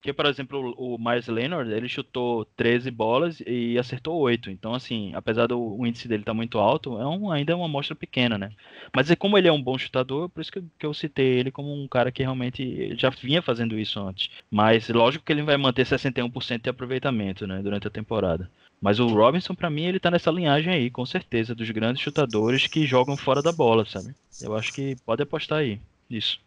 Porque, 0.00 0.12
por 0.12 0.26
exemplo, 0.26 0.74
o 0.76 0.98
Myers 0.98 1.28
Leonard, 1.28 1.72
ele 1.72 1.88
chutou 1.88 2.44
13 2.56 2.90
bolas 2.90 3.40
e 3.46 3.78
acertou 3.78 4.18
8. 4.20 4.50
Então, 4.50 4.74
assim, 4.74 5.14
apesar 5.14 5.46
do 5.46 5.58
o 5.58 5.86
índice 5.86 6.06
dele 6.06 6.20
estar 6.22 6.34
muito 6.34 6.58
alto, 6.58 7.00
é 7.00 7.06
um, 7.06 7.30
ainda 7.30 7.52
é 7.52 7.56
uma 7.56 7.64
amostra 7.64 7.94
pequena, 7.96 8.36
né? 8.36 8.52
Mas 8.94 9.10
é 9.10 9.16
como 9.16 9.38
ele 9.38 9.48
é 9.48 9.52
um 9.52 9.62
bom 9.62 9.78
chutador, 9.78 10.28
por 10.28 10.42
isso 10.42 10.52
que, 10.52 10.58
eu- 10.58 10.70
que 10.78 10.84
eu 10.84 10.92
citei 10.92 11.38
ele 11.38 11.50
como 11.50 11.72
um 11.72 11.88
cara 11.88 12.12
que 12.12 12.22
realmente 12.22 12.94
já 12.98 13.08
vinha 13.08 13.40
fazendo 13.40 13.78
isso 13.78 13.98
antes. 13.98 14.30
Mas 14.50 14.90
lógico 14.90 15.24
que 15.24 15.32
ele 15.32 15.42
vai 15.42 15.56
manter 15.56 15.86
61% 15.86 16.64
de 16.64 16.68
aproveitamento, 16.70 17.46
né, 17.46 17.62
durante 17.62 17.86
a 17.88 17.90
temporada. 17.90 18.50
Mas 18.84 19.00
o 19.00 19.06
Robinson, 19.06 19.54
pra 19.54 19.70
mim, 19.70 19.86
ele 19.86 19.98
tá 19.98 20.10
nessa 20.10 20.30
linhagem 20.30 20.70
aí, 20.70 20.90
com 20.90 21.06
certeza, 21.06 21.54
dos 21.54 21.70
grandes 21.70 22.02
chutadores 22.02 22.66
que 22.66 22.84
jogam 22.84 23.16
fora 23.16 23.40
da 23.40 23.50
bola, 23.50 23.86
sabe? 23.86 24.14
Eu 24.42 24.54
acho 24.54 24.74
que 24.74 24.94
pode 25.06 25.22
apostar 25.22 25.60
aí. 25.60 25.80
Isso. 26.10 26.38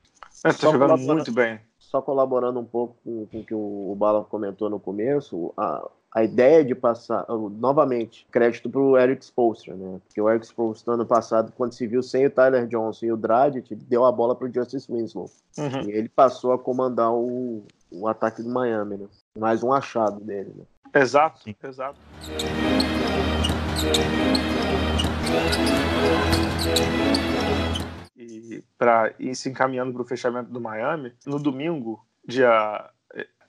É, 0.45 0.53
tá 0.53 0.71
jogando 0.71 0.99
muito 0.99 1.31
bem. 1.31 1.59
Só 1.79 1.99
colaborando 1.99 2.59
um 2.59 2.63
pouco 2.63 2.95
com, 3.03 3.25
com 3.25 3.39
o 3.39 3.43
que 3.43 3.55
o, 3.55 3.95
Bala 3.97 4.23
comentou 4.23 4.69
no 4.69 4.79
começo, 4.79 5.51
a, 5.57 5.89
a 6.13 6.23
ideia 6.23 6.63
de 6.63 6.75
passar, 6.75 7.25
novamente, 7.27 8.27
crédito 8.29 8.69
para 8.69 8.81
o 8.81 8.95
Eric 8.95 9.25
Spoelstra, 9.25 9.73
né? 9.73 9.99
Porque 10.05 10.21
o 10.21 10.29
Eric 10.29 10.45
Spoelstra, 10.45 10.93
ano 10.93 11.07
passado, 11.07 11.51
quando 11.57 11.73
se 11.73 11.87
viu 11.87 12.03
sem 12.03 12.27
o 12.27 12.29
Tyler 12.29 12.67
Johnson 12.67 13.07
e 13.07 13.11
o 13.11 13.17
Dragic, 13.17 13.73
deu 13.73 14.05
a 14.05 14.11
bola 14.11 14.35
para 14.35 14.47
o 14.47 14.53
Justice 14.53 14.91
Winslow. 14.91 15.27
Uhum. 15.57 15.89
E 15.89 15.91
ele 15.91 16.09
passou 16.09 16.53
a 16.53 16.59
comandar 16.59 17.11
o, 17.11 17.63
o 17.89 18.07
ataque 18.07 18.43
do 18.43 18.49
Miami, 18.49 18.97
né? 18.97 19.07
Mais 19.39 19.63
um 19.63 19.73
achado 19.73 20.19
dele, 20.19 20.53
né? 20.55 20.65
Exato, 20.93 21.43
Sim. 21.43 21.55
exato. 21.63 21.99
E 28.15 28.63
para 28.77 29.13
ir 29.19 29.35
se 29.35 29.49
encaminhando 29.49 29.93
para 29.93 30.01
o 30.01 30.05
fechamento 30.05 30.51
do 30.51 30.61
Miami, 30.61 31.13
no 31.25 31.39
domingo, 31.39 32.05
dia 32.25 32.89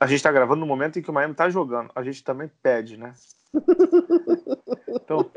A 0.01 0.07
gente 0.07 0.23
tá 0.23 0.31
gravando 0.31 0.61
no 0.61 0.67
momento 0.67 0.99
em 0.99 1.03
que 1.03 1.11
o 1.11 1.15
Miami 1.15 1.35
tá 1.35 1.49
jogando. 1.51 1.91
A 1.95 2.03
gente 2.03 2.23
também 2.23 2.51
pede, 2.63 2.97
né? 2.97 3.13
Então, 4.89 5.31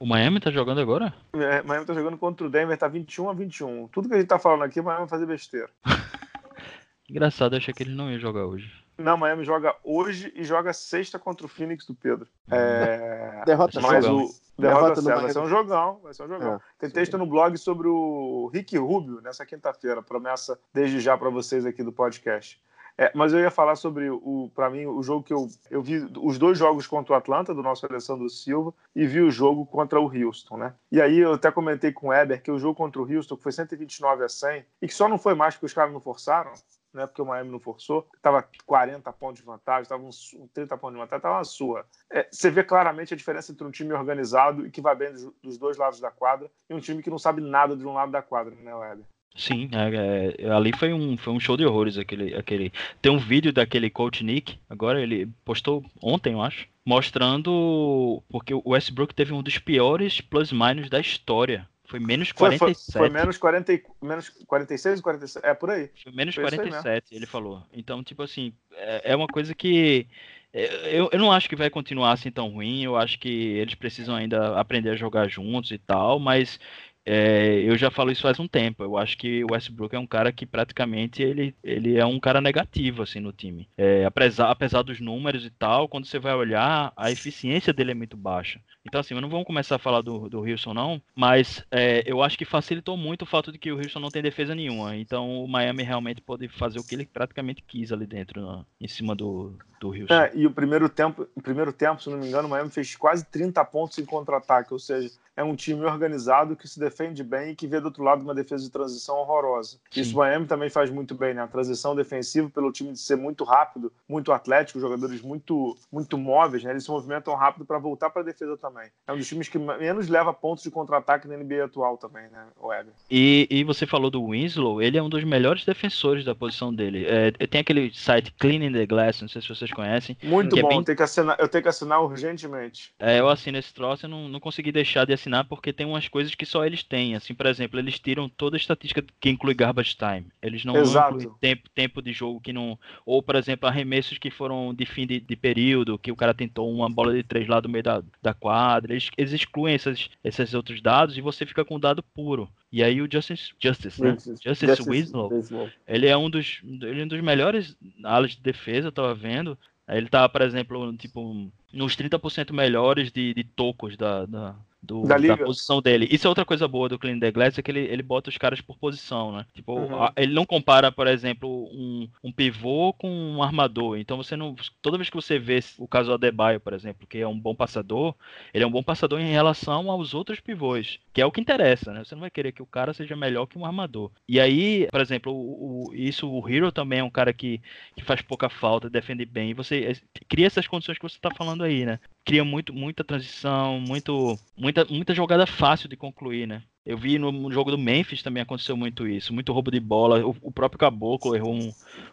o 0.00 0.06
Miami 0.06 0.40
tá 0.40 0.50
jogando 0.50 0.80
agora? 0.80 1.14
É, 1.34 1.62
Miami 1.62 1.86
tá 1.86 1.94
jogando 1.94 2.18
contra 2.18 2.46
o 2.46 2.50
Denver, 2.50 2.76
tá 2.76 2.88
21 2.88 3.30
a 3.30 3.32
21. 3.32 3.88
Tudo 3.88 4.08
que 4.08 4.14
a 4.14 4.18
gente 4.18 4.26
tá 4.26 4.40
falando 4.40 4.62
aqui, 4.64 4.80
o 4.80 4.84
Miami 4.84 5.02
vai 5.02 5.08
fazer 5.08 5.24
besteira. 5.24 5.70
Engraçado, 7.08 7.54
eu 7.54 7.58
achei 7.58 7.72
que 7.72 7.84
ele 7.84 7.94
não 7.94 8.10
ia 8.10 8.18
jogar 8.18 8.44
hoje. 8.44 8.83
Não, 8.96 9.16
Miami 9.16 9.44
joga 9.44 9.74
hoje 9.82 10.32
e 10.36 10.44
joga 10.44 10.72
sexta 10.72 11.18
contra 11.18 11.46
o 11.46 11.48
Phoenix 11.48 11.84
do 11.86 11.94
Pedro. 11.94 12.28
É... 12.50 13.42
Derrota 13.44 13.80
Mas 13.80 14.04
jogão. 14.04 14.24
o 14.24 14.28
derrota, 14.28 14.42
Derrota 14.58 14.94
do 14.94 15.02
certa. 15.02 15.22
vai 15.22 15.32
ser 15.32 15.38
um 15.40 15.48
jogão, 15.48 16.00
vai 16.02 16.14
ser 16.14 16.22
um 16.22 16.28
jogão. 16.28 16.54
É, 16.54 16.60
Tem 16.78 16.88
sim. 16.88 16.94
texto 16.94 17.18
no 17.18 17.26
blog 17.26 17.56
sobre 17.58 17.88
o 17.88 18.50
Rick 18.52 18.76
Rubio 18.78 19.20
nessa 19.20 19.44
quinta-feira, 19.44 20.02
promessa 20.02 20.58
desde 20.72 21.00
já 21.00 21.18
para 21.18 21.30
vocês 21.30 21.66
aqui 21.66 21.82
do 21.82 21.92
podcast. 21.92 22.62
É, 22.96 23.10
mas 23.12 23.32
eu 23.32 23.40
ia 23.40 23.50
falar 23.50 23.74
sobre 23.74 24.08
o, 24.08 24.50
para 24.54 24.70
mim, 24.70 24.86
o 24.86 25.02
jogo 25.02 25.24
que 25.24 25.32
eu, 25.34 25.48
eu 25.68 25.82
vi 25.82 26.08
os 26.16 26.38
dois 26.38 26.56
jogos 26.56 26.86
contra 26.86 27.12
o 27.12 27.16
Atlanta 27.16 27.52
do 27.52 27.62
nosso 27.62 27.84
Alessandro 27.86 28.30
Silva 28.30 28.72
e 28.94 29.04
vi 29.04 29.20
o 29.20 29.32
jogo 29.32 29.66
contra 29.66 30.00
o 30.00 30.04
Houston, 30.06 30.56
né? 30.56 30.74
E 30.92 31.02
aí 31.02 31.18
eu 31.18 31.32
até 31.32 31.50
comentei 31.50 31.90
com 31.90 32.08
o 32.08 32.14
Eber 32.14 32.40
que 32.40 32.52
o 32.52 32.58
jogo 32.58 32.76
contra 32.76 33.02
o 33.02 33.12
Houston 33.12 33.36
que 33.36 33.42
foi 33.42 33.50
129 33.50 34.24
a 34.24 34.28
100 34.28 34.64
e 34.80 34.86
que 34.86 34.94
só 34.94 35.08
não 35.08 35.18
foi 35.18 35.34
mais 35.34 35.54
porque 35.54 35.66
os 35.66 35.74
caras 35.74 35.92
não 35.92 36.00
forçaram, 36.00 36.52
né? 36.94 37.06
Porque 37.06 37.22
o 37.22 37.26
Miami 37.26 37.50
não 37.50 37.60
forçou, 37.60 38.08
tava 38.22 38.46
40 38.66 39.12
pontos 39.12 39.40
de 39.40 39.46
vantagem, 39.46 39.88
tava 39.88 40.02
uns 40.02 40.36
30 40.52 40.76
pontos 40.78 40.94
de 40.94 41.00
vantagem, 41.00 41.22
tava 41.22 41.36
uma 41.36 41.44
sua. 41.44 41.84
É, 42.10 42.26
você 42.30 42.50
vê 42.50 42.62
claramente 42.62 43.12
a 43.12 43.16
diferença 43.16 43.52
entre 43.52 43.66
um 43.66 43.70
time 43.70 43.92
organizado 43.92 44.66
e 44.66 44.70
que 44.70 44.80
vai 44.80 44.94
bem 44.94 45.12
dos, 45.42 45.58
dois 45.58 45.76
lados 45.76 46.00
da 46.00 46.10
quadra 46.10 46.50
e 46.68 46.74
um 46.74 46.80
time 46.80 47.02
que 47.02 47.10
não 47.10 47.18
sabe 47.18 47.40
nada 47.40 47.76
de 47.76 47.86
um 47.86 47.92
lado 47.92 48.12
da 48.12 48.22
quadra, 48.22 48.54
né, 48.54 48.74
Weber? 48.74 49.04
Sim, 49.36 49.68
é, 49.72 50.46
é, 50.46 50.50
ali 50.50 50.70
foi 50.76 50.92
um, 50.92 51.16
foi 51.16 51.32
um 51.32 51.40
show 51.40 51.56
de 51.56 51.66
horrores 51.66 51.98
aquele, 51.98 52.34
aquele. 52.36 52.72
Tem 53.02 53.10
um 53.10 53.18
vídeo 53.18 53.52
daquele 53.52 53.90
coach 53.90 54.22
Nick, 54.22 54.58
agora 54.70 55.02
ele 55.02 55.28
postou 55.44 55.84
ontem, 56.00 56.34
eu 56.34 56.42
acho, 56.42 56.68
mostrando 56.86 58.22
porque 58.28 58.54
o 58.54 58.62
Westbrook 58.64 59.12
teve 59.12 59.32
um 59.32 59.42
dos 59.42 59.58
piores 59.58 60.20
plus-minus 60.20 60.88
da 60.88 61.00
história. 61.00 61.68
Foi 61.86 62.00
menos 62.00 62.30
Foi, 62.30 62.58
47. 62.58 62.92
foi, 62.92 63.08
foi 63.08 63.08
menos, 63.10 63.36
40, 63.36 63.72
e- 63.72 63.82
menos 64.02 64.28
46 64.46 64.98
ou 64.98 65.02
47? 65.02 65.46
É 65.46 65.54
por 65.54 65.70
aí. 65.70 65.90
Foi 66.02 66.12
menos 66.12 66.34
Foi 66.34 66.44
isso 66.44 66.54
aí 66.54 66.70
47, 66.70 67.14
ele 67.14 67.26
falou. 67.26 67.62
Então, 67.72 68.02
tipo 68.02 68.22
assim, 68.22 68.52
é, 68.72 69.12
é 69.12 69.16
uma 69.16 69.28
coisa 69.28 69.54
que. 69.54 70.06
é, 70.52 70.98
Eu, 70.98 71.08
eu 71.12 71.18
não 71.18 71.30
acho 71.30 71.48
que 71.48 71.56
vai 71.56 71.68
continuar 71.70 72.12
assim 72.12 72.30
tão 72.30 72.48
ruim. 72.48 72.82
Eu 72.84 72.96
acho 72.96 73.18
que 73.18 73.28
eles 73.28 73.74
precisam 73.74 74.14
ainda 74.16 74.58
aprender 74.58 74.90
a 74.90 74.96
jogar 74.96 75.28
juntos 75.28 75.70
e 75.70 75.78
tal, 75.78 76.18
mas 76.18 76.58
é, 77.06 77.60
eu 77.62 77.76
já 77.76 77.90
falo 77.90 78.10
isso 78.10 78.22
faz 78.22 78.38
um 78.40 78.48
tempo. 78.48 78.82
Eu 78.82 78.96
acho 78.96 79.16
que 79.18 79.44
o 79.44 79.48
Westbrook 79.52 79.94
é 79.94 79.98
um 79.98 80.06
cara 80.06 80.32
que 80.32 80.46
praticamente 80.46 81.22
ele, 81.22 81.54
ele 81.62 81.96
é 81.98 82.04
um 82.06 82.18
cara 82.18 82.40
negativo 82.40 83.02
assim 83.02 83.20
no 83.20 83.32
time. 83.32 83.68
É, 83.76 84.04
apesar, 84.04 84.50
apesar 84.50 84.82
dos 84.82 85.00
números 85.00 85.44
e 85.44 85.50
tal, 85.50 85.88
quando 85.88 86.06
você 86.06 86.18
vai 86.18 86.34
olhar, 86.34 86.92
a 86.96 87.10
eficiência 87.10 87.72
dele 87.72 87.90
é 87.90 87.94
muito 87.94 88.16
baixa. 88.16 88.60
Então, 88.86 89.00
assim, 89.00 89.14
não 89.14 89.28
vamos 89.30 89.46
começar 89.46 89.76
a 89.76 89.78
falar 89.78 90.02
do, 90.02 90.28
do 90.28 90.40
Wilson, 90.40 90.74
não, 90.74 91.00
mas 91.14 91.64
é, 91.70 92.02
eu 92.06 92.22
acho 92.22 92.36
que 92.36 92.44
facilitou 92.44 92.96
muito 92.96 93.22
o 93.22 93.26
fato 93.26 93.50
de 93.50 93.58
que 93.58 93.72
o 93.72 93.76
Wilson 93.76 93.98
não 93.98 94.10
tem 94.10 94.22
defesa 94.22 94.54
nenhuma. 94.54 94.94
Então, 94.96 95.42
o 95.42 95.48
Miami 95.48 95.82
realmente 95.82 96.20
pode 96.20 96.48
fazer 96.48 96.78
o 96.78 96.84
que 96.84 96.94
ele 96.94 97.06
praticamente 97.06 97.62
quis 97.66 97.92
ali 97.92 98.06
dentro, 98.06 98.42
na- 98.42 98.64
em 98.78 98.86
cima 98.86 99.14
do, 99.14 99.56
do 99.80 99.88
Wilson. 99.90 100.12
É, 100.14 100.30
e 100.34 100.46
o 100.46 100.50
primeiro 100.50 100.88
tempo, 100.90 101.26
primeiro 101.42 101.72
tempo, 101.72 102.02
se 102.02 102.10
não 102.10 102.18
me 102.18 102.26
engano, 102.28 102.46
o 102.46 102.50
Miami 102.50 102.70
fez 102.70 102.94
quase 102.94 103.24
30 103.24 103.64
pontos 103.64 103.98
em 103.98 104.04
contra-ataque, 104.04 104.72
ou 104.74 104.78
seja, 104.78 105.10
é 105.34 105.42
um 105.42 105.56
time 105.56 105.82
organizado 105.84 106.54
que 106.54 106.68
se 106.68 106.78
defende 106.78 106.93
bem 107.24 107.50
e 107.50 107.56
que 107.56 107.66
vê 107.66 107.80
do 107.80 107.86
outro 107.86 108.02
lado 108.02 108.22
uma 108.22 108.34
defesa 108.34 108.62
de 108.64 108.70
transição 108.70 109.16
horrorosa. 109.16 109.78
Sim. 109.90 110.00
Isso 110.00 110.14
o 110.14 110.18
Miami 110.18 110.46
também 110.46 110.70
faz 110.70 110.90
muito 110.90 111.14
bem, 111.14 111.34
né? 111.34 111.42
A 111.42 111.46
transição 111.46 111.94
defensiva 111.94 112.48
pelo 112.50 112.70
time 112.72 112.92
de 112.92 112.98
ser 112.98 113.16
muito 113.16 113.44
rápido, 113.44 113.92
muito 114.08 114.32
atlético, 114.32 114.80
jogadores 114.80 115.20
muito 115.20 115.76
muito 115.90 116.16
móveis, 116.18 116.62
né? 116.64 116.70
Eles 116.70 116.84
se 116.84 116.90
movimentam 116.90 117.34
rápido 117.34 117.64
para 117.64 117.78
voltar 117.78 118.10
para 118.10 118.22
a 118.22 118.24
defesa 118.24 118.56
também. 118.56 118.88
É 119.06 119.12
um 119.12 119.16
dos 119.16 119.26
times 119.26 119.48
que 119.48 119.58
menos 119.58 120.08
leva 120.08 120.32
pontos 120.32 120.62
de 120.64 120.70
contra-ataque 120.70 121.26
na 121.26 121.36
NBA 121.36 121.64
atual 121.64 121.96
também, 121.96 122.28
né? 122.30 122.46
O 122.60 122.68
Weber. 122.68 122.92
E, 123.10 123.46
e 123.50 123.64
você 123.64 123.86
falou 123.86 124.10
do 124.10 124.30
Winslow, 124.30 124.80
ele 124.80 124.96
é 124.98 125.02
um 125.02 125.08
dos 125.08 125.24
melhores 125.24 125.64
defensores 125.64 126.24
da 126.24 126.34
posição 126.34 126.72
dele. 126.74 127.04
É, 127.06 127.30
tem 127.46 127.60
aquele 127.60 127.92
site 127.92 128.32
Cleaning 128.38 128.72
the 128.72 128.86
Glass, 128.86 129.20
não 129.20 129.28
sei 129.28 129.42
se 129.42 129.48
vocês 129.48 129.72
conhecem. 129.72 130.16
Muito 130.22 130.56
é 130.58 130.62
bom, 130.62 130.68
bem- 130.68 130.84
tem 130.84 130.96
que 130.96 131.02
assinar, 131.02 131.36
eu 131.40 131.48
tenho 131.48 131.62
que 131.62 131.68
assinar 131.68 132.02
urgentemente. 132.02 132.92
É, 132.98 133.18
eu 133.20 133.28
assino 133.28 133.58
esse 133.58 133.72
troço 133.72 134.06
e 134.06 134.08
não, 134.08 134.28
não 134.28 134.40
consegui 134.40 134.70
deixar 134.72 135.04
de 135.04 135.12
assinar 135.12 135.46
porque 135.46 135.72
tem 135.72 135.86
umas 135.86 136.08
coisas 136.08 136.34
que 136.34 136.46
só 136.46 136.64
eles 136.64 136.82
têm. 136.84 137.14
Assim, 137.14 137.34
por 137.34 137.46
exemplo, 137.46 137.78
eles 137.78 137.98
tiram 137.98 138.28
toda 138.28 138.56
a 138.56 138.58
estatística 138.58 139.04
que 139.20 139.30
inclui 139.30 139.54
garbage 139.54 139.96
time. 139.96 140.26
Eles 140.40 140.64
não, 140.64 140.76
Exato. 140.76 141.16
incluem 141.16 141.36
tempo, 141.40 141.70
tempo 141.70 142.02
de 142.02 142.12
jogo 142.12 142.40
que 142.40 142.52
não. 142.52 142.78
Ou, 143.04 143.22
por 143.22 143.36
exemplo, 143.36 143.68
arremessos 143.68 144.18
que 144.18 144.30
foram 144.30 144.72
de 144.74 144.86
fim 144.86 145.06
de, 145.06 145.20
de 145.20 145.36
período, 145.36 145.98
que 145.98 146.12
o 146.12 146.16
cara 146.16 146.32
tentou 146.32 146.70
uma 146.72 146.88
bola 146.88 147.12
de 147.12 147.22
três 147.22 147.48
lá 147.48 147.60
do 147.60 147.68
meio 147.68 147.82
da, 147.82 148.02
da 148.22 148.34
quadra. 148.34 148.92
Eles, 148.92 149.10
eles 149.16 149.32
excluem 149.32 149.74
esses, 149.74 150.10
esses 150.22 150.54
outros 150.54 150.80
dados 150.80 151.16
e 151.16 151.20
você 151.20 151.44
fica 151.44 151.64
com 151.64 151.76
o 151.76 151.80
dado 151.80 152.02
puro. 152.02 152.48
E 152.70 152.82
aí 152.82 153.00
o 153.00 153.08
Justice, 153.10 153.52
Justice, 153.58 154.02
né? 154.02 154.16
Justice, 154.44 154.82
Winslow, 154.82 155.30
Winslow. 155.30 155.70
ele 155.86 156.08
é 156.08 156.16
um 156.16 156.28
dos, 156.28 156.60
ele 156.64 157.02
é 157.02 157.04
um 157.04 157.08
dos 157.08 157.20
melhores 157.20 157.76
alas 158.02 158.32
de 158.32 158.40
defesa, 158.40 158.88
eu 158.88 158.92
tava 158.92 159.14
vendo. 159.14 159.56
Ele 159.88 160.08
tá, 160.08 160.28
por 160.28 160.42
exemplo, 160.42 160.96
tipo, 160.96 161.50
nos 161.72 161.96
30% 161.96 162.52
melhores 162.52 163.12
de, 163.12 163.34
de 163.34 163.44
tocos 163.44 163.96
da, 163.96 164.24
da, 164.24 164.56
do- 164.84 165.02
Da 165.06 165.16
da, 165.18 165.36
posição 165.36 165.80
dele. 165.82 166.06
Isso 166.10 166.26
é 166.26 166.28
outra 166.28 166.44
coisa 166.44 166.68
boa 166.68 166.88
do 166.88 166.98
Clean 166.98 167.18
the 167.18 167.30
Glass, 167.32 167.58
é 167.58 167.62
que 167.62 167.70
ele, 167.70 167.80
ele 167.80 168.02
bota 168.02 168.30
os 168.30 168.36
caras 168.38 168.60
por 168.60 168.76
posição, 168.78 169.32
né? 169.32 169.46
Tipo, 169.54 169.72
Uhum. 169.78 170.02
a- 170.02 170.12
ele 170.16 170.32
não 170.34 170.44
compara, 170.46 170.92
por 170.92 171.06
exemplo, 171.06 171.68
um, 171.72 172.08
um 172.22 172.30
pivô 172.30 172.92
com 172.92 173.08
um 173.10 173.42
armador. 173.42 173.98
Então 173.98 174.16
você 174.16 174.36
não. 174.36 174.54
Toda 174.82 174.98
vez 174.98 175.08
que 175.10 175.16
você 175.16 175.38
vê 175.38 175.58
o 175.78 175.88
caso 175.88 176.08
do 176.10 176.14
Adebayo, 176.14 176.60
por 176.60 176.72
exemplo, 176.72 177.06
que 177.06 177.18
é 177.18 177.26
um 177.26 177.38
bom 177.38 177.54
passador, 177.54 178.14
ele 178.52 178.62
é 178.62 178.66
um 178.66 178.70
bom 178.70 178.82
passador 178.82 179.18
em 179.20 179.30
relação 179.30 179.90
aos 179.90 180.14
outros 180.14 180.40
pivôs, 180.40 180.98
que 181.12 181.20
é 181.20 181.26
o 181.26 181.32
que 181.32 181.40
interessa, 181.40 181.92
né? 181.92 182.04
Você 182.04 182.14
não 182.14 182.20
vai 182.20 182.30
querer 182.30 182.52
que 182.52 182.62
o 182.62 182.66
cara 182.66 182.92
seja 182.92 183.16
melhor 183.16 183.46
que 183.46 183.58
um 183.58 183.64
armador. 183.64 184.10
E 184.28 184.38
aí, 184.38 184.86
por 184.90 185.00
exemplo, 185.00 185.32
o, 185.32 185.88
o- 185.88 185.94
isso 185.94 186.28
o 186.30 186.48
Hero 186.48 186.70
também 186.70 186.98
é 186.98 187.04
um 187.04 187.10
cara 187.10 187.32
que, 187.32 187.60
que 187.96 188.04
faz 188.04 188.20
pouca 188.22 188.48
falta, 188.48 188.90
defende 188.90 189.24
bem. 189.24 189.50
E 189.50 189.54
você 189.54 189.84
eh, 189.84 190.20
cria 190.28 190.46
essas 190.46 190.66
condições 190.66 190.98
que 190.98 191.02
você 191.08 191.16
está 191.16 191.30
falando 191.34 191.64
aí, 191.64 191.84
né? 191.86 191.98
Cria 192.24 192.44
muito, 192.44 192.72
muita 192.72 193.04
transição, 193.04 193.78
muito, 193.80 194.38
muita, 194.56 194.84
muita 194.86 195.14
jogada 195.14 195.46
fácil 195.46 195.88
de 195.88 195.96
concluir, 195.96 196.46
né? 196.46 196.62
Eu 196.84 196.96
vi 196.98 197.18
no, 197.18 197.50
jogo 197.52 197.70
do 197.70 197.78
Memphis 197.78 198.22
também 198.22 198.42
aconteceu 198.42 198.76
muito 198.76 199.06
isso, 199.06 199.32
muito 199.32 199.52
roubo 199.52 199.70
de 199.70 199.80
bola. 199.80 200.24
O, 200.26 200.34
o 200.42 200.52
próprio 200.52 200.78
Caboclo 200.78 201.34
errou 201.34 201.54
um, 201.54 201.72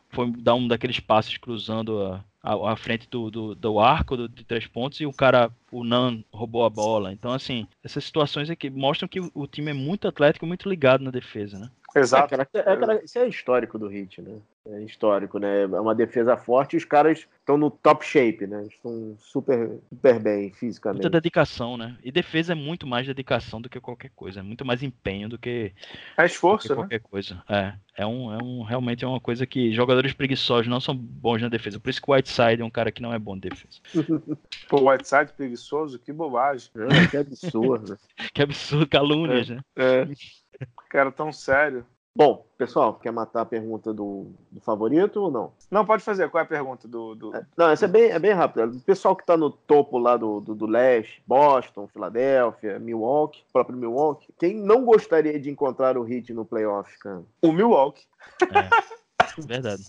foi 0.09 0.31
dar 0.31 0.55
um 0.55 0.67
daqueles 0.67 0.99
passes 0.99 1.37
cruzando 1.37 2.21
a, 2.43 2.75
frente 2.75 3.07
do, 3.09 3.29
do, 3.29 3.55
do 3.55 3.79
arco 3.79 4.17
do- 4.17 4.29
de 4.29 4.43
três 4.43 4.65
pontos 4.67 4.99
e 4.99 5.05
o 5.05 5.13
cara, 5.13 5.51
o 5.71 5.83
Nan, 5.83 6.23
roubou 6.31 6.65
a 6.65 6.69
bola. 6.69 7.13
Então, 7.13 7.31
assim, 7.31 7.67
essas 7.83 8.03
situações 8.03 8.49
aqui 8.49 8.69
mostram 8.69 9.07
que 9.07 9.19
o, 9.19 9.31
o 9.33 9.47
time 9.47 9.71
é 9.71 9.73
muito 9.73 10.07
atlético, 10.07 10.45
muito 10.45 10.67
ligado 10.69 11.03
na 11.03 11.11
defesa, 11.11 11.59
né? 11.59 11.69
Exato. 11.95 12.33
É, 12.33 12.45
cara, 12.77 12.95
é, 12.95 13.03
isso 13.03 13.19
é 13.19 13.27
histórico 13.27 13.77
do 13.77 13.87
Hit, 13.87 14.21
né? 14.21 14.37
É 14.67 14.81
histórico, 14.83 15.39
né? 15.39 15.63
É 15.63 15.65
uma 15.65 15.95
defesa 15.95 16.37
forte 16.37 16.73
e 16.73 16.77
os 16.77 16.85
caras 16.85 17.27
estão 17.39 17.57
no 17.57 17.71
top 17.71 18.05
shape, 18.05 18.45
né? 18.45 18.67
Estão 18.69 19.15
super, 19.17 19.79
super 19.89 20.19
bem 20.19 20.53
fisicamente. 20.53 21.01
Muita 21.01 21.09
dedicação, 21.09 21.75
né? 21.75 21.97
E 22.03 22.11
defesa 22.11 22.53
é 22.53 22.55
muito 22.55 22.85
mais 22.85 23.07
dedicação 23.07 23.59
do 23.59 23.67
que 23.67 23.79
qualquer 23.79 24.11
coisa, 24.15 24.39
é 24.39 24.43
muito 24.43 24.63
mais 24.63 24.83
empenho 24.83 25.27
do 25.27 25.39
que, 25.39 25.73
É 26.15 26.25
esforço, 26.25 26.67
que 26.67 26.73
né? 26.73 26.75
qualquer 26.75 26.99
coisa. 26.99 27.43
É, 27.49 27.73
é 27.97 28.05
um, 28.05 28.33
é 28.33 28.43
um, 28.43 28.61
realmente 28.61 29.03
é 29.03 29.07
uma 29.07 29.19
coisa 29.19 29.47
que 29.47 29.73
jogadores 29.73 30.13
preguiçosos 30.13 30.67
não 30.67 30.79
são 30.79 30.95
bons 30.95 31.41
na 31.41 31.49
defesa. 31.49 31.79
Por 31.79 31.89
isso 31.89 32.01
que 32.01 32.09
o 32.09 32.13
Whiteside 32.13 32.61
é 32.61 32.65
um 32.65 32.69
cara 32.69 32.91
que 32.91 33.01
não 33.01 33.13
é 33.13 33.17
bom 33.17 33.35
de 33.35 33.49
defesa. 33.49 33.79
Pô, 34.69 34.89
Whiteside 34.89 35.33
preguiçoso, 35.35 35.97
que 35.97 36.13
bobagem. 36.13 36.69
É, 36.75 37.07
que 37.07 37.17
absurdo. 37.17 37.97
Que 38.33 38.43
absurdo, 38.43 38.87
calúnias, 38.87 39.49
né? 39.49 39.59
É. 39.75 40.07
Cara, 40.89 41.11
tão 41.11 41.31
sério. 41.31 41.85
Bom, 42.13 42.45
pessoal, 42.57 42.95
quer 42.95 43.11
matar 43.11 43.41
a 43.41 43.45
pergunta 43.45 43.93
do, 43.93 44.33
do 44.51 44.59
favorito 44.59 45.21
ou 45.21 45.31
não? 45.31 45.53
Não, 45.71 45.85
pode 45.85 46.03
fazer. 46.03 46.29
Qual 46.29 46.41
é 46.41 46.43
a 46.43 46.47
pergunta 46.47 46.85
do. 46.85 47.15
do... 47.15 47.31
Não, 47.55 47.69
essa 47.69 47.85
é 47.85 47.87
bem, 47.87 48.11
é 48.11 48.19
bem 48.19 48.33
rápida. 48.33 48.67
O 48.67 48.81
pessoal 48.81 49.15
que 49.15 49.25
tá 49.25 49.37
no 49.37 49.49
topo 49.49 49.97
lá 49.97 50.17
do, 50.17 50.41
do, 50.41 50.53
do 50.53 50.65
leste, 50.65 51.23
Boston, 51.25 51.87
Filadélfia, 51.87 52.79
Milwaukee, 52.79 53.45
próprio 53.53 53.77
Milwaukee, 53.77 54.27
quem 54.37 54.53
não 54.55 54.83
gostaria 54.83 55.39
de 55.39 55.49
encontrar 55.49 55.97
o 55.97 56.05
Heat 56.05 56.33
no 56.33 56.43
playoff, 56.43 56.97
cara? 56.99 57.23
O 57.41 57.53
Milwaukee. 57.53 58.03
Verdade. 59.37 59.83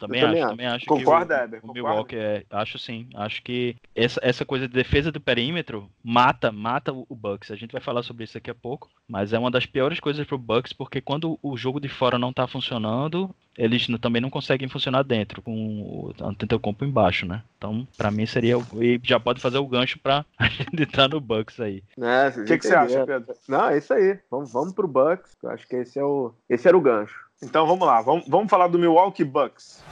Também 0.00 0.22
acho, 0.22 0.30
também 0.32 0.48
também 0.48 0.66
acho 0.66 0.86
Concorda, 0.86 1.36
que 1.36 1.42
o, 1.42 1.44
Heber? 1.44 1.60
o? 1.62 1.72
Milwaukee 1.74 2.16
é, 2.16 2.44
acho 2.50 2.78
sim, 2.78 3.06
acho 3.14 3.42
que 3.42 3.76
essa, 3.94 4.18
essa 4.22 4.44
coisa 4.44 4.66
de 4.66 4.74
defesa 4.74 5.12
do 5.12 5.20
perímetro 5.20 5.88
mata, 6.02 6.50
mata 6.50 6.92
o 6.92 7.06
Bucks. 7.14 7.50
A 7.50 7.56
gente 7.56 7.72
vai 7.72 7.80
falar 7.80 8.02
sobre 8.02 8.24
isso 8.24 8.34
daqui 8.34 8.50
a 8.50 8.54
pouco, 8.54 8.88
mas 9.08 9.32
é 9.32 9.38
uma 9.38 9.50
das 9.50 9.66
piores 9.66 10.00
coisas 10.00 10.26
pro 10.26 10.38
Bucks 10.38 10.72
porque 10.72 11.00
quando 11.00 11.38
o 11.42 11.56
jogo 11.56 11.78
de 11.78 11.88
fora 11.88 12.18
não 12.18 12.32
tá 12.32 12.46
funcionando, 12.46 13.34
eles 13.56 13.86
também 14.00 14.22
não 14.22 14.30
conseguem 14.30 14.68
funcionar 14.68 15.02
dentro 15.02 15.42
com 15.42 15.52
o 15.82 16.14
Antetokounmpo 16.20 16.84
embaixo, 16.84 17.26
né? 17.26 17.42
Então, 17.58 17.86
pra 17.96 18.10
mim 18.10 18.24
seria 18.24 18.56
o- 18.58 18.64
e 18.82 18.98
já 19.02 19.20
pode 19.20 19.40
fazer 19.40 19.58
o 19.58 19.66
gancho 19.66 19.98
pra 19.98 20.24
a 20.38 20.48
gente 20.48 20.82
entrar 20.82 21.08
no 21.08 21.20
Bucks 21.20 21.60
aí. 21.60 21.82
É, 21.98 22.28
O 22.40 22.44
que, 22.46 22.56
que 22.58 22.66
você 22.66 22.74
acha, 22.74 23.06
Pedro? 23.06 23.34
Não, 23.48 23.68
é 23.68 23.76
isso 23.78 23.92
aí. 23.92 24.18
Vamos, 24.30 24.50
vamos 24.52 24.72
pro 24.72 24.88
Bucks. 24.88 25.36
Eu 25.42 25.50
acho 25.50 25.66
que 25.68 25.76
esse 25.76 25.98
é 25.98 26.04
o, 26.04 26.32
esse 26.48 26.66
era 26.66 26.76
o 26.76 26.80
gancho. 26.80 27.28
Então 27.42 27.66
vamos 27.66 27.86
lá, 27.86 28.02
vamos, 28.02 28.28
vamos 28.28 28.50
falar 28.50 28.68
do 28.68 28.78
Milwaukee 28.78 29.24
Bucks. 29.24 29.82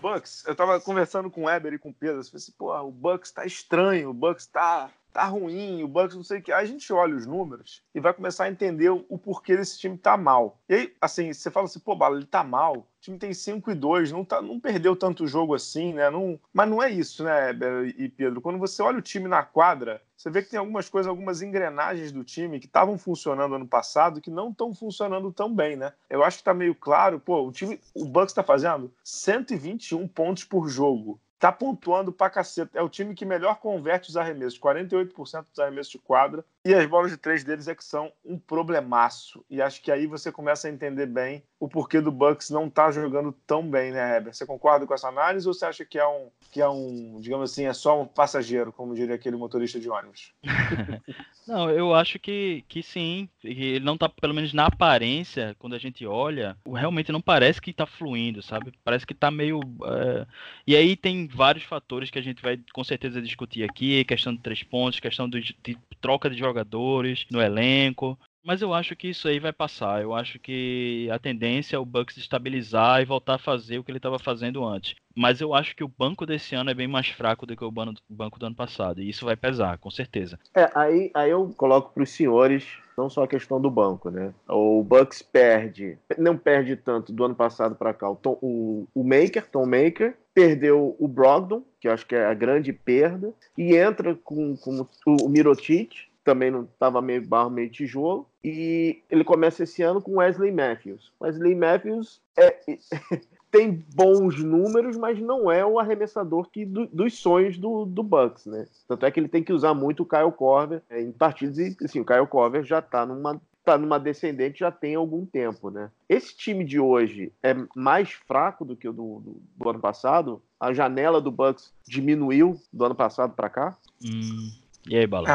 Bucks, 0.00 0.46
eu 0.46 0.54
tava 0.54 0.80
conversando 0.80 1.30
com 1.30 1.42
o 1.42 1.44
Weber 1.44 1.74
e 1.74 1.78
com 1.78 1.90
o 1.90 1.94
Pedro, 1.94 2.20
eu 2.20 2.24
falei 2.24 2.36
assim, 2.36 2.52
pô, 2.52 2.74
o 2.80 2.90
Bucks 2.90 3.30
tá 3.30 3.44
estranho, 3.44 4.08
o 4.08 4.14
Bucks 4.14 4.46
tá, 4.46 4.90
tá 5.12 5.24
ruim, 5.24 5.82
o 5.82 5.88
Bucks 5.88 6.16
não 6.16 6.22
sei 6.22 6.38
o 6.38 6.42
que. 6.42 6.52
Aí 6.52 6.64
a 6.64 6.68
gente 6.68 6.92
olha 6.92 7.16
os 7.16 7.26
números 7.26 7.82
e 7.94 8.00
vai 8.00 8.12
começar 8.12 8.44
a 8.44 8.50
entender 8.50 8.90
o, 8.90 9.18
porquê 9.18 9.56
desse 9.56 9.78
time 9.78 9.96
tá 9.96 10.16
mal. 10.16 10.58
E 10.68 10.74
aí, 10.74 10.94
assim, 11.00 11.32
você 11.32 11.50
fala 11.50 11.66
assim, 11.66 11.80
pô, 11.80 11.94
Bala, 11.94 12.16
ele 12.16 12.26
tá 12.26 12.42
mal, 12.44 12.78
o 12.78 12.86
time 13.00 13.18
tem 13.18 13.32
5 13.32 13.70
e 13.70 13.74
2, 13.74 14.12
não, 14.12 14.24
tá, 14.24 14.40
não 14.40 14.60
perdeu 14.60 14.94
tanto 14.94 15.26
jogo 15.26 15.54
assim, 15.54 15.92
né? 15.92 16.10
Não, 16.10 16.38
mas 16.52 16.68
não 16.68 16.82
é 16.82 16.90
isso, 16.90 17.24
né, 17.24 17.50
e 17.96 18.08
Pedro? 18.08 18.40
Quando 18.40 18.58
você 18.58 18.82
olha 18.82 18.98
o 18.98 19.02
time 19.02 19.28
na 19.28 19.42
quadra, 19.42 20.02
você 20.16 20.30
vê 20.30 20.42
que 20.42 20.50
tem 20.50 20.58
algumas 20.58 20.88
coisas, 20.88 21.08
algumas 21.08 21.40
engrenagens 21.42 22.12
do 22.12 22.22
time 22.22 22.60
que 22.60 22.66
estavam 22.66 22.98
funcionando 22.98 23.54
ano 23.54 23.66
passado 23.66 24.20
que 24.20 24.30
não 24.30 24.50
estão 24.50 24.74
funcionando 24.74 25.32
tão 25.32 25.54
bem, 25.54 25.76
né? 25.76 25.92
Eu 26.08 26.22
acho 26.22 26.38
que 26.38 26.44
tá 26.44 26.52
meio 26.52 26.74
claro, 26.74 27.18
pô, 27.18 27.46
o 27.46 27.52
time, 27.52 27.80
o 27.94 28.04
Bucks 28.04 28.34
tá 28.34 28.42
fazendo 28.42 28.92
121 29.02 30.06
pontos 30.06 30.44
por 30.44 30.68
jogo 30.68 31.18
tá 31.40 31.50
pontuando 31.50 32.12
pra 32.12 32.28
caceta. 32.28 32.78
É 32.78 32.82
o 32.82 32.88
time 32.88 33.14
que 33.14 33.24
melhor 33.24 33.58
converte 33.58 34.10
os 34.10 34.16
arremessos, 34.16 34.60
48% 34.60 35.46
dos 35.48 35.58
arremessos 35.58 35.90
de 35.90 35.98
quadra. 35.98 36.44
E 36.62 36.74
as 36.74 36.86
bolas 36.86 37.10
de 37.10 37.16
três 37.16 37.42
deles 37.42 37.66
é 37.66 37.74
que 37.74 37.82
são 37.82 38.12
um 38.22 38.38
problemaço. 38.38 39.42
E 39.48 39.62
acho 39.62 39.80
que 39.80 39.90
aí 39.90 40.06
você 40.06 40.30
começa 40.30 40.68
a 40.68 40.70
entender 40.70 41.06
bem 41.06 41.42
o 41.60 41.68
porquê 41.68 42.00
do 42.00 42.10
Bucks 42.10 42.48
não 42.48 42.70
tá 42.70 42.90
jogando 42.90 43.32
tão 43.46 43.62
bem, 43.62 43.92
né, 43.92 44.16
Heber? 44.16 44.34
Você 44.34 44.46
concorda 44.46 44.86
com 44.86 44.94
essa 44.94 45.08
análise 45.08 45.46
ou 45.46 45.52
você 45.52 45.66
acha 45.66 45.84
que 45.84 45.98
é 45.98 46.06
um, 46.06 46.28
que 46.50 46.60
é 46.60 46.68
um, 46.68 47.18
digamos 47.20 47.52
assim, 47.52 47.66
é 47.66 47.72
só 47.74 48.00
um 48.00 48.06
passageiro, 48.06 48.72
como 48.72 48.94
diria 48.94 49.14
aquele 49.14 49.36
motorista 49.36 49.78
de 49.78 49.90
ônibus? 49.90 50.32
não, 51.46 51.70
eu 51.70 51.94
acho 51.94 52.18
que, 52.18 52.64
que 52.66 52.82
sim. 52.82 53.28
Ele 53.44 53.80
não 53.80 53.98
tá, 53.98 54.08
pelo 54.08 54.32
menos 54.32 54.54
na 54.54 54.66
aparência, 54.66 55.54
quando 55.58 55.74
a 55.74 55.78
gente 55.78 56.06
olha, 56.06 56.56
realmente 56.66 57.12
não 57.12 57.20
parece 57.20 57.60
que 57.60 57.74
tá 57.74 57.84
fluindo, 57.84 58.42
sabe? 58.42 58.72
Parece 58.82 59.06
que 59.06 59.14
tá 59.14 59.30
meio. 59.30 59.60
Uh... 59.60 60.26
E 60.66 60.74
aí 60.74 60.96
tem 60.96 61.26
vários 61.34 61.64
fatores 61.64 62.10
que 62.10 62.18
a 62.18 62.22
gente 62.22 62.42
vai 62.42 62.58
com 62.72 62.84
certeza 62.84 63.20
discutir 63.20 63.64
aqui, 63.64 64.04
questão 64.04 64.34
de 64.34 64.40
três 64.40 64.62
pontos, 64.62 65.00
questão 65.00 65.28
de, 65.28 65.56
de 65.62 65.78
troca 66.00 66.28
de 66.28 66.38
jogadores 66.38 67.26
no 67.30 67.40
elenco. 67.40 68.18
Mas 68.42 68.62
eu 68.62 68.72
acho 68.72 68.96
que 68.96 69.08
isso 69.08 69.28
aí 69.28 69.38
vai 69.38 69.52
passar. 69.52 70.00
Eu 70.02 70.14
acho 70.14 70.38
que 70.38 71.08
a 71.12 71.18
tendência 71.18 71.76
é 71.76 71.78
o 71.78 71.84
Bucks 71.84 72.16
estabilizar 72.16 73.02
e 73.02 73.04
voltar 73.04 73.34
a 73.34 73.38
fazer 73.38 73.78
o 73.78 73.84
que 73.84 73.90
ele 73.90 73.98
estava 73.98 74.18
fazendo 74.18 74.64
antes. 74.64 74.94
Mas 75.14 75.40
eu 75.40 75.54
acho 75.54 75.76
que 75.76 75.84
o 75.84 75.88
banco 75.88 76.24
desse 76.24 76.54
ano 76.54 76.70
é 76.70 76.74
bem 76.74 76.88
mais 76.88 77.08
fraco 77.08 77.44
do 77.44 77.56
que 77.56 77.64
o 77.64 77.70
banco 77.70 78.38
do 78.38 78.46
ano 78.46 78.54
passado. 78.54 79.02
E 79.02 79.08
isso 79.08 79.26
vai 79.26 79.36
pesar, 79.36 79.76
com 79.78 79.90
certeza. 79.90 80.38
É, 80.54 80.70
aí, 80.74 81.10
aí 81.12 81.30
eu 81.30 81.52
coloco 81.56 81.92
para 81.92 82.02
os 82.02 82.10
senhores 82.10 82.64
não 82.96 83.08
só 83.08 83.24
a 83.24 83.28
questão 83.28 83.60
do 83.60 83.70
banco, 83.70 84.10
né? 84.10 84.32
O 84.48 84.82
Bucks 84.82 85.22
perde, 85.22 85.98
não 86.18 86.36
perde 86.36 86.76
tanto 86.76 87.12
do 87.12 87.24
ano 87.24 87.34
passado 87.34 87.74
para 87.74 87.94
cá. 87.94 88.10
O, 88.10 88.16
Tom, 88.16 88.38
o, 88.42 88.86
o 88.94 89.02
Maker, 89.02 89.46
Tom 89.50 89.66
Maker, 89.66 90.16
perdeu 90.40 90.96
o 90.98 91.06
Brogdon, 91.06 91.62
que 91.78 91.86
eu 91.86 91.92
acho 91.92 92.06
que 92.06 92.14
é 92.14 92.24
a 92.24 92.32
grande 92.32 92.72
perda, 92.72 93.32
e 93.58 93.76
entra 93.76 94.14
com, 94.14 94.56
com 94.56 94.86
o 95.04 95.28
Mirotic, 95.28 96.08
também 96.24 96.50
não 96.50 96.62
estava 96.62 97.02
meio 97.02 97.26
barro, 97.26 97.50
meio 97.50 97.70
tijolo. 97.70 98.26
E 98.42 99.02
ele 99.10 99.22
começa 99.22 99.64
esse 99.64 99.82
ano 99.82 100.00
com 100.00 100.16
Wesley 100.16 100.50
Matthews. 100.50 101.12
Wesley 101.20 101.54
Matthews 101.54 102.22
é, 102.38 102.56
tem 103.50 103.84
bons 103.94 104.42
números, 104.42 104.96
mas 104.96 105.20
não 105.20 105.50
é 105.50 105.64
o 105.64 105.78
arremessador 105.78 106.48
que, 106.50 106.64
do, 106.64 106.86
dos 106.86 107.18
sonhos 107.18 107.58
do, 107.58 107.84
do 107.84 108.02
Bucks, 108.02 108.46
né? 108.46 108.66
Tanto 108.88 109.04
é 109.04 109.10
que 109.10 109.20
ele 109.20 109.28
tem 109.28 109.42
que 109.42 109.52
usar 109.52 109.74
muito 109.74 110.04
o 110.04 110.06
Kyle 110.06 110.32
Korver 110.32 110.82
é, 110.88 111.02
em 111.02 111.12
partidas 111.12 111.58
e 111.58 111.76
assim, 111.84 112.00
o 112.00 112.04
Kyle 112.04 112.26
Korver 112.26 112.64
já 112.64 112.78
está 112.78 113.04
numa 113.04 113.40
tá 113.64 113.78
numa 113.78 113.98
descendente 113.98 114.60
já 114.60 114.70
tem 114.70 114.94
algum 114.94 115.24
tempo, 115.24 115.70
né? 115.70 115.90
Esse 116.08 116.36
time 116.36 116.64
de 116.64 116.80
hoje 116.80 117.32
é 117.42 117.54
mais 117.74 118.10
fraco 118.10 118.64
do 118.64 118.76
que 118.76 118.88
o 118.88 118.92
do, 118.92 119.20
do, 119.20 119.42
do 119.56 119.68
ano 119.68 119.80
passado? 119.80 120.42
A 120.58 120.72
janela 120.72 121.20
do 121.20 121.30
Bucks 121.30 121.72
diminuiu 121.86 122.60
do 122.72 122.84
ano 122.84 122.94
passado 122.94 123.34
para 123.34 123.48
cá? 123.48 123.76
Hum, 124.04 124.50
e 124.88 124.96
aí, 124.96 125.06
Bala? 125.06 125.28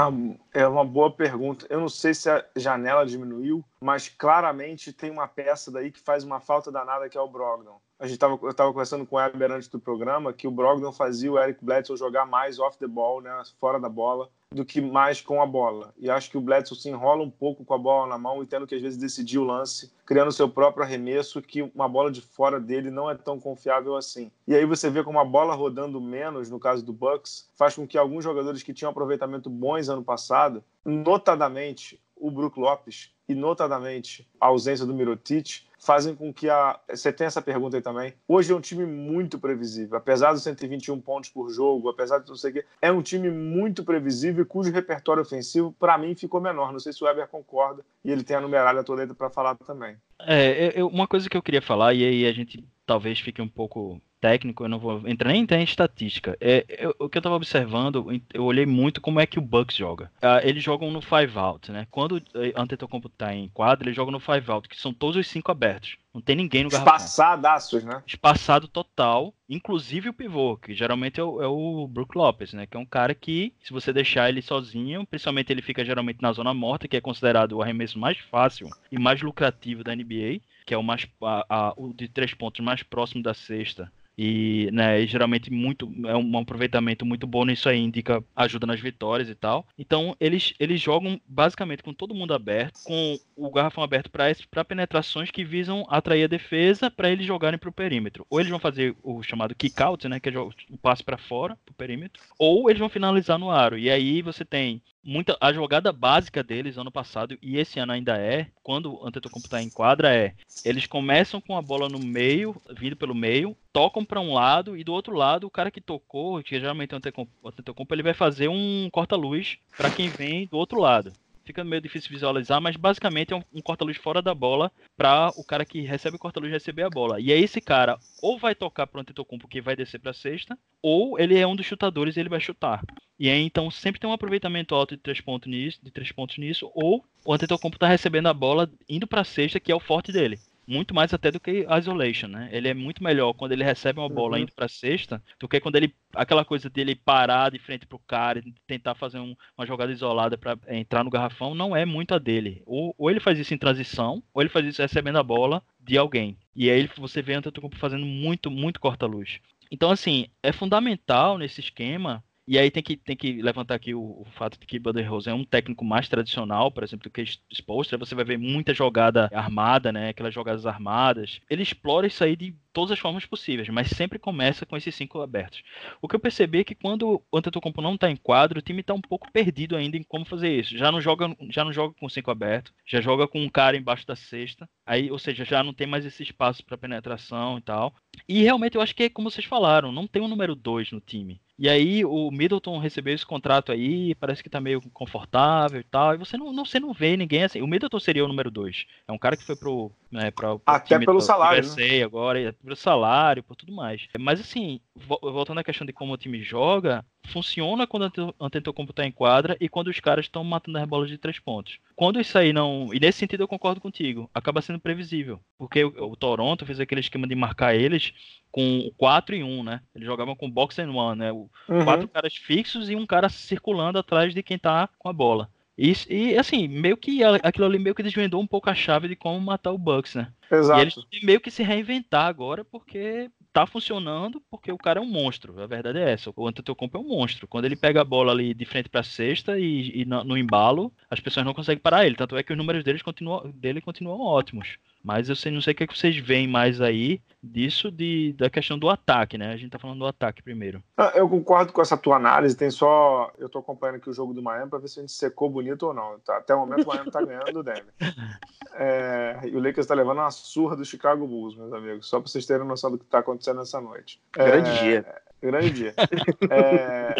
É, 0.53 0.61
é 0.61 0.67
uma 0.67 0.83
boa 0.83 1.11
pergunta. 1.11 1.65
Eu 1.69 1.79
não 1.79 1.89
sei 1.89 2.13
se 2.13 2.29
a 2.29 2.43
janela 2.55 3.05
diminuiu, 3.05 3.63
mas 3.79 4.09
claramente 4.09 4.91
tem 4.91 5.11
uma 5.11 5.27
peça 5.27 5.71
daí 5.71 5.91
que 5.91 5.99
faz 5.99 6.23
uma 6.23 6.39
falta 6.39 6.71
danada 6.71 7.07
que 7.07 7.17
é 7.17 7.21
o 7.21 7.27
Brogdon. 7.27 7.79
A 7.97 8.07
gente 8.07 8.19
tava, 8.19 8.38
eu 8.41 8.49
estava 8.49 8.71
conversando 8.71 9.05
com 9.05 9.15
o 9.15 9.19
Weber 9.19 9.51
antes 9.51 9.69
do 9.69 9.79
programa 9.79 10.33
que 10.33 10.47
o 10.47 10.51
Brogdon 10.51 10.91
fazia 10.91 11.31
o 11.31 11.39
Eric 11.39 11.63
Bledsoe 11.63 11.95
jogar 11.95 12.25
mais 12.25 12.59
off 12.59 12.77
the 12.77 12.88
ball, 12.88 13.21
né, 13.21 13.31
fora 13.57 13.79
da 13.79 13.88
bola, 13.88 14.29
do 14.55 14.63
que 14.63 14.79
mais 14.79 15.19
com 15.19 15.41
a 15.41 15.45
bola. 15.45 15.93
E 15.97 16.09
acho 16.09 16.31
que 16.31 16.37
o 16.37 16.41
Bledsoe 16.41 16.77
se 16.77 16.89
enrola 16.89 17.21
um 17.21 17.29
pouco 17.29 17.65
com 17.65 17.73
a 17.73 17.77
bola 17.77 18.07
na 18.07 18.17
mão 18.17 18.41
e 18.41 18.45
tendo 18.45 18.65
que 18.65 18.73
às 18.73 18.81
vezes 18.81 18.97
decidir 18.97 19.37
o 19.37 19.43
lance, 19.43 19.91
criando 20.05 20.31
seu 20.31 20.47
próprio 20.47 20.85
arremesso, 20.85 21.41
que 21.41 21.61
uma 21.61 21.89
bola 21.89 22.09
de 22.09 22.21
fora 22.21 22.57
dele 22.57 22.89
não 22.89 23.11
é 23.11 23.15
tão 23.15 23.37
confiável 23.37 23.97
assim. 23.97 24.31
E 24.47 24.55
aí 24.55 24.65
você 24.65 24.89
vê 24.89 25.03
como 25.03 25.19
a 25.19 25.25
bola 25.25 25.53
rodando 25.53 25.99
menos, 25.99 26.49
no 26.49 26.57
caso 26.57 26.85
do 26.85 26.93
Bucks, 26.93 27.49
faz 27.53 27.75
com 27.75 27.85
que 27.85 27.97
alguns 27.97 28.23
jogadores 28.23 28.63
que 28.63 28.73
tinham 28.73 28.89
aproveitamento 28.89 29.49
bons 29.49 29.89
ano 29.89 30.03
passado, 30.03 30.63
notadamente 30.85 31.99
o 32.25 32.31
Brook 32.31 32.59
Lopes 32.59 33.11
e 33.29 33.35
notadamente 33.35 34.27
a 34.41 34.47
ausência 34.47 34.85
do 34.85 34.93
Mirotic, 34.95 35.61
fazem 35.77 36.15
com 36.15 36.33
que 36.33 36.49
a. 36.49 36.79
Você 36.89 37.13
tem 37.13 37.27
essa 37.27 37.41
pergunta 37.41 37.77
aí 37.77 37.81
também. 37.81 38.13
Hoje 38.27 38.51
é 38.51 38.55
um 38.55 38.61
time 38.61 38.85
muito 38.85 39.38
previsível. 39.38 39.95
Apesar 39.95 40.33
dos 40.33 40.41
121 40.41 40.99
pontos 41.01 41.29
por 41.29 41.51
jogo, 41.51 41.88
apesar 41.88 42.19
de 42.19 42.29
não 42.29 42.35
sei 42.35 42.49
o 42.49 42.53
quê, 42.55 42.65
é 42.81 42.91
um 42.91 43.03
time 43.03 43.29
muito 43.29 43.83
previsível 43.83 44.43
cujo 44.45 44.71
repertório 44.71 45.21
ofensivo, 45.21 45.71
para 45.79 45.97
mim, 45.99 46.15
ficou 46.15 46.41
menor. 46.41 46.71
Não 46.71 46.79
sei 46.79 46.91
se 46.91 47.03
o 47.03 47.07
Weber 47.07 47.27
concorda 47.27 47.85
e 48.03 48.11
ele 48.11 48.23
tem 48.23 48.35
a 48.35 48.41
numeralha 48.41 48.83
toda 48.83 49.05
para 49.13 49.29
falar 49.29 49.55
também. 49.55 49.95
É, 50.19 50.79
eu, 50.79 50.88
uma 50.88 51.07
coisa 51.07 51.29
que 51.29 51.38
eu 51.38 51.43
queria 51.43 51.61
falar, 51.61 51.93
e 51.93 52.03
aí 52.03 52.25
a 52.25 52.31
gente 52.31 52.63
talvez 52.88 53.19
fique 53.19 53.41
um 53.41 53.47
pouco 53.47 54.01
técnico, 54.25 54.63
eu 54.63 54.69
não 54.69 54.79
vou 54.79 55.07
entrar 55.07 55.31
nem 55.31 55.45
em 55.47 55.63
estatística. 55.63 56.35
É, 56.41 56.65
eu, 56.67 56.95
o 56.97 57.07
que 57.07 57.15
eu 57.15 57.19
estava 57.19 57.35
observando, 57.35 58.07
eu 58.33 58.43
olhei 58.43 58.65
muito 58.65 58.99
como 58.99 59.19
é 59.19 59.27
que 59.27 59.38
o 59.38 59.41
Bucks 59.41 59.77
joga. 59.77 60.11
Uh, 60.15 60.41
eles 60.41 60.63
jogam 60.63 60.89
no 60.89 60.99
five 60.99 61.38
out, 61.38 61.71
né? 61.71 61.85
Quando 61.91 62.13
o 62.15 62.21
Antetokounmpo 62.59 63.07
tá 63.07 63.35
em 63.35 63.47
quadra, 63.49 63.88
eles 63.88 63.95
jogam 63.95 64.11
no 64.11 64.19
five 64.19 64.49
out, 64.49 64.67
que 64.67 64.81
são 64.81 64.91
todos 64.91 65.15
os 65.15 65.27
cinco 65.27 65.51
abertos. 65.51 65.97
Não 66.11 66.21
tem 66.21 66.35
ninguém 66.35 66.63
no 66.63 66.71
garrafão. 66.71 66.95
Espaçadaços, 66.95 67.83
né? 67.83 68.01
Espaçado 68.07 68.67
total, 68.67 69.31
inclusive 69.47 70.09
o 70.09 70.13
pivô, 70.13 70.57
que 70.57 70.73
geralmente 70.73 71.19
é 71.19 71.23
o, 71.23 71.43
é 71.43 71.47
o 71.47 71.88
Brook 71.88 72.17
Lopes, 72.17 72.51
né? 72.53 72.65
Que 72.65 72.77
é 72.77 72.79
um 72.79 72.85
cara 72.85 73.13
que, 73.13 73.53
se 73.61 73.71
você 73.71 73.93
deixar 73.93 74.27
ele 74.27 74.41
sozinho, 74.41 75.05
principalmente 75.05 75.51
ele 75.51 75.61
fica 75.61 75.85
geralmente 75.85 76.19
na 76.19 76.33
zona 76.33 76.53
morta, 76.53 76.88
que 76.88 76.97
é 76.97 77.01
considerado 77.01 77.51
o 77.51 77.61
arremesso 77.61 77.99
mais 77.99 78.17
fácil 78.17 78.69
e 78.91 78.97
mais 78.97 79.21
lucrativo 79.21 79.83
da 79.83 79.95
NBA, 79.95 80.41
que 80.65 80.73
é 80.73 80.77
o 80.77 80.81
mais 80.81 81.05
a, 81.21 81.45
a, 81.47 81.73
o 81.77 81.93
de 81.93 82.07
três 82.07 82.33
pontos 82.33 82.65
mais 82.65 82.81
próximo 82.81 83.21
da 83.21 83.35
cesta 83.35 83.91
e, 84.17 84.69
né, 84.71 85.06
geralmente 85.06 85.51
muito 85.51 85.91
é 86.06 86.15
um 86.15 86.38
aproveitamento 86.38 87.06
muito 87.06 87.28
bom 87.28 87.45
nisso 87.45 87.67
aí, 87.67 87.80
indica 87.80 88.23
ajuda 88.36 88.65
nas 88.65 88.80
vitórias 88.80 89.30
e 89.30 89.36
tal. 89.36 89.67
Então, 89.78 90.15
eles, 90.19 90.54
eles 90.60 90.82
jogam 90.82 91.19
basicamente 91.28 91.84
com 91.84 91.93
todo 91.93 92.15
mundo 92.15 92.34
aberto, 92.34 92.80
com 92.84 93.17
o 93.36 93.51
garrafão 93.51 93.84
aberto 93.84 94.10
para 94.10 94.65
penetrações 94.65 95.32
que 95.32 95.43
visam 95.43 95.86
atrair 95.89 96.23
a 96.23 96.28
defesa 96.28 96.89
para 96.89 97.10
eles 97.10 97.25
jogarem 97.25 97.60
para 97.60 97.69
o 97.69 97.73
perímetro. 97.73 98.25
Ou 98.30 98.39
eles 98.39 98.49
vão 98.49 98.60
fazer 98.60 98.95
o 99.04 99.21
chamado 99.21 99.56
kick 99.56 99.82
out, 99.82 100.08
né, 100.08 100.19
que 100.19 100.30
é 100.30 100.39
o 100.39 100.51
passe 100.82 101.04
para 101.04 101.17
fora, 101.17 101.58
para 101.65 101.71
o 101.71 101.75
perímetro, 101.75 102.21
ou 102.39 102.69
eles 102.69 102.80
vão 102.80 102.89
finalizar 102.89 103.38
no 103.38 103.51
aro. 103.51 103.78
E 103.78 103.89
aí 103.89 104.21
você 104.21 104.45
tem 104.45 104.82
muita 105.05 105.37
a 105.39 105.53
jogada 105.53 105.91
básica 105.91 106.43
deles 106.43 106.77
ano 106.77 106.91
passado 106.91 107.37
e 107.41 107.57
esse 107.57 107.79
ano 107.79 107.91
ainda 107.91 108.17
é, 108.17 108.47
quando 108.63 108.95
o 108.95 109.07
Antetokounmpo 109.07 109.45
está 109.45 109.61
em 109.61 109.69
quadra 109.69 110.13
é, 110.13 110.33
eles 110.65 110.87
começam 110.87 111.39
com 111.39 111.55
a 111.55 111.61
bola 111.61 111.87
no 111.87 111.99
meio, 111.99 112.59
vindo 112.75 112.95
pelo 112.95 113.13
meio, 113.13 113.55
tocam 113.71 114.03
para 114.03 114.19
um 114.19 114.33
lado 114.33 114.75
e 114.75 114.83
do 114.83 114.91
outro 114.91 115.15
lado 115.15 115.45
o 115.45 115.51
cara 115.51 115.69
que 115.69 115.79
tocou, 115.79 116.41
que 116.41 116.59
geralmente 116.59 116.93
é 116.93 116.95
o 116.95 117.47
Antetokounmpo, 117.47 117.93
ele 117.93 118.03
vai 118.03 118.13
fazer 118.13 118.47
um 118.47 118.89
corta-luz 118.91 119.59
para 119.77 119.91
quem 119.91 120.09
vem 120.09 120.47
do 120.47 120.57
outro 120.57 120.79
lado 120.79 121.13
fica 121.45 121.63
meio 121.63 121.81
difícil 121.81 122.10
visualizar, 122.10 122.60
mas 122.60 122.75
basicamente 122.75 123.34
é 123.34 123.36
um, 123.36 123.43
um 123.53 123.62
corta-luz 123.62 123.97
fora 123.97 124.21
da 124.21 124.34
bola 124.34 124.71
para 124.97 125.31
o 125.38 125.43
cara 125.43 125.63
que 125.63 125.81
recebe 125.81 126.15
o 126.17 126.19
corta-luz 126.19 126.51
receber 126.51 126.84
a 126.84 126.89
bola. 126.89 127.19
E 127.19 127.32
aí 127.32 127.43
esse 127.43 127.61
cara 127.61 127.97
ou 128.22 128.38
vai 128.38 128.55
tocar 128.55 128.88
pro 128.88 128.99
Antetokounmpo 128.99 129.47
que 129.47 129.61
vai 129.61 129.76
descer 129.76 129.99
para 129.99 130.13
sexta, 130.13 130.57
ou 130.82 131.19
ele 131.19 131.38
é 131.38 131.45
um 131.45 131.55
dos 131.55 131.65
chutadores 131.65 132.17
e 132.17 132.19
ele 132.19 132.30
vai 132.30 132.39
chutar. 132.39 132.82
E 133.19 133.30
aí 133.30 133.41
então 133.41 133.69
sempre 133.69 134.01
tem 134.01 134.09
um 134.09 134.13
aproveitamento 134.13 134.74
alto 134.74 134.95
de 134.95 135.01
três 135.01 135.22
pontos 135.22 135.49
nisso, 135.49 135.80
de 135.84 135.91
três 135.91 136.11
pontos 136.11 136.38
nisso, 136.38 136.69
ou 136.74 137.05
o 137.24 137.34
Antetokounmpo 137.34 137.80
tá 137.80 137.88
recebendo 137.88 138.28
a 138.28 138.34
bola 138.34 138.69
indo 138.89 139.07
para 139.07 139.24
sexta, 139.24 139.59
que 139.59 139.72
é 139.72 139.76
o 139.76 139.80
forte 139.80 140.11
dele 140.11 140.39
muito 140.68 140.93
mais 140.93 141.13
até 141.13 141.32
do 141.32 141.39
que 141.39 141.66
isolation, 141.78 142.28
né? 142.28 142.49
Ele 142.51 142.68
é 142.68 142.74
muito 142.74 143.03
melhor 143.03 143.34
quando 143.34 143.51
ele 143.51 143.63
recebe 143.63 143.99
uma 143.99 144.09
bola 144.09 144.38
uhum. 144.38 144.43
indo 144.43 144.53
para 144.53 144.68
cesta 144.68 145.22
do 145.39 145.47
que 145.47 145.59
quando 145.59 145.76
ele 145.76 145.93
aquela 146.13 146.45
coisa 146.45 146.70
dele 146.70 146.95
parar 146.95 147.51
de 147.51 147.59
frente 147.59 147.86
pro 147.86 147.99
cara 147.99 148.39
e 148.39 148.53
tentar 148.66 148.95
fazer 148.95 149.20
um, 149.20 149.36
uma 149.57 149.66
jogada 149.66 149.91
isolada 149.91 150.38
para 150.38 150.57
entrar 150.70 151.03
no 151.03 151.09
garrafão 151.09 151.53
não 151.53 151.76
é 151.76 151.86
muito 151.86 152.13
a 152.13 152.18
dele. 152.18 152.63
Ou, 152.66 152.95
ou 152.97 153.11
ele 153.11 153.20
faz 153.20 153.38
isso 153.38 153.53
em 153.53 153.57
transição, 153.57 154.24
ou 154.34 154.41
ele 154.41 154.49
faz 154.49 154.66
isso 154.66 154.82
recebendo 154.82 155.18
a 155.18 155.24
bola 155.24 155.61
de 155.80 155.97
alguém. 155.97 156.38
E 156.55 156.70
aí 156.70 156.89
você 156.97 157.22
vê 157.22 157.34
o 157.34 157.38
Antetokounmpo 157.38 157.76
fazendo 157.76 158.05
muito, 158.05 158.49
muito 158.49 158.80
corta-luz. 158.80 159.39
Então, 159.72 159.91
assim, 159.91 160.28
é 160.41 160.51
fundamental 160.51 161.38
nesse 161.38 161.59
esquema 161.59 162.24
e 162.47 162.59
aí 162.59 162.69
tem 162.69 162.83
que, 162.83 162.95
tem 162.95 163.15
que 163.15 163.41
levantar 163.41 163.73
aqui 163.73 163.95
o, 163.95 164.01
o 164.01 164.25
fato 164.35 164.59
de 164.59 164.67
que 164.67 164.79
Rose 165.01 165.29
é 165.29 165.33
um 165.33 165.43
técnico 165.43 165.83
mais 165.83 166.07
tradicional, 166.07 166.71
por 166.71 166.83
exemplo, 166.83 167.03
do 167.03 167.09
que 167.09 167.23
Spolstra. 167.51 167.97
Você 167.97 168.13
vai 168.13 168.23
ver 168.23 168.37
muita 168.37 168.73
jogada 168.73 169.29
armada, 169.33 169.91
né? 169.91 170.09
Aquelas 170.09 170.33
jogadas 170.33 170.65
armadas. 170.65 171.41
Ele 171.49 171.63
explora 171.63 172.05
isso 172.05 172.23
aí 172.23 172.35
de 172.35 172.55
todas 172.71 172.91
as 172.91 172.99
formas 172.99 173.25
possíveis, 173.25 173.69
mas 173.69 173.89
sempre 173.89 174.19
começa 174.19 174.65
com 174.65 174.77
esses 174.77 174.93
cinco 174.93 175.21
abertos. 175.21 175.63
O 176.01 176.07
que 176.07 176.15
eu 176.15 176.19
percebi 176.19 176.59
é 176.59 176.63
que 176.63 176.75
quando 176.75 177.23
o 177.31 177.37
Antetokounmpo 177.37 177.81
não 177.81 177.95
está 177.95 178.11
em 178.11 178.15
quadro, 178.15 178.59
o 178.59 178.61
time 178.61 178.81
está 178.81 178.93
um 178.93 179.01
pouco 179.01 179.31
perdido 179.31 179.75
ainda 179.75 179.97
em 179.97 180.03
como 180.03 180.25
fazer 180.25 180.59
isso. 180.59 180.77
Já 180.77 180.91
não 180.91 181.01
joga, 181.01 181.35
já 181.49 181.63
não 181.63 181.73
joga 181.73 181.95
com 181.99 182.07
cinco 182.09 182.29
abertos, 182.29 182.73
já 182.85 183.01
joga 183.01 183.27
com 183.27 183.41
um 183.41 183.49
cara 183.49 183.77
embaixo 183.77 184.05
da 184.05 184.15
cesta. 184.15 184.69
Aí, 184.85 185.09
ou 185.09 185.17
seja, 185.17 185.43
já 185.45 185.63
não 185.63 185.73
tem 185.73 185.87
mais 185.87 186.05
esse 186.05 186.21
espaço 186.21 186.63
para 186.63 186.77
penetração 186.77 187.57
e 187.57 187.61
tal. 187.61 187.95
E 188.27 188.43
realmente 188.43 188.75
eu 188.75 188.81
acho 188.81 188.93
que 188.93 189.03
é 189.03 189.09
como 189.09 189.31
vocês 189.31 189.45
falaram, 189.45 189.91
não 189.91 190.05
tem 190.05 190.21
um 190.21 190.27
número 190.27 190.53
dois 190.53 190.91
no 190.91 190.99
time. 190.99 191.41
E 191.58 191.70
aí 191.70 192.03
o 192.03 192.30
Middleton 192.32 192.78
recebeu 192.80 193.16
esse 193.16 193.26
contrato 193.26 193.72
aí, 193.72 194.14
parece 194.16 194.43
que 194.43 194.49
tá 194.49 194.60
meio 194.60 194.82
confortável 194.91 195.80
e 195.80 195.84
tal. 195.84 196.14
E 196.14 196.18
você 196.18 196.38
não, 196.38 196.51
não, 196.51 196.66
você 196.66 196.80
não 196.80 196.93
vê 196.93 197.16
ninguém 197.16 197.43
assim. 197.43 197.62
O 197.62 197.68
Middleton 197.68 197.99
seria 197.99 198.26
o 198.26 198.28
número 198.28 198.51
2. 198.51 198.86
É 199.08 199.12
um 199.12 199.18
cara 199.18 199.38
que 199.38 199.43
foi 199.43 199.56
pro. 199.56 199.91
Né, 200.16 200.32
pra, 200.32 200.57
pro 200.57 200.61
Até 200.66 200.97
pelo 200.97 201.20
salário. 201.20 201.61
Né? 201.76 202.01
agora, 202.01 202.55
pelo 202.63 202.76
salário, 202.76 203.43
por 203.43 203.53
tudo 203.53 203.74
mais. 203.74 204.07
Mas 204.18 204.39
assim, 204.39 204.80
voltando 204.95 205.59
à 205.59 205.63
questão 205.63 205.86
de 205.86 205.91
como 205.91 206.13
o 206.13 206.18
time 206.18 206.41
joga, 206.41 207.03
funciona 207.28 207.86
quando 207.86 208.34
o 208.39 208.45
Antetokounmpo 208.45 208.93
tá 208.93 209.05
em 209.05 209.11
quadra 209.11 209.57
e 209.59 209.68
quando 209.68 209.89
os 209.89 209.99
caras 209.99 210.24
estão 210.24 210.41
matando 210.41 210.78
as 210.78 210.88
bolas 210.88 211.09
de 211.09 211.18
três 211.18 211.38
pontos. 211.38 211.80
Quando 211.97 212.20
isso 212.20 212.38
aí 212.38 212.53
não. 212.53 212.93
E 212.93 212.99
nesse 212.99 213.20
sentido 213.20 213.43
eu 213.43 213.47
concordo 213.47 213.82
contigo. 213.82 214.30
Acaba 214.34 214.61
sendo 214.61 214.80
previsível. 214.80 215.41
Porque 215.57 215.84
o, 215.84 216.11
o 216.11 216.16
Toronto 216.16 216.66
fez 216.66 216.80
aquele 216.80 217.01
esquema 217.01 217.28
de 217.28 217.36
marcar 217.36 217.76
eles 217.76 218.13
com 218.51 218.89
4 218.95 219.36
e 219.36 219.43
1, 219.43 219.63
né? 219.63 219.82
Eles 219.93 220.07
jogavam 220.07 220.34
com 220.34 220.49
box 220.49 220.80
and 220.80 220.91
one, 220.91 221.20
né? 221.20 221.30
Uhum. 221.34 221.84
Quatro 221.84 222.07
caras 222.07 222.38
fixos 222.38 222.89
e 222.89 222.95
um 222.95 223.05
cara 223.05 223.28
circulando 223.28 223.99
atrás 223.99 224.34
de 224.34 224.41
quem 224.41 224.57
tá 224.57 224.88
com 224.97 225.09
a 225.09 225.13
bola. 225.13 225.49
E, 225.78 225.93
e, 226.09 226.38
assim, 226.38 226.67
meio 226.67 226.95
que 226.95 227.21
aquilo 227.23 227.65
ali 227.65 227.78
meio 227.78 227.93
que 227.93 228.03
desvendou 228.03 228.41
um 228.41 228.47
pouco 228.47 228.69
a 228.69 228.76
chave 228.76 229.09
de 229.09 229.15
como 229.15 229.39
matar 229.41 229.71
o 229.71 229.78
Bucks, 229.78 230.15
né? 230.15 230.32
Exato. 230.49 230.80
E 230.80 230.82
eles 230.82 230.95
têm 231.11 231.19
meio 231.23 231.41
que 231.41 231.51
se 231.51 231.63
reinventar 231.63 232.28
agora 232.28 232.63
porque 232.63 233.30
tá 233.51 233.65
funcionando 233.65 234.41
porque 234.49 234.71
o 234.71 234.78
cara 234.78 234.99
é 234.99 235.01
um 235.01 235.05
monstro. 235.05 235.61
A 235.61 235.67
verdade 235.67 235.99
é 235.99 236.11
essa. 236.11 236.32
O 236.36 236.47
Antetokounmpo 236.47 236.97
é 236.97 237.01
um 237.01 237.07
monstro. 237.07 237.47
Quando 237.47 237.65
ele 237.65 237.76
pega 237.76 238.01
a 238.01 238.05
bola 238.05 238.32
ali 238.32 238.53
de 238.53 238.65
frente 238.65 238.89
para 238.89 239.03
cesta 239.03 239.59
e, 239.59 240.01
e 240.01 240.05
no, 240.05 240.23
no, 240.23 240.38
embalo, 240.38 240.93
as 241.09 241.19
pessoas 241.19 241.45
não 241.45 241.53
conseguem 241.53 241.82
parar 241.82 242.05
ele. 242.05 242.15
Tanto 242.15 242.38
é 242.38 242.43
que 242.43 242.51
os 242.51 242.57
números 242.57 242.84
deles 242.84 243.01
continuam, 243.01 243.49
dele 243.51 243.82
continuam 243.82 244.19
ótimos. 244.19 244.78
Mas 245.06 245.30
eu 245.30 245.36
sei, 245.36 245.51
não 245.51 245.62
sei 245.62 245.74
o 245.74 245.76
que, 245.76 245.84
é 245.84 245.88
que 245.88 245.95
vocês 245.95 246.18
veem 246.18 246.47
mais 246.47 246.82
aí 246.82 247.22
disso 247.43 247.91
de, 247.91 248.34
da 248.34 248.49
questão 248.49 248.76
do 248.76 248.89
ataque, 248.89 249.38
né? 249.38 249.53
A 249.53 249.56
gente 249.56 249.70
tá 249.70 249.78
falando 249.78 249.99
do 249.99 250.08
ataque 250.08 250.41
primeiro. 250.41 250.82
Ah, 250.97 251.12
eu 251.14 251.30
concordo 251.30 251.72
com 251.72 251.80
essa 251.80 251.95
tua 251.95 252.16
análise. 252.16 252.58
Tem 252.58 252.72
só. 252.72 253.32
Eu 253.38 253.47
tô 253.47 253.60
acompanhando 253.60 253.97
aqui 253.97 254.10
o 254.10 254.14
jogo 254.14 254.34
do 254.34 254.41
Miami 254.41 254.68
para 254.68 254.80
ver 254.80 254.88
se 254.88 254.99
a 254.99 255.03
gente 255.03 255.12
secou 255.12 255.47
bonito 255.47 255.84
ou 255.86 255.93
não. 255.93 256.18
Tá, 256.22 256.38
até 256.38 256.56
o 256.56 256.62
momento 256.62 256.86
o 256.86 256.88
Miami 256.88 257.12
tá 257.12 257.24
ganhando 257.24 257.53
do 257.53 257.64
Denver. 257.64 257.93
É, 258.78 259.39
e 259.45 259.56
o 259.56 259.60
Lakers 259.62 259.88
tá 259.88 259.93
levando 259.93 260.18
uma 260.18 260.30
surra 260.30 260.76
do 260.76 260.84
Chicago 260.84 261.26
Bulls, 261.26 261.56
meus 261.56 261.72
amigos. 261.72 262.10
Só 262.10 262.20
para 262.20 262.30
vocês 262.30 262.45
terem 262.45 262.68
noção 262.68 262.91
do 262.91 262.97
que 262.97 263.06
tá 263.06 263.20
acontecendo 263.20 263.60
nessa 263.60 263.80
noite. 263.80 264.22
Grande 264.34 264.70
é, 264.70 264.82
dia. 264.82 265.16
Grande 265.41 265.70
dia. 265.70 265.93
é, 266.51 267.16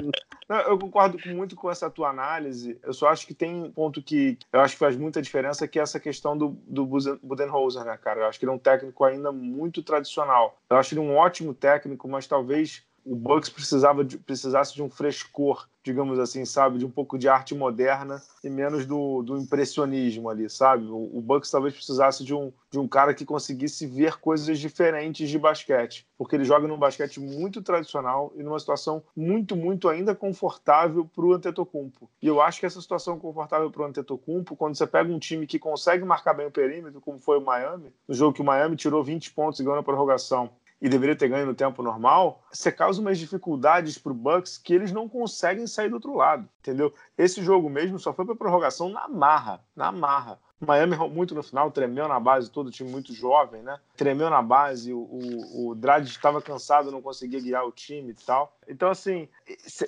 eu 0.48 0.78
concordo 0.78 1.18
muito 1.34 1.56
com 1.56 1.72
essa 1.72 1.90
tua 1.90 2.10
análise. 2.10 2.80
Eu 2.84 2.94
só 2.94 3.10
acho 3.10 3.26
que 3.26 3.34
tem 3.34 3.64
um 3.64 3.72
ponto 3.72 4.02
que 4.02 4.38
eu 4.54 4.60
acho 4.60 4.76
que 4.76 4.80
faz 4.80 4.96
muita 4.96 5.22
diferença, 5.22 5.68
que 5.68 5.80
é 5.80 5.82
essa 5.82 6.00
questão 6.00 6.38
do, 6.38 6.50
do 6.68 6.86
Budenholzer, 7.24 7.84
né, 7.84 7.98
cara? 7.98 8.22
Eu 8.22 8.26
acho 8.28 8.38
que 8.38 8.46
ele 8.46 8.52
é 8.52 8.56
um 8.56 8.60
técnico 8.60 9.04
ainda 9.04 9.32
muito 9.32 9.82
tradicional. 9.82 10.58
Eu 10.70 10.78
acho 10.78 10.94
ele 10.94 11.02
um 11.02 11.16
ótimo 11.16 11.54
técnico, 11.54 12.08
mas 12.08 12.28
talvez 12.28 12.84
o 13.06 13.16
Bucks 13.16 13.50
precisava 13.50 14.04
de, 14.04 14.18
precisasse 14.18 14.74
de 14.74 14.82
um 14.82 14.90
frescor, 14.90 15.68
digamos 15.84 16.18
assim, 16.18 16.44
sabe, 16.44 16.80
de 16.80 16.86
um 16.86 16.90
pouco 16.90 17.20
de 17.20 17.30
arte 17.30 17.54
moderna 17.54 18.20
e 18.44 18.50
menos 18.50 18.88
do, 18.88 19.22
do 19.22 19.38
impressionismo 19.38 20.28
ali, 20.28 20.50
sabe? 20.50 20.86
O, 20.86 21.18
o, 21.18 21.22
Bucks 21.22 21.52
talvez 21.52 21.76
precisasse 21.76 22.24
de 22.24 22.34
um, 22.34 22.52
de 22.72 22.80
um 22.80 22.88
cara 22.88 23.14
que 23.14 23.24
conseguisse 23.24 23.86
ver 23.86 24.18
coisas 24.18 24.58
diferentes 24.58 25.30
de 25.30 25.38
basquete, 25.38 26.08
porque 26.18 26.36
ele 26.36 26.44
joga 26.44 26.68
num 26.68 26.80
basquete 26.80 27.20
muito 27.20 27.62
tradicional 27.62 28.34
e 28.36 28.42
numa 28.42 28.58
situação 28.58 29.04
muito, 29.16 29.56
muito 29.56 29.88
ainda 29.88 30.16
confortável 30.16 31.06
para 31.06 31.26
o 31.26 31.34
Antetokounmpo. 31.34 32.10
E 32.20 32.26
eu 32.26 32.42
acho 32.42 32.60
que 32.60 32.66
essa 32.66 32.82
situação 32.82 33.20
confortável 33.20 33.70
para 33.70 33.84
o 33.84 33.86
Antetokounmpo, 33.86 34.56
quando 34.56 34.76
você 34.76 34.88
pega 34.88 35.14
um 35.14 35.20
time 35.20 35.46
que 35.46 35.60
consegue 35.60 36.04
marcar 36.04 36.34
bem 36.34 36.48
o 36.48 36.52
perímetro, 36.52 37.00
como 37.00 37.20
foi 37.20 37.38
o 37.38 37.46
Miami, 37.46 37.94
no 38.08 38.16
jogo 38.16 38.34
que 38.34 38.42
o 38.42 38.46
Miami 38.46 38.76
tirou 38.76 39.04
20 39.04 39.32
pontos 39.32 39.60
e 39.60 39.64
ganhou 39.64 39.76
na 39.76 39.84
prorrogação, 39.84 40.50
e 40.86 40.90
deveria 40.90 41.16
ter 41.16 41.28
ganho 41.28 41.48
no 41.48 41.56
tempo 41.56 41.82
normal, 41.82 42.44
você 42.52 42.72
causa 42.72 43.02
umas 43.02 43.18
dificuldades 43.18 43.98
para 43.98 44.12
o 44.12 44.16
Bucks 44.16 44.56
que 44.56 44.72
eles 44.72 44.92
não 44.92 45.10
conseguem 45.10 45.66
sair 45.66 45.90
do 45.90 45.96
outro 45.96 46.14
lado, 46.14 46.48
entendeu? 46.60 46.94
Esse 47.18 47.42
jogo 47.44 47.68
mesmo 47.68 47.98
só 47.98 48.14
foi 48.14 48.24
para 48.24 48.36
prorrogação 48.36 48.88
na 48.90 49.08
marra, 49.08 49.66
na 49.76 49.92
marra. 49.92 50.40
Miami 50.66 50.96
muito 51.10 51.36
no 51.36 51.44
final, 51.44 51.72
tremeu 51.72 52.08
na 52.08 52.20
base, 52.20 52.50
todo 52.50 52.72
time 52.72 52.90
muito 52.90 53.14
jovem, 53.14 53.62
né? 53.62 53.80
Tremeu 53.96 54.30
na 54.30 54.42
base, 54.42 54.94
o, 54.94 55.00
o, 55.00 55.70
o 55.70 56.02
estava 56.04 56.42
cansado, 56.42 56.92
não 56.92 57.02
conseguia 57.02 57.40
guiar 57.40 57.66
o 57.66 57.72
time 57.72 58.12
e 58.12 58.26
tal. 58.26 58.56
Então, 58.68 58.90
assim, 58.90 59.28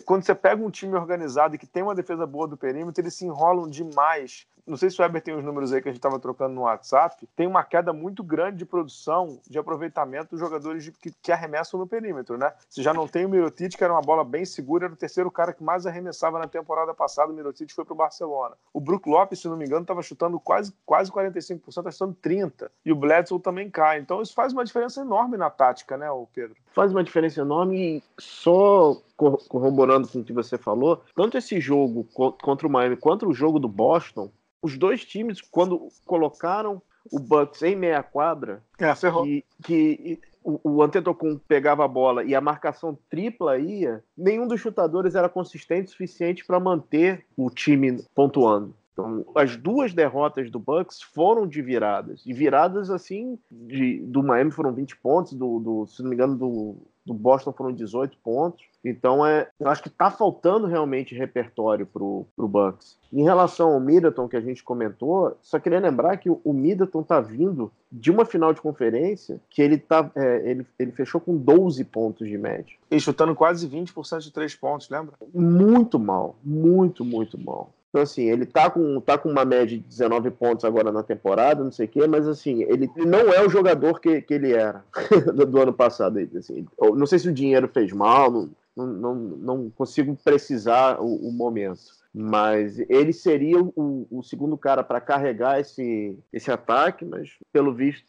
quando 0.06 0.24
você 0.24 0.36
pega 0.36 0.64
um 0.64 0.70
time 0.70 0.96
organizado 0.96 1.56
e 1.56 1.58
que 1.58 1.68
tem 1.68 1.84
uma 1.84 1.96
defesa 1.96 2.26
boa 2.26 2.48
do 2.48 2.58
perímetro, 2.58 3.02
eles 3.02 3.14
se 3.14 3.26
enrolam 3.26 3.70
demais 3.70 4.48
não 4.68 4.76
sei 4.76 4.90
se 4.90 5.00
o 5.00 5.02
Weber 5.02 5.22
tem 5.22 5.34
os 5.34 5.46
números 5.46 5.72
aí 5.72 5.82
que 5.82 5.88
a 5.88 5.92
gente 5.92 6.00
estava 6.00 6.20
trocando 6.20 6.54
no 6.54 6.64
WhatsApp, 6.64 7.26
tem 7.38 7.48
uma 7.48 7.64
queda 7.64 7.94
muito 7.94 8.22
grande 8.22 8.58
de 8.58 8.66
produção, 8.66 9.40
de 9.50 9.58
aproveitamento 9.58 10.32
dos 10.32 10.40
jogadores 10.42 10.84
de, 10.84 10.92
que, 10.92 11.10
que, 11.10 11.32
arremessam 11.32 11.80
no 11.80 11.88
perímetro, 11.88 12.38
né? 12.38 12.52
Se 12.70 12.84
já 12.84 12.94
não 12.94 13.08
tem 13.08 13.26
o 13.26 13.30
Mirotic, 13.30 13.78
que 13.78 13.84
era 13.84 13.94
uma 13.94 14.02
bola 14.02 14.26
bem 14.26 14.44
segura, 14.44 14.86
era 14.86 14.94
o 14.94 14.98
terceiro 14.98 15.32
cara 15.32 15.54
que 15.54 15.64
mais 15.64 15.86
arremessava 15.86 16.38
na 16.38 16.48
temporada 16.48 16.94
passada, 16.94 17.32
o 17.32 17.36
Mirotic 17.36 17.74
foi 17.74 17.86
para 17.86 17.94
o 17.94 17.98
Barcelona. 17.98 18.56
O 18.74 18.82
Brook 18.82 19.10
Lopes, 19.10 19.40
se 19.40 19.48
não 19.48 19.56
me 19.56 19.66
engano, 19.66 19.84
estava 19.84 20.04
chutando 20.04 20.38
quase, 20.38 20.67
quase 20.86 21.12
45%, 21.12 21.62
estava 21.68 21.92
chutando 21.92 22.18
30%, 22.24 22.70
e 22.86 22.92
o 22.92 22.96
Bledsoe 22.96 23.40
também 23.40 23.70
cai. 23.70 24.00
Então 24.00 24.22
isso 24.22 24.34
faz 24.34 24.54
uma 24.54 24.66
diferença 24.66 25.02
enorme 25.02 25.38
na 25.38 25.50
tática, 25.50 25.98
né, 25.98 26.08
Pedro? 26.34 26.56
Faz 26.74 26.92
uma 26.92 27.04
diferença 27.04 27.42
enorme 27.42 27.98
e 27.98 28.04
só 28.20 29.02
corroborando 29.16 30.08
com 30.08 30.20
o 30.20 30.24
que 30.24 30.34
você 30.34 30.58
falou, 30.58 31.02
tanto 31.16 31.38
esse 31.38 31.60
jogo 31.60 32.04
contra 32.14 32.68
o 32.68 32.72
Miami 32.72 32.96
quanto 32.96 33.28
o 33.28 33.34
jogo 33.34 33.60
do 33.60 33.68
Boston, 33.68 34.32
os 34.62 34.78
dois 34.78 35.04
times, 35.06 35.42
quando 35.42 35.88
colocaram 36.06 36.82
o 37.12 37.20
Bucks 37.20 37.62
em 37.64 37.76
meia 37.76 38.04
quadra, 38.04 38.62
é, 38.80 38.94
ferrou. 38.96 39.24
que, 39.24 39.46
que 39.64 40.20
o, 40.44 40.60
o 40.64 40.84
Antetokounmpo 40.84 41.42
pegava 41.46 41.84
a 41.84 41.88
bola 41.88 42.24
e 42.24 42.34
a 42.34 42.40
marcação 42.40 42.98
tripla 43.10 43.58
ia, 43.58 44.04
nenhum 44.18 44.48
dos 44.48 44.62
chutadores 44.62 45.14
era 45.14 45.28
consistente 45.28 45.88
o 45.88 45.92
suficiente 45.92 46.46
para 46.46 46.60
manter 46.60 47.26
o 47.36 47.50
time 47.50 48.02
pontuando. 48.16 48.74
Então, 48.98 49.24
as 49.36 49.56
duas 49.56 49.94
derrotas 49.94 50.50
do 50.50 50.58
Bucks 50.58 51.04
foram 51.04 51.46
de 51.46 51.62
viradas. 51.62 52.24
E 52.26 52.34
viradas, 52.34 52.90
assim, 52.90 53.38
de, 53.52 54.00
do 54.00 54.24
Miami 54.24 54.50
foram 54.50 54.74
20 54.74 54.98
pontos, 54.98 55.34
do, 55.34 55.60
do 55.60 55.86
se 55.86 56.02
não 56.02 56.10
me 56.10 56.16
engano, 56.16 56.36
do, 56.36 56.76
do 57.06 57.14
Boston 57.14 57.54
foram 57.54 57.72
18 57.72 58.18
pontos. 58.24 58.66
Então, 58.84 59.24
é, 59.24 59.48
eu 59.60 59.70
acho 59.70 59.84
que 59.84 59.88
está 59.88 60.10
faltando 60.10 60.66
realmente 60.66 61.14
repertório 61.14 61.86
para 61.86 62.04
o 62.04 62.26
Bucks. 62.38 62.98
Em 63.14 63.24
relação 63.24 63.74
ao 63.74 63.80
Middleton, 63.80 64.28
que 64.28 64.36
a 64.36 64.42
gente 64.42 64.64
comentou, 64.64 65.38
só 65.44 65.60
queria 65.60 65.80
lembrar 65.80 66.18
que 66.18 66.30
o, 66.30 66.42
o 66.44 66.52
Middleton 66.52 67.02
está 67.02 67.22
vindo 67.22 67.72
de 67.92 68.10
uma 68.10 68.26
final 68.26 68.52
de 68.52 68.62
conferência 68.62 69.40
que 69.50 69.62
ele, 69.62 69.78
tá, 69.78 70.10
é, 70.16 70.50
ele, 70.50 70.66
ele 70.80 70.92
fechou 70.92 71.22
com 71.22 71.38
12 71.38 71.84
pontos 71.86 72.28
de 72.28 72.38
média. 72.38 72.76
E 72.90 73.00
chutando 73.00 73.36
quase 73.36 73.70
20% 73.70 74.22
de 74.22 74.34
três 74.34 74.56
pontos, 74.56 74.90
lembra? 74.90 75.14
Muito 75.34 76.00
mal, 76.00 76.36
muito, 76.44 77.06
muito 77.06 77.38
mal. 77.38 77.72
Então, 77.98 78.04
assim, 78.04 78.30
ele 78.30 78.46
tá 78.46 78.70
com, 78.70 79.02
tá 79.02 79.18
com 79.18 79.28
uma 79.28 79.44
média 79.44 79.76
de 79.76 79.80
19 79.80 80.30
pontos 80.30 80.64
agora 80.64 80.92
na 80.92 81.02
temporada, 81.02 81.64
não 81.64 81.72
sei 81.72 81.88
o 81.88 81.90
quê, 81.90 82.06
mas, 82.06 82.28
assim, 82.28 82.62
ele 82.62 82.88
não 82.96 83.34
é 83.34 83.44
o 83.44 83.50
jogador 83.50 84.00
que, 84.00 84.22
que 84.22 84.36
ele 84.36 84.52
era 84.52 84.86
do, 85.34 85.48
do 85.48 85.62
ano 85.62 85.74
passado. 85.74 86.20
Assim. 86.38 86.68
Não 86.80 87.08
sei 87.08 87.18
se 87.18 87.28
o 87.28 87.34
dinheiro 87.34 87.68
fez 87.68 87.92
mal, 87.92 88.48
não, 88.76 88.86
não, 88.86 89.16
não 89.16 89.70
consigo 89.72 90.16
precisar 90.24 91.02
o, 91.02 91.28
o 91.28 91.32
momento 91.32 91.98
mas 92.20 92.80
ele 92.90 93.14
seria 93.14 93.62
o, 93.62 94.08
o 94.10 94.24
segundo 94.24 94.58
cara 94.58 94.84
para 94.84 95.00
carregar 95.00 95.60
esse, 95.60 96.18
esse 96.34 96.50
ataque, 96.50 97.06
mas 97.06 97.38
pelo 97.54 97.72
visto 97.72 98.08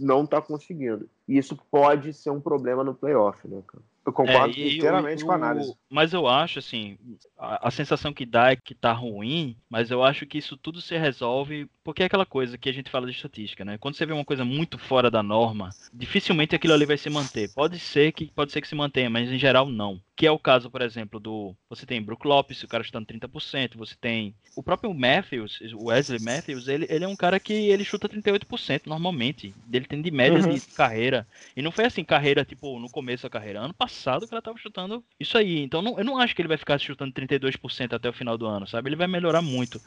não 0.00 0.24
está 0.24 0.42
conseguindo. 0.42 1.08
E 1.28 1.38
isso 1.38 1.56
pode 1.70 2.12
ser 2.12 2.30
um 2.30 2.40
problema 2.40 2.82
no 2.82 2.92
playoff, 2.92 3.46
né, 3.46 3.62
cara? 3.64 3.84
Eu 4.06 4.12
concordo 4.12 4.56
é, 4.56 4.68
inteiramente 4.68 5.22
eu, 5.22 5.26
com 5.26 5.32
a 5.32 5.34
análise. 5.34 5.76
Mas 5.90 6.12
eu 6.12 6.28
acho, 6.28 6.60
assim, 6.60 6.96
a, 7.36 7.66
a, 7.66 7.70
sensação 7.72 8.12
que 8.12 8.24
dá 8.24 8.52
é 8.52 8.56
que 8.56 8.72
tá 8.72 8.92
ruim, 8.92 9.56
mas 9.68 9.90
eu 9.90 10.04
acho 10.04 10.24
que 10.26 10.38
isso 10.38 10.56
tudo 10.56 10.80
se 10.80 10.96
resolve 10.96 11.68
porque 11.86 12.02
é 12.02 12.06
aquela 12.06 12.26
coisa 12.26 12.58
que 12.58 12.68
a 12.68 12.72
gente 12.72 12.90
fala 12.90 13.06
de 13.06 13.12
estatística, 13.12 13.64
né? 13.64 13.78
Quando 13.78 13.94
você 13.94 14.04
vê 14.04 14.12
uma 14.12 14.24
coisa 14.24 14.44
muito 14.44 14.76
fora 14.76 15.08
da 15.08 15.22
norma, 15.22 15.70
dificilmente 15.94 16.52
aquilo 16.52 16.74
ali 16.74 16.84
vai 16.84 16.98
se 16.98 17.08
manter. 17.08 17.48
Pode 17.54 17.78
ser 17.78 18.10
que 18.10 18.26
pode 18.26 18.50
ser 18.50 18.60
que 18.60 18.66
se 18.66 18.74
mantenha, 18.74 19.08
mas 19.08 19.30
em 19.30 19.38
geral 19.38 19.68
não. 19.68 20.00
Que 20.16 20.26
é 20.26 20.30
o 20.30 20.38
caso, 20.38 20.70
por 20.70 20.80
exemplo, 20.80 21.20
do. 21.20 21.54
Você 21.68 21.84
tem 21.84 22.02
Brook 22.02 22.26
Lopes, 22.26 22.62
o 22.62 22.66
cara 22.66 22.82
chutando 22.82 23.06
30%. 23.06 23.76
Você 23.76 23.94
tem. 24.00 24.34
O 24.56 24.62
próprio 24.62 24.92
Matthews, 24.94 25.60
o 25.74 25.88
Wesley 25.88 26.18
Matthews, 26.18 26.68
ele, 26.68 26.86
ele 26.88 27.04
é 27.04 27.08
um 27.08 27.14
cara 27.14 27.38
que 27.38 27.52
ele 27.52 27.84
chuta 27.84 28.08
38% 28.08 28.86
normalmente. 28.86 29.54
Ele 29.70 29.84
tem 29.84 30.00
de 30.00 30.10
média 30.10 30.40
uhum. 30.40 30.54
de 30.54 30.60
carreira. 30.74 31.26
E 31.54 31.60
não 31.60 31.70
foi 31.70 31.84
assim, 31.84 32.02
carreira, 32.02 32.46
tipo, 32.46 32.80
no 32.80 32.88
começo 32.90 33.24
da 33.24 33.30
carreira. 33.30 33.60
Ano 33.60 33.74
passado 33.74 34.24
o 34.24 34.28
cara 34.28 34.40
tava 34.40 34.56
chutando 34.56 35.04
isso 35.20 35.36
aí. 35.36 35.60
Então 35.60 35.82
não, 35.82 35.98
eu 35.98 36.04
não 36.04 36.18
acho 36.18 36.34
que 36.34 36.40
ele 36.40 36.48
vai 36.48 36.56
ficar 36.56 36.78
chutando 36.78 37.12
32% 37.12 37.92
até 37.92 38.08
o 38.08 38.14
final 38.14 38.38
do 38.38 38.46
ano, 38.46 38.66
sabe? 38.66 38.88
Ele 38.88 38.96
vai 38.96 39.06
melhorar 39.06 39.42
muito. 39.42 39.78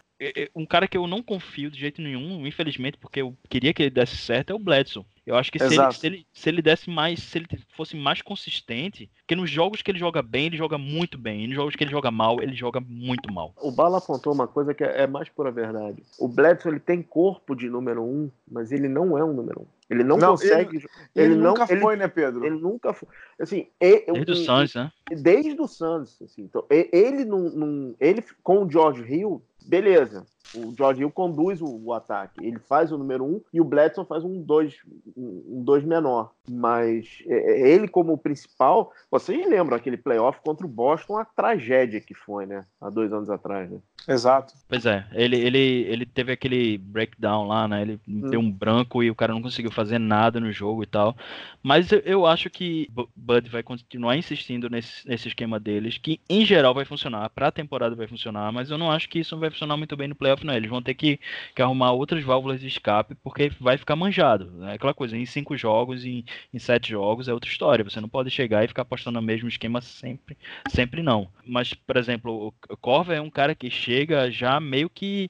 Um 0.55 0.65
cara 0.65 0.87
que 0.87 0.97
eu 0.97 1.07
não 1.07 1.23
confio 1.23 1.71
de 1.71 1.79
jeito 1.79 1.88
nenhum, 1.97 2.45
infelizmente, 2.45 2.97
porque 2.97 3.21
eu 3.21 3.35
queria 3.49 3.73
que 3.73 3.83
ele 3.83 3.89
desse 3.89 4.17
certo, 4.17 4.51
é 4.51 4.53
o 4.53 4.59
Bledsoe. 4.59 5.05
Eu 5.29 5.35
acho 5.35 5.51
que 5.51 5.59
se 5.59 5.65
ele, 5.65 5.93
se 5.93 6.07
ele, 6.07 6.25
se, 6.33 6.49
ele, 6.49 6.61
desse 6.61 6.89
mais, 6.89 7.21
se 7.21 7.37
ele 7.37 7.47
fosse 7.77 7.95
mais 7.95 8.19
consistente, 8.19 9.07
porque 9.19 9.35
nos 9.35 9.47
jogos 9.47 9.83
que 9.83 9.91
ele 9.91 9.99
joga 9.99 10.23
bem, 10.23 10.47
ele 10.47 10.57
joga 10.57 10.75
muito 10.75 11.19
bem. 11.19 11.43
E 11.43 11.47
nos 11.47 11.55
jogos 11.55 11.75
que 11.75 11.83
ele 11.83 11.91
joga 11.91 12.09
mal, 12.09 12.41
ele 12.41 12.55
joga 12.55 12.79
muito 12.79 13.31
mal. 13.31 13.53
O 13.57 13.71
Bala 13.71 13.99
apontou 13.99 14.33
uma 14.33 14.47
coisa 14.47 14.73
que 14.73 14.83
é, 14.83 15.03
é 15.03 15.07
mais 15.07 15.29
pura 15.29 15.51
verdade. 15.51 16.01
O 16.17 16.27
Bledsoe 16.27 16.71
ele 16.71 16.79
tem 16.79 17.03
corpo 17.03 17.55
de 17.55 17.69
número 17.69 18.03
um, 18.03 18.31
mas 18.49 18.71
ele 18.71 18.87
não 18.87 19.15
é 19.19 19.23
um 19.23 19.31
número 19.31 19.61
um. 19.61 19.65
Ele 19.87 20.03
não, 20.03 20.17
não 20.17 20.31
consegue. 20.31 20.77
Ele, 20.77 20.87
ele, 21.15 21.33
ele 21.33 21.35
nunca 21.35 21.59
não, 21.59 21.67
foi, 21.67 21.93
ele, 21.93 22.01
né, 22.01 22.07
Pedro? 22.07 22.45
Ele 22.45 22.59
nunca 22.59 22.93
foi. 22.93 23.09
Assim, 23.39 23.67
desde 23.79 24.31
o 24.31 24.35
Suns, 24.35 24.73
né? 24.73 24.91
Desde 25.11 25.61
o 25.61 25.67
Suns. 25.67 26.21
Assim, 26.23 26.41
então, 26.41 26.65
ele, 26.69 27.23
num, 27.23 27.49
num, 27.49 27.95
ele 27.99 28.23
com 28.41 28.63
o 28.63 28.71
George 28.71 29.03
Hill, 29.03 29.43
beleza. 29.63 30.25
O 30.55 30.73
George 30.75 31.01
Hill 31.01 31.11
conduz 31.11 31.61
o, 31.61 31.67
o, 31.67 31.93
ataque. 31.93 32.45
Ele 32.45 32.59
faz 32.59 32.91
o 32.91 32.97
número 32.97 33.23
um 33.23 33.41
e 33.53 33.61
o 33.61 33.63
Bledson 33.63 34.05
faz 34.05 34.23
um 34.23 34.41
dois, 34.41 34.77
um 35.15 35.63
dois 35.63 35.83
menor. 35.83 36.31
Mas 36.49 37.23
é, 37.27 37.33
é, 37.33 37.69
ele, 37.69 37.87
como 37.87 38.17
principal, 38.17 38.91
vocês 39.11 39.47
lembram 39.47 39.75
aquele 39.75 39.97
playoff 39.97 40.39
contra 40.41 40.65
o 40.65 40.69
Boston, 40.69 41.17
a 41.17 41.25
tragédia 41.25 42.01
que 42.01 42.13
foi, 42.13 42.45
né? 42.45 42.65
Há 42.81 42.89
dois 42.89 43.13
anos 43.13 43.29
atrás, 43.29 43.69
né? 43.69 43.79
Exato. 44.07 44.53
Pois 44.67 44.85
é, 44.85 45.05
ele, 45.13 45.35
ele, 45.35 45.85
ele 45.87 46.05
teve 46.05 46.31
aquele 46.31 46.77
breakdown 46.77 47.47
lá, 47.47 47.67
né? 47.67 47.81
Ele 47.81 47.99
hum. 48.07 48.29
deu 48.29 48.39
um 48.39 48.51
branco 48.51 49.03
e 49.03 49.11
o 49.11 49.15
cara 49.15 49.33
não 49.33 49.41
conseguiu 49.41 49.71
fazer 49.71 49.99
nada 49.99 50.39
no 50.39 50.51
jogo 50.51 50.83
e 50.83 50.87
tal. 50.87 51.15
Mas 51.61 51.91
eu, 51.91 51.99
eu 51.99 52.25
acho 52.25 52.49
que 52.49 52.89
Bud 53.15 53.49
vai 53.49 53.61
continuar 53.61 54.17
insistindo 54.17 54.69
nesse, 54.69 55.07
nesse 55.07 55.27
esquema 55.27 55.59
deles, 55.59 55.97
que 55.97 56.19
em 56.29 56.45
geral 56.45 56.73
vai 56.73 56.85
funcionar, 56.85 57.29
pra 57.29 57.51
temporada 57.51 57.95
vai 57.95 58.07
funcionar, 58.07 58.51
mas 58.51 58.71
eu 58.71 58.77
não 58.77 58.91
acho 58.91 59.09
que 59.09 59.19
isso 59.19 59.37
vai 59.37 59.49
funcionar 59.49 59.77
muito 59.77 59.95
bem 59.95 60.07
no 60.07 60.15
playoff, 60.15 60.38
não. 60.45 60.53
Eles 60.53 60.69
vão 60.69 60.81
ter 60.81 60.93
que, 60.93 61.19
que 61.55 61.61
arrumar 61.61 61.91
outras 61.91 62.23
válvulas 62.23 62.59
de 62.59 62.67
escape, 62.67 63.15
porque 63.15 63.51
vai 63.59 63.77
ficar 63.77 63.95
manjado. 63.95 64.51
Né? 64.51 64.73
aquela 64.73 64.93
coisa, 64.93 65.17
em 65.17 65.25
cinco 65.25 65.55
jogos, 65.57 66.05
em, 66.05 66.23
em 66.53 66.59
sete 66.59 66.89
jogos 66.89 67.27
é 67.27 67.33
outra 67.33 67.49
história. 67.49 67.83
Você 67.83 67.99
não 67.99 68.09
pode 68.09 68.29
chegar 68.29 68.63
e 68.63 68.67
ficar 68.67 68.83
apostando 68.83 69.19
no 69.19 69.25
mesmo 69.25 69.47
esquema 69.47 69.81
sempre, 69.81 70.37
sempre 70.69 71.01
não. 71.03 71.29
Mas, 71.45 71.73
por 71.73 71.97
exemplo, 71.97 72.53
o 72.69 72.77
Corva 72.77 73.13
é 73.13 73.21
um 73.21 73.29
cara 73.29 73.55
que 73.55 73.69
chega 73.69 74.31
já 74.31 74.59
meio 74.59 74.89
que 74.89 75.29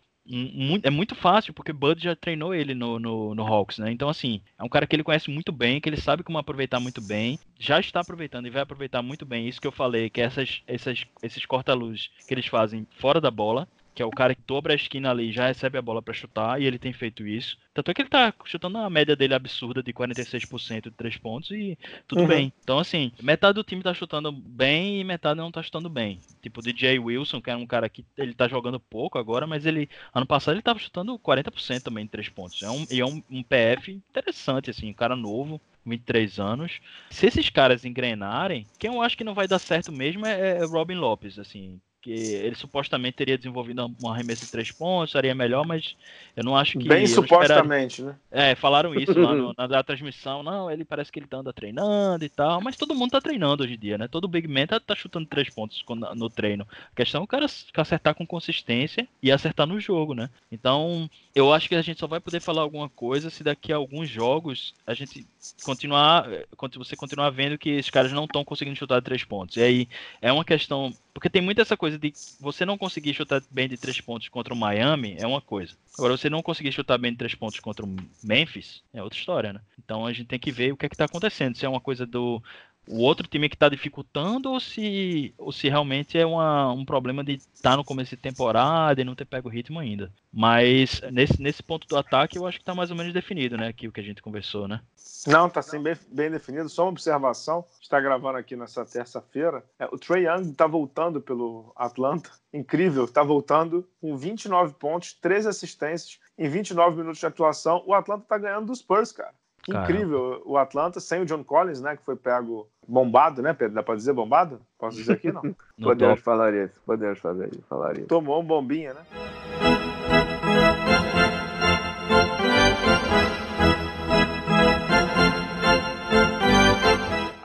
é 0.84 0.90
muito 0.92 1.16
fácil, 1.16 1.54
porque 1.54 1.74
Bud 1.74 2.04
já 2.04 2.16
treinou 2.16 2.54
ele 2.54 2.76
no, 2.76 3.00
no, 3.00 3.34
no, 3.34 3.44
Hawks, 3.44 3.80
né? 3.80 3.92
Então, 3.92 4.08
assim, 4.08 4.42
é 4.60 4.64
um 4.64 4.70
cara 4.70 4.86
que 4.86 4.96
ele 4.96 5.04
conhece 5.04 5.30
muito 5.30 5.52
bem, 5.52 5.82
que 5.82 5.90
ele 5.90 6.00
sabe 6.00 6.24
como 6.24 6.38
aproveitar 6.38 6.80
muito 6.80 7.02
bem, 7.02 7.40
já 7.58 7.80
está 7.80 8.02
aproveitando 8.02 8.46
e 8.46 8.52
vai 8.52 8.62
aproveitar 8.62 9.02
muito 9.02 9.26
bem. 9.26 9.48
Isso 9.48 9.60
que 9.60 9.66
eu 9.66 9.72
falei, 9.72 10.10
que 10.10 10.22
essas, 10.22 10.62
essas, 10.68 11.04
esses 11.24 11.46
corta-luz 11.46 12.12
que 12.28 12.34
eles 12.34 12.46
fazem 12.46 12.86
fora 13.00 13.20
da 13.20 13.32
bola, 13.32 13.68
que 13.94 14.02
é 14.02 14.06
o 14.06 14.12
cara 14.12 14.34
que 14.34 14.42
dobra 14.46 14.74
a 14.74 14.76
esquina 14.76 15.10
ali 15.10 15.32
já 15.32 15.48
recebe 15.48 15.78
a 15.78 15.82
bola 15.82 16.02
para 16.02 16.14
chutar, 16.14 16.62
e 16.62 16.66
ele 16.66 16.80
tem 16.80 16.94
feito 16.94 17.26
isso. 17.28 17.58
Tanto 17.74 17.92
é 17.92 17.94
que 17.94 18.02
ele 18.02 18.10
tá 18.10 18.34
chutando 18.46 18.78
a 18.78 18.90
média 18.90 19.16
dele 19.16 19.34
absurda 19.34 19.82
de 19.84 19.94
46% 19.94 20.84
de 20.84 20.92
3 20.92 21.18
pontos 21.18 21.52
e 21.52 21.78
tudo 22.08 22.22
uhum. 22.22 22.28
bem. 22.28 22.54
Então, 22.64 22.80
assim, 22.80 23.12
metade 23.22 23.56
do 23.56 23.64
time 23.64 23.84
tá 23.84 23.94
chutando 23.94 24.32
bem 24.32 25.00
e 25.00 25.04
metade 25.04 25.38
não 25.38 25.52
tá 25.52 25.62
chutando 25.62 25.90
bem. 25.90 26.20
Tipo, 26.42 26.60
o 26.60 26.64
DJ 26.64 27.00
Wilson, 27.00 27.42
que 27.42 27.50
é 27.50 27.56
um 27.56 27.68
cara 27.68 27.90
que 27.90 28.06
ele 28.18 28.34
tá 28.34 28.48
jogando 28.48 28.80
pouco 28.80 29.18
agora, 29.18 29.46
mas 29.46 29.66
ele, 29.66 29.90
ano 30.14 30.26
passado, 30.26 30.56
ele 30.56 30.62
tava 30.62 30.80
chutando 30.80 31.18
40% 31.20 31.82
também 31.82 32.06
de 32.06 32.12
3 32.12 32.30
pontos. 32.30 32.62
É 32.64 32.70
um, 32.70 32.86
e 32.90 33.00
é 33.00 33.06
um, 33.06 33.24
um 33.30 33.44
PF 33.44 33.92
interessante, 33.92 34.70
assim, 34.70 34.90
um 34.90 34.94
cara 34.94 35.16
novo, 35.16 35.62
23 35.86 36.40
anos. 36.40 36.80
Se 37.10 37.26
esses 37.26 37.50
caras 37.50 37.86
engrenarem, 37.86 38.66
quem 38.78 38.94
eu 38.94 39.02
acho 39.02 39.18
que 39.18 39.24
não 39.24 39.34
vai 39.34 39.48
dar 39.48 39.60
certo 39.60 39.92
mesmo 39.92 40.26
é, 40.26 40.58
é 40.58 40.66
Robin 40.66 40.96
Lopes, 40.96 41.40
assim 41.40 41.80
que 42.02 42.12
ele 42.12 42.56
supostamente 42.56 43.18
teria 43.18 43.38
desenvolvido 43.38 43.86
um 44.02 44.10
arremesso 44.10 44.46
de 44.46 44.52
três 44.52 44.72
pontos, 44.72 45.12
seria 45.12 45.36
melhor, 45.36 45.66
mas 45.66 45.96
eu 46.36 46.44
não 46.44 46.56
acho 46.56 46.78
que. 46.80 46.88
Bem 46.88 47.06
supostamente, 47.06 48.02
né? 48.02 48.16
É, 48.32 48.56
falaram 48.56 48.96
isso 48.96 49.18
lá 49.20 49.36
no, 49.36 49.54
na, 49.58 49.68
na, 49.68 49.84
transmissão. 49.84 50.42
Não, 50.42 50.72
ele 50.72 50.86
parece 50.86 51.12
que 51.12 51.20
ele 51.20 51.28
tá 51.28 51.38
anda 51.38 51.52
treinando 51.52 52.24
e 52.24 52.30
tal, 52.30 52.62
mas 52.62 52.78
todo 52.78 52.96
mundo 52.96 53.12
tá 53.12 53.22
treinando 53.22 53.64
hoje 53.64 53.74
em 53.74 53.80
dia, 53.80 53.98
né? 53.98 54.08
Todo 54.08 54.28
Big 54.28 54.48
Man 54.48 54.68
tá, 54.68 54.80
tá 54.80 54.96
chutando 54.96 55.28
três 55.28 55.50
pontos 55.50 55.84
no 56.16 56.30
treino. 56.30 56.66
A 56.92 56.96
questão 56.96 57.22
é 57.22 57.24
o 57.24 57.28
cara 57.28 57.46
acertar 57.76 58.16
com 58.16 58.26
consistência 58.26 59.08
e 59.22 59.32
acertar 59.32 59.68
no 59.68 59.80
jogo, 59.80 60.14
né? 60.14 60.30
Então, 60.52 61.10
eu 61.36 61.54
acho 61.54 61.68
que 61.68 61.76
a 61.76 61.82
gente 61.82 62.00
só 62.00 62.08
vai 62.08 62.20
poder 62.20 62.40
falar 62.40 62.62
alguma 62.62 62.90
coisa 62.90 63.30
se 63.30 63.44
daqui 63.44 63.74
a 63.74 63.76
alguns 63.76 64.10
jogos 64.10 64.74
a 64.86 64.94
gente 64.94 65.28
continuar. 65.64 66.28
Você 66.76 66.96
continuar 66.96 67.30
vendo 67.30 67.58
que 67.58 67.70
esses 67.70 67.92
caras 67.92 68.12
não 68.14 68.26
estão 68.26 68.44
conseguindo 68.46 68.78
chutar 68.78 69.02
três 69.02 69.24
pontos. 69.24 69.58
E 69.58 69.62
aí 69.62 69.88
é 70.22 70.32
uma 70.32 70.46
questão 70.46 70.94
porque 71.20 71.30
tem 71.30 71.42
muita 71.42 71.62
essa 71.62 71.76
coisa 71.76 72.00
de 72.00 72.14
você 72.40 72.66
não 72.66 72.78
conseguir 72.78 73.14
chutar 73.14 73.44
bem 73.52 73.68
de 73.68 73.76
três 73.76 74.00
pontos 74.00 74.30
contra 74.30 74.54
o 74.54 74.58
Miami 74.58 75.18
é 75.20 75.28
uma 75.28 75.42
coisa. 75.42 75.74
Agora, 75.98 76.16
você 76.16 76.30
não 76.30 76.42
conseguir 76.42 76.72
chutar 76.72 76.98
bem 76.98 77.12
de 77.12 77.18
três 77.18 77.36
pontos 77.36 77.60
contra 77.60 77.86
o 77.86 77.94
Memphis 78.24 78.82
é 78.94 79.04
outra 79.04 79.20
história, 79.20 79.52
né? 79.52 79.60
Então 79.78 80.06
a 80.06 80.14
gente 80.14 80.28
tem 80.28 80.40
que 80.40 80.50
ver 80.50 80.72
o 80.72 80.78
que 80.78 80.86
é 80.86 80.90
que 80.90 80.96
tá 80.96 81.04
acontecendo. 81.04 81.58
Se 81.58 81.66
é 81.66 81.70
uma 81.70 81.82
coisa 81.82 82.06
do 82.06 82.42
o 82.90 83.02
outro 83.02 83.28
time 83.28 83.48
que 83.48 83.56
está 83.56 83.70
dificultando 83.70 84.52
ou 84.52 84.60
se, 84.60 85.34
ou 85.38 85.52
se 85.52 85.70
realmente 85.70 86.18
é 86.18 86.26
uma, 86.26 86.72
um 86.72 86.84
problema 86.84 87.24
de 87.24 87.34
estar 87.34 87.72
tá 87.72 87.78
no 87.78 87.84
começo 87.84 88.10
de 88.16 88.22
temporada 88.22 89.00
e 89.00 89.04
não 89.04 89.14
ter 89.14 89.26
pego 89.26 89.48
o 89.48 89.52
ritmo 89.52 89.80
ainda. 89.80 90.12
Mas 90.34 91.00
nesse, 91.12 91.40
nesse 91.40 91.62
ponto 91.62 91.88
do 91.88 91.96
ataque 91.96 92.38
eu 92.38 92.48
acho 92.48 92.58
que 92.58 92.64
está 92.64 92.74
mais 92.74 92.90
ou 92.90 92.98
menos 92.98 93.14
definido, 93.14 93.56
né? 93.58 93.68
Aqui 93.68 93.88
o 93.88 93.92
que 93.92 94.00
a 94.00 94.04
gente 94.04 94.24
conversou, 94.24 94.68
né? 94.68 94.82
Não, 95.28 95.48
está 95.48 95.62
sim 95.62 95.82
bem, 95.82 95.96
bem, 96.12 96.32
definido. 96.32 96.70
Só 96.70 96.84
uma 96.84 96.92
observação. 96.92 97.66
Está 97.82 98.00
gravando 98.00 98.38
aqui 98.38 98.56
nessa 98.56 98.86
terça-feira. 98.86 99.64
É, 99.78 99.86
o 99.86 99.98
Trey 99.98 100.28
Young 100.28 100.52
está 100.52 100.66
voltando 100.66 101.22
pelo 101.22 101.72
Atlanta. 101.76 102.32
Incrível, 102.54 103.06
está 103.06 103.22
voltando 103.22 103.88
com 104.00 104.18
29 104.18 104.74
pontos, 104.76 105.14
13 105.14 105.50
assistências 105.50 106.20
em 106.38 106.48
29 106.48 106.98
minutos 106.98 107.20
de 107.20 107.26
atuação. 107.26 107.84
O 107.86 107.94
Atlanta 107.94 108.24
está 108.24 108.38
ganhando 108.38 108.68
dos 108.68 108.80
Spurs, 108.80 109.12
cara. 109.12 109.34
Incrível 109.68 110.42
o 110.46 110.58
Atlanta 110.58 111.00
sem 111.00 111.22
o 111.22 111.26
John 111.26 111.44
Collins, 111.44 111.82
né? 111.82 111.98
Que 111.98 112.04
foi 112.04 112.16
pego 112.16 112.68
bombado, 112.88 113.42
né, 113.42 113.54
Pedro? 113.54 113.76
Dá 113.76 113.84
pra 113.84 113.96
dizer 113.96 114.14
bombado? 114.14 114.60
Posso 114.78 114.98
dizer 114.98 115.14
aqui? 115.14 115.32
Não. 115.32 115.42
não 115.78 115.90
podemos 115.90 116.20
falar 116.22 116.54
isso, 116.54 116.80
podemos 116.86 117.20
fazer, 117.20 117.50
falar 117.68 117.98
isso. 117.98 118.08
Tomou 118.08 118.42
um 118.42 118.46
bombinha, 118.46 118.94
né? 118.94 119.02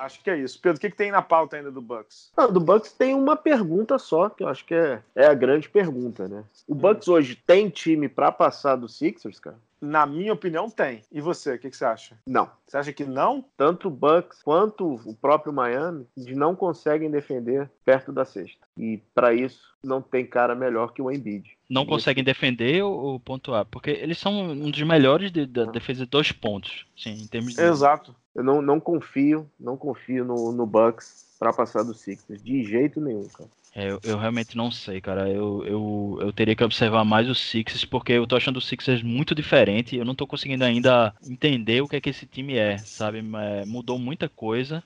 Acho 0.05 0.23
que 0.23 0.31
é 0.31 0.37
isso. 0.37 0.61
Pedro, 0.61 0.77
o 0.77 0.81
que, 0.81 0.91
que 0.91 0.97
tem 0.97 1.11
na 1.11 1.23
pauta 1.23 1.57
ainda 1.57 1.71
do 1.71 1.81
Bucks? 1.81 2.31
Não, 2.37 2.53
do 2.53 2.61
Bucks 2.61 2.93
tem 2.93 3.15
uma 3.15 3.37
pergunta 3.37 3.99
só, 3.99 4.29
que 4.29 4.43
eu 4.43 4.49
acho 4.49 4.65
que 4.65 4.75
é, 4.75 5.03
é 5.15 5.27
a 5.27 5.35
grande 5.35 5.69
pergunta, 5.69 6.29
né? 6.29 6.45
O 6.69 6.75
Bucks 6.75 7.09
hum. 7.09 7.15
hoje 7.15 7.37
tem 7.47 7.71
time 7.71 8.07
para 8.07 8.31
passar 8.31 8.77
do 8.77 8.87
Sixers, 8.87 9.41
cara? 9.41 9.57
Na 9.85 10.07
minha 10.07 10.33
opinião, 10.33 10.71
tem. 10.71 11.03
E 11.13 11.21
você, 11.21 11.55
o 11.55 11.59
que, 11.59 11.71
que, 11.71 11.77
você 11.77 11.85
acha? 11.85 12.17
Não. 12.27 12.49
Você 12.67 12.77
acha 12.79 12.93
que 12.93 13.05
não? 13.05 13.45
Tanto 13.57 13.89
o 13.89 13.91
Bucks 13.91 14.43
quanto 14.43 14.95
o 14.95 15.15
próprio 15.15 15.53
Miami 15.53 16.07
não 16.17 16.57
conseguem 16.57 17.11
defender 17.11 17.71
perto 17.85 18.11
da 18.11 18.25
cesta. 18.25 18.67
E 18.77 18.99
para 19.15 19.35
isso 19.35 19.75
não 19.83 20.01
tem 20.01 20.27
cara 20.27 20.55
melhor 20.55 20.93
que 20.93 21.03
o 21.03 21.11
Embiid. 21.11 21.57
Não 21.69 21.85
conseguem 21.85 22.25
defender 22.25 22.83
ou 22.83 23.21
pontuar? 23.21 23.67
Porque 23.67 23.91
eles 23.91 24.19
são 24.19 24.33
um 24.51 24.71
dos 24.71 24.83
melhores 24.83 25.31
de, 25.31 25.47
da 25.47 25.65
defesa 25.67 26.05
de 26.05 26.11
dois 26.11 26.33
pontos, 26.33 26.87
sim, 26.97 27.13
em 27.13 27.27
termos 27.27 27.55
de... 27.55 27.61
Exato. 27.61 28.15
Eu 28.35 28.43
não, 28.43 28.61
não 28.61 28.81
confio, 28.81 29.49
não 29.61 29.77
confio 29.77 30.25
no, 30.25 30.51
no 30.51 30.67
Bucks 30.67 31.37
para 31.39 31.53
passar 31.53 31.83
do 31.83 31.95
Sixers 31.95 32.43
de 32.43 32.65
jeito 32.65 33.01
nenhum, 33.01 33.29
cara. 33.29 33.51
É, 33.77 33.91
eu, 33.91 33.99
eu, 34.05 34.17
realmente 34.17 34.57
não 34.57 34.71
sei, 34.71 35.01
cara. 35.01 35.29
Eu, 35.29 35.65
eu, 35.67 36.19
eu 36.21 36.33
teria 36.33 36.55
que 36.55 36.63
observar 36.63 37.05
mais 37.05 37.29
os 37.29 37.41
Sixers, 37.41 37.85
porque 37.85 38.13
eu 38.13 38.27
tô 38.27 38.37
achando 38.37 38.59
o 38.59 38.61
Sixers 38.61 39.03
muito 39.03 39.35
diferente. 39.35 39.97
Eu 39.97 40.05
não 40.05 40.15
tô 40.15 40.29
conseguindo 40.29 40.65
ainda 40.65 41.13
entender 41.27 41.83
o 41.83 41.89
que 41.89 41.97
é 41.97 42.01
que 42.01 42.11
esse 42.11 42.25
time 42.25 42.57
é, 42.57 42.79
sabe? 42.79 43.19
É, 43.19 43.67
mudou 43.67 43.99
muita 43.99 44.29
coisa. 44.29 44.81